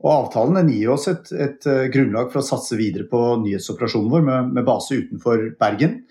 Og 0.04 0.08
avtalen 0.12 0.68
gir 0.68 0.90
oss 0.92 1.06
et, 1.08 1.30
et, 1.32 1.68
grunnlag 1.94 2.28
for 2.32 2.42
å 2.42 2.44
satse 2.44 2.76
videre 2.76 3.06
på 3.08 3.20
nyhetsoperasjonen 3.40 4.10
vår 4.12 4.26
med, 4.26 4.50
med 4.58 4.66
base 4.66 4.98
utenfor 4.98 5.46
Bergen. 5.60 6.02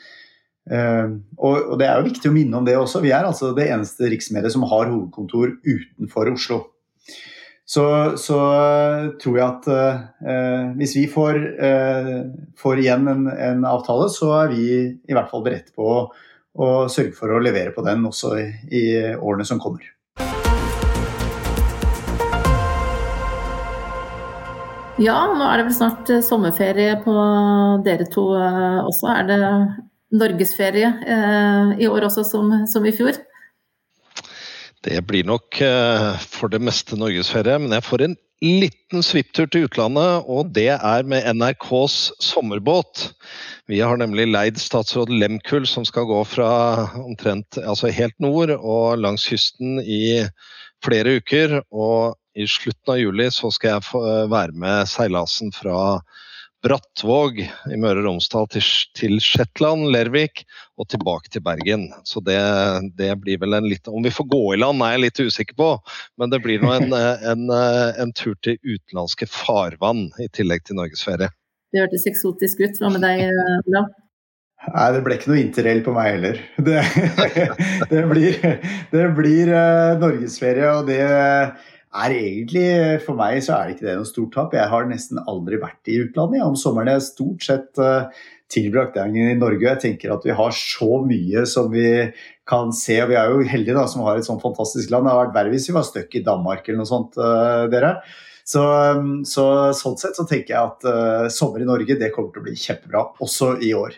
Og, 0.65 1.57
og, 1.59 1.75
det 1.77 1.85
er 1.85 1.99
jo 1.99 2.07
viktig 2.07 2.31
å 2.31 2.33
minne 2.33 2.57
om 2.57 2.65
det 2.65 2.73
også. 2.79 3.03
Vi 3.05 3.13
er 3.13 3.27
altså 3.27 3.51
det 3.53 3.67
eneste 3.69 4.09
riksmediet 4.09 4.55
som 4.55 4.65
har 4.71 4.89
hovedkontor 4.89 5.59
utenfor 5.61 6.33
Oslo 6.33 6.63
så, 7.65 7.85
så 8.21 8.37
eh, 8.53 9.07
tror 9.21 9.39
jeg 9.39 9.45
at 9.45 9.67
eh, 9.73 10.67
hvis 10.77 10.93
vi 10.99 11.07
får, 11.09 11.39
eh, 11.65 12.11
får 12.61 12.81
igjen 12.83 13.09
en, 13.09 13.25
en, 13.31 13.65
avtale, 13.65 14.07
så 14.13 14.29
er 14.43 14.53
vi 14.53 14.67
i 14.85 15.17
hvert 15.17 15.31
fall 15.31 15.43
beredt 15.45 15.73
på 15.73 15.89
å, 15.89 15.99
å 16.61 16.69
sørge 16.91 17.15
for 17.17 17.33
å 17.33 17.41
levere 17.41 17.73
på 17.73 17.83
den 17.85 18.05
også 18.05 18.35
i, 18.37 18.47
i 18.69 18.85
årene 19.17 19.47
som 19.49 19.61
kommer. 19.61 19.94
Ja, 24.95 25.15
nå 25.35 25.43
er 25.43 25.59
det 25.59 25.65
vel 25.67 25.75
snart 25.75 26.09
eh, 26.13 26.23
sommerferie 26.23 26.95
på 27.03 27.13
dere 27.83 28.05
to 28.07 28.29
eh, 28.39 28.79
også. 28.79 29.09
Er 29.11 29.25
det 29.27 29.39
norgesferie 30.15 30.91
eh, 31.03 31.73
i 31.83 31.89
år 31.91 32.07
også 32.07 32.23
som, 32.23 32.53
som, 32.71 32.85
i 32.87 32.93
fjor? 32.95 33.17
Det 34.85 35.01
blir 35.03 35.25
nok 35.27 35.57
for 36.21 36.53
det 36.53 36.61
meste 36.61 36.95
norgesferie, 36.95 37.57
men 37.57 37.73
jeg 37.73 37.83
får 37.87 38.03
en 38.05 38.15
liten 38.45 39.01
svipptur 39.03 39.47
til 39.49 39.65
utlandet, 39.65 40.27
og 40.29 40.51
det 40.53 40.75
er 40.75 41.07
med 41.09 41.25
NRKs 41.33 42.13
sommerbåt. 42.21 43.07
Vi 43.65 43.81
har 43.81 43.97
nemlig 43.97 44.27
leid 44.29 44.61
statsråd 44.61 45.09
Lemkull, 45.09 45.65
som 45.65 45.87
skal 45.89 46.05
gå 46.05 46.21
fra 46.29 46.51
omtrent 47.01 47.57
altså 47.65 47.89
helt 47.89 48.15
nord 48.21 48.53
og 48.59 49.01
langs 49.01 49.25
kysten 49.25 49.81
i 49.81 50.21
flere 50.85 51.17
uker. 51.17 51.63
og 51.73 52.13
i 52.35 52.47
slutten 52.47 52.93
av 52.93 52.99
juli 52.99 53.31
så 53.31 53.49
skal 53.53 53.77
jeg 53.77 53.87
få 53.87 54.01
eh, 54.05 54.23
være 54.31 54.55
med 54.59 54.89
seilasen 54.91 55.53
fra 55.55 56.01
Brattvåg 56.65 57.39
i 57.43 57.77
Møre 57.77 58.01
og 58.01 58.07
Romsdal 58.07 58.47
til, 58.49 58.63
til 58.97 59.19
Shetland, 59.21 59.85
Lervik 59.93 60.41
og 60.81 60.87
tilbake 60.89 61.29
til 61.29 61.43
Bergen. 61.45 61.85
Så 62.09 62.23
det, 62.25 62.39
det, 62.97 63.11
blir 63.21 63.37
vel 63.43 63.53
en 63.53 63.67
litt 63.69 63.85
Om 63.91 64.01
vi 64.07 64.13
får 64.13 64.25
gå 64.31 64.41
i 64.55 64.57
land 64.57 64.81
er 64.81 64.95
jeg 64.95 65.03
litt 65.03 65.21
usikker 65.21 65.59
på, 65.59 65.67
men 66.17 66.33
det 66.33 66.41
blir 66.41 66.63
nå 66.63 66.71
en, 66.73 66.95
en, 67.33 67.45
en, 67.53 68.15
tur 68.17 68.33
til 68.41 68.57
utenlandske 68.65 69.29
farvann 69.29 70.07
i 70.23 70.27
tillegg 70.33 70.65
til 70.65 70.79
norgesferie. 70.81 71.29
Det 71.69 71.83
hørtes 71.83 72.07
eksotisk 72.09 72.65
ut. 72.65 72.81
Hva 72.81 72.91
med 72.95 73.05
deg, 73.05 73.29
Olav? 73.69 73.93
Nei, 74.65 74.89
det 74.95 75.03
ble 75.05 75.19
ikke 75.19 75.29
noe 75.29 75.43
interrail 75.43 75.83
på 75.85 75.93
meg 75.93 76.11
heller. 76.15 76.41
Det, 76.65 76.81
det 77.93 78.03
blir, 78.09 78.37
det 78.89 79.07
blir 79.13 79.53
norgesferie, 80.01 80.71
og 80.71 80.89
det 80.89 81.03
er 81.95 82.13
egentlig 82.15 82.67
For 83.05 83.17
meg 83.17 83.41
så 83.45 83.55
er 83.55 83.67
det 83.67 83.75
ikke 83.75 83.87
det 83.87 83.97
noe 83.99 84.09
stort 84.09 84.33
tap. 84.35 84.55
Jeg 84.57 84.71
har 84.71 84.87
nesten 84.89 85.21
aldri 85.23 85.59
vært 85.61 85.91
i 85.91 85.99
utlandet. 86.03 86.43
Om 86.45 86.57
sommeren 86.59 86.91
er 86.93 87.03
stort 87.03 87.45
sett 87.45 87.81
uh, 87.81 88.11
tilbrakt 88.51 88.97
dagen 88.99 89.15
i 89.31 89.37
Norge. 89.39 89.63
Jeg 89.63 89.83
tenker 89.83 90.15
at 90.15 90.25
vi 90.27 90.35
har 90.35 90.55
så 90.55 91.01
mye 91.05 91.45
som 91.49 91.71
vi 91.73 91.87
kan 92.47 92.73
se. 92.75 92.99
og 93.03 93.11
Vi 93.11 93.19
er 93.19 93.31
jo 93.31 93.49
heldige 93.49 93.77
da, 93.77 93.87
som 93.89 94.05
har 94.05 94.19
et 94.19 94.27
sånn 94.27 94.43
fantastisk 94.43 94.91
land. 94.93 95.07
Det 95.07 95.15
hadde 95.15 95.25
vært 95.25 95.37
verre 95.39 95.55
hvis 95.55 95.69
vi 95.71 95.77
var 95.77 95.87
stuck 95.87 96.15
i 96.15 96.23
Danmark 96.25 96.67
eller 96.67 96.83
noe 96.83 96.91
sånt, 96.91 97.19
uh, 97.19 97.65
dere. 97.71 97.97
Så, 98.45 98.61
så, 99.25 99.43
sånn 99.73 99.95
sett 99.97 100.17
så 100.19 100.27
tenker 100.29 100.53
jeg 100.53 100.61
at 100.61 100.83
uh, 100.85 101.29
sommer 101.33 101.63
i 101.63 101.69
Norge 101.69 101.97
det 101.97 102.11
kommer 102.13 102.29
til 102.33 102.43
å 102.43 102.45
bli 102.45 102.59
kjempebra, 102.59 103.07
også 103.25 103.55
i 103.65 103.71
år. 103.73 103.95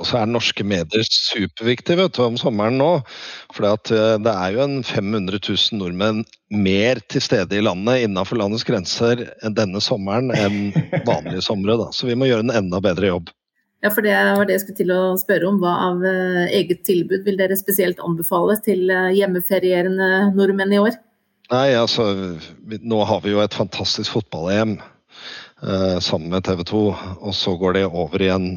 Og 0.00 0.08
så 0.08 0.18
er 0.20 0.30
norske 0.30 0.64
medier 0.66 1.04
superviktige 1.06 2.00
vet 2.00 2.16
du, 2.16 2.22
om 2.24 2.38
sommeren 2.40 2.78
nå. 2.80 2.90
For 3.54 3.68
eh, 3.68 4.16
det 4.22 4.32
er 4.32 4.56
jo 4.56 4.64
en 4.64 4.80
500 4.82 5.38
000 5.38 5.78
nordmenn 5.80 6.24
mer 6.54 7.00
til 7.10 7.22
stede 7.24 7.58
i 7.58 7.62
landet 7.64 8.06
innenfor 8.06 8.38
landets 8.40 8.66
grenser 8.66 9.26
denne 9.54 9.82
sommeren 9.84 10.34
enn 10.34 10.74
vanlige 11.08 11.44
somre. 11.46 11.78
Da. 11.80 11.90
Så 11.94 12.10
vi 12.10 12.18
må 12.18 12.30
gjøre 12.30 12.48
en 12.48 12.56
enda 12.64 12.82
bedre 12.84 13.12
jobb. 13.12 13.32
Ja, 13.84 13.90
for 13.92 14.00
Det 14.00 14.14
var 14.16 14.46
det 14.48 14.54
jeg 14.54 14.62
skulle 14.62 14.80
til 14.80 14.92
å 14.94 15.00
spørre 15.20 15.48
om. 15.50 15.58
Hva 15.60 15.74
av 15.90 16.04
eh, 16.08 16.54
eget 16.56 16.86
tilbud 16.88 17.26
vil 17.26 17.36
dere 17.36 17.58
spesielt 17.60 18.00
anbefale 18.00 18.56
til 18.64 18.88
eh, 18.88 19.12
hjemmeferierende 19.18 20.30
nordmenn 20.34 20.72
i 20.72 20.80
år? 20.80 20.96
Nei, 21.52 21.74
altså, 21.76 22.06
Nå 22.80 23.02
har 23.04 23.20
vi 23.20 23.34
jo 23.34 23.42
et 23.44 23.54
fantastisk 23.54 24.14
fotball-EM 24.16 24.78
sammen 26.04 26.28
med 26.32 26.44
TV 26.44 26.64
2. 26.68 26.80
Og 27.24 27.34
så 27.34 27.54
går 27.56 27.76
det 27.76 27.84
over 27.86 28.22
i 28.22 28.28
en, 28.32 28.48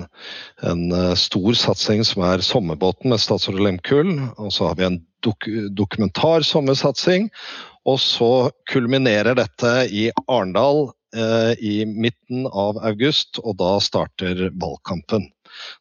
en 0.65 0.83
eh, 0.91 1.13
stor 1.19 1.55
satsing 1.57 2.03
som 2.07 2.25
er 2.27 2.43
Sommerbåten 2.45 3.13
med 3.13 3.21
statsråd 3.23 3.61
Lehmkuhl. 3.63 4.11
Og 4.37 4.51
så 4.53 4.69
har 4.69 4.77
vi 4.79 4.87
en 4.87 4.99
dok 5.25 5.47
dokumentar 5.77 6.45
sommersatsing. 6.45 7.29
Og 7.87 7.99
så 8.03 8.49
kulminerer 8.71 9.37
dette 9.39 9.73
i 9.87 10.09
Arendal 10.27 10.89
eh, 11.15 11.53
i 11.63 11.75
midten 11.87 12.47
av 12.51 12.81
august, 12.85 13.39
og 13.43 13.57
da 13.61 13.77
starter 13.83 14.49
valgkampen. 14.59 15.29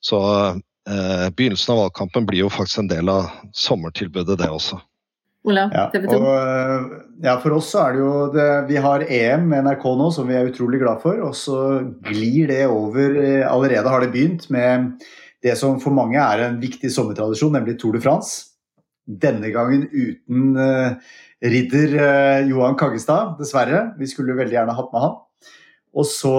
Så 0.00 0.20
eh, 0.30 1.26
begynnelsen 1.34 1.74
av 1.74 1.82
valgkampen 1.86 2.28
blir 2.28 2.44
jo 2.44 2.52
faktisk 2.52 2.84
en 2.84 2.92
del 2.92 3.10
av 3.10 3.32
sommertilbudet, 3.54 4.38
det 4.38 4.52
også. 4.52 4.78
Olav, 5.46 5.70
TV 5.92 6.06
2? 6.10 6.16
Ja, 6.18 6.30
eh, 6.42 6.86
ja, 7.22 7.36
for 7.42 7.54
oss 7.54 7.68
så 7.70 7.84
er 7.84 7.94
det 7.94 8.00
jo 8.02 8.14
det, 8.34 8.46
Vi 8.70 8.80
har 8.82 9.04
EM 9.06 9.46
med 9.52 9.66
NRK 9.68 9.84
nå, 10.00 10.08
som 10.14 10.26
vi 10.26 10.34
er 10.34 10.48
utrolig 10.50 10.80
glad 10.82 10.98
for. 11.04 11.20
Og 11.22 11.36
så 11.38 11.60
glir 12.08 12.50
det 12.50 12.64
over 12.66 13.14
eh, 13.20 13.46
Allerede 13.46 13.92
har 13.92 14.02
det 14.02 14.10
begynt 14.14 14.48
med 14.50 15.04
det 15.44 15.54
som 15.60 15.78
for 15.82 15.94
mange 15.94 16.18
er 16.18 16.42
en 16.48 16.58
viktig 16.58 16.90
sommertradisjon, 16.90 17.54
nemlig 17.54 17.76
Tour 17.78 17.94
de 17.94 18.02
France. 18.02 18.56
Denne 19.06 19.52
gangen 19.54 19.84
uten 19.92 20.56
uh, 20.58 20.96
ridder 21.38 21.92
uh, 21.94 22.48
Johan 22.48 22.74
Kaggestad, 22.74 23.36
dessverre. 23.38 23.92
Vi 24.00 24.08
skulle 24.10 24.34
veldig 24.34 24.56
gjerne 24.56 24.74
hatt 24.74 24.88
med 24.90 25.04
han. 25.04 25.14
Og 25.96 26.08
så, 26.10 26.32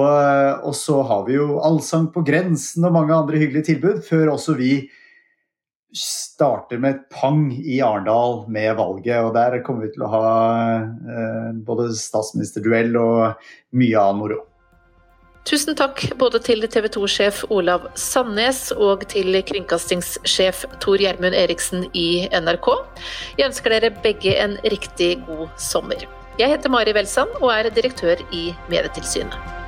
og 0.68 0.76
så 0.76 1.00
har 1.08 1.24
vi 1.30 1.38
jo 1.38 1.62
Allsang 1.66 2.10
på 2.14 2.26
grensen 2.28 2.84
og 2.86 2.94
mange 2.94 3.16
andre 3.16 3.40
hyggelige 3.40 3.72
tilbud, 3.72 4.04
før 4.06 4.34
også 4.36 4.58
vi 4.60 4.74
starter 5.96 6.82
med 6.82 6.96
et 6.96 7.08
pang 7.14 7.48
i 7.54 7.80
Arendal 7.82 8.44
med 8.52 8.76
valget. 8.78 9.24
og 9.24 9.34
Der 9.38 9.62
kommer 9.66 9.88
vi 9.88 9.94
til 9.96 10.06
å 10.06 10.12
ha 10.12 10.28
eh, 10.84 11.50
både 11.68 11.90
statsministerduell 11.96 12.96
og 13.00 13.50
mye 13.78 14.04
annen 14.04 14.22
moro. 14.22 14.44
Tusen 15.48 15.78
takk 15.80 16.02
både 16.20 16.42
til 16.44 16.66
TV 16.68 16.90
2-sjef 16.92 17.46
Olav 17.56 17.86
Sandnes 17.96 18.66
og 18.76 19.06
til 19.08 19.32
kringkastingssjef 19.48 20.66
Tor 20.84 21.00
Gjermund 21.00 21.38
Eriksen 21.40 21.86
i 21.96 22.28
NRK. 22.36 22.68
Jeg 23.40 23.48
ønsker 23.48 23.78
dere 23.78 23.94
begge 24.04 24.36
en 24.44 24.58
riktig 24.68 25.14
god 25.30 25.48
sommer. 25.56 26.04
Jeg 26.38 26.52
heter 26.52 26.70
Mari 26.70 26.92
Welsand 26.94 27.32
og 27.40 27.54
er 27.56 27.72
direktør 27.72 28.20
i 28.36 28.50
Medietilsynet. 28.68 29.67